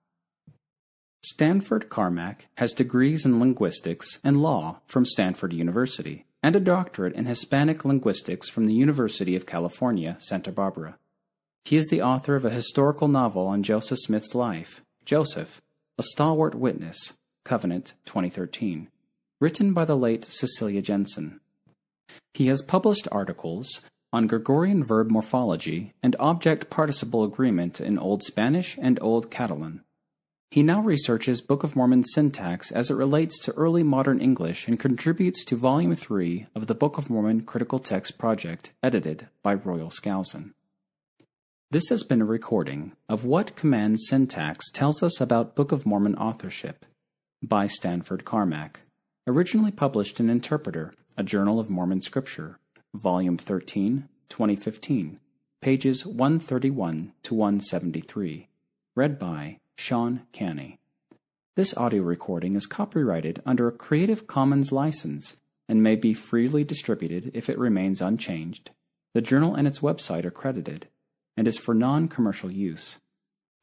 Stanford 1.22 1.88
Carmack 1.88 2.48
has 2.58 2.74
degrees 2.74 3.24
in 3.24 3.40
linguistics 3.40 4.18
and 4.22 4.42
law 4.42 4.80
from 4.84 5.06
Stanford 5.06 5.54
University 5.54 6.26
and 6.42 6.54
a 6.54 6.60
doctorate 6.60 7.14
in 7.14 7.24
Hispanic 7.24 7.86
linguistics 7.86 8.50
from 8.50 8.66
the 8.66 8.74
University 8.74 9.34
of 9.34 9.46
California, 9.46 10.16
Santa 10.18 10.52
Barbara. 10.52 10.98
He 11.66 11.74
is 11.74 11.88
the 11.88 12.00
author 12.00 12.36
of 12.36 12.44
a 12.44 12.50
historical 12.50 13.08
novel 13.08 13.48
on 13.48 13.64
Joseph 13.64 13.98
Smith's 13.98 14.36
life, 14.36 14.82
Joseph, 15.04 15.60
a 15.98 16.04
Stalwart 16.04 16.54
Witness, 16.54 17.14
Covenant 17.44 17.94
2013, 18.04 18.86
written 19.40 19.72
by 19.72 19.84
the 19.84 19.96
late 19.96 20.24
Cecilia 20.24 20.80
Jensen. 20.80 21.40
He 22.34 22.46
has 22.46 22.62
published 22.62 23.08
articles 23.10 23.80
on 24.12 24.28
Gregorian 24.28 24.84
verb 24.84 25.10
morphology 25.10 25.92
and 26.04 26.14
object 26.20 26.70
participle 26.70 27.24
agreement 27.24 27.80
in 27.80 27.98
Old 27.98 28.22
Spanish 28.22 28.78
and 28.80 29.02
Old 29.02 29.28
Catalan. 29.28 29.82
He 30.52 30.62
now 30.62 30.80
researches 30.80 31.40
Book 31.40 31.64
of 31.64 31.74
Mormon 31.74 32.04
syntax 32.04 32.70
as 32.70 32.92
it 32.92 32.94
relates 32.94 33.42
to 33.42 33.52
early 33.54 33.82
modern 33.82 34.20
English 34.20 34.68
and 34.68 34.78
contributes 34.78 35.44
to 35.46 35.56
Volume 35.56 35.96
3 35.96 36.46
of 36.54 36.68
the 36.68 36.76
Book 36.76 36.96
of 36.96 37.10
Mormon 37.10 37.40
Critical 37.40 37.80
Text 37.80 38.18
Project, 38.18 38.70
edited 38.84 39.26
by 39.42 39.54
Royal 39.54 39.90
Skousen. 39.90 40.52
This 41.72 41.88
has 41.88 42.04
been 42.04 42.22
a 42.22 42.24
recording 42.24 42.92
of 43.08 43.24
What 43.24 43.56
Command 43.56 43.98
Syntax 44.00 44.70
Tells 44.70 45.02
Us 45.02 45.20
About 45.20 45.56
Book 45.56 45.72
of 45.72 45.84
Mormon 45.84 46.14
Authorship 46.14 46.86
by 47.42 47.66
Stanford 47.66 48.24
Carmack, 48.24 48.82
originally 49.26 49.72
published 49.72 50.20
in 50.20 50.30
Interpreter 50.30 50.94
a 51.16 51.24
Journal 51.24 51.58
of 51.58 51.68
Mormon 51.68 52.02
Scripture, 52.02 52.60
Volume 52.94 53.36
13, 53.36 54.08
2015, 54.28 55.18
pages 55.60 56.06
131 56.06 57.12
to 57.24 57.34
173. 57.34 58.46
Read 58.94 59.18
by 59.18 59.58
Sean 59.74 60.22
Canny. 60.30 60.78
This 61.56 61.76
audio 61.76 62.02
recording 62.02 62.54
is 62.54 62.66
copyrighted 62.66 63.42
under 63.44 63.66
a 63.66 63.72
Creative 63.72 64.24
Commons 64.28 64.70
license 64.70 65.34
and 65.68 65.82
may 65.82 65.96
be 65.96 66.14
freely 66.14 66.62
distributed 66.62 67.32
if 67.34 67.50
it 67.50 67.58
remains 67.58 68.00
unchanged. 68.00 68.70
The 69.14 69.20
journal 69.20 69.56
and 69.56 69.66
its 69.66 69.80
website 69.80 70.24
are 70.24 70.30
credited 70.30 70.86
and 71.36 71.46
is 71.46 71.58
for 71.58 71.74
non 71.74 72.08
commercial 72.08 72.50
use. 72.50 72.96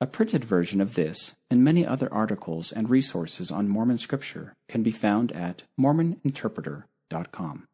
A 0.01 0.07
printed 0.07 0.43
version 0.43 0.81
of 0.81 0.95
this 0.95 1.33
and 1.49 1.63
many 1.63 1.85
other 1.85 2.11
articles 2.13 2.71
and 2.71 2.89
resources 2.89 3.51
on 3.51 3.69
Mormon 3.69 3.97
Scripture 3.97 4.53
can 4.67 4.83
be 4.83 4.91
found 4.91 5.31
at 5.31 5.63
mormoninterpreter.com. 5.79 7.67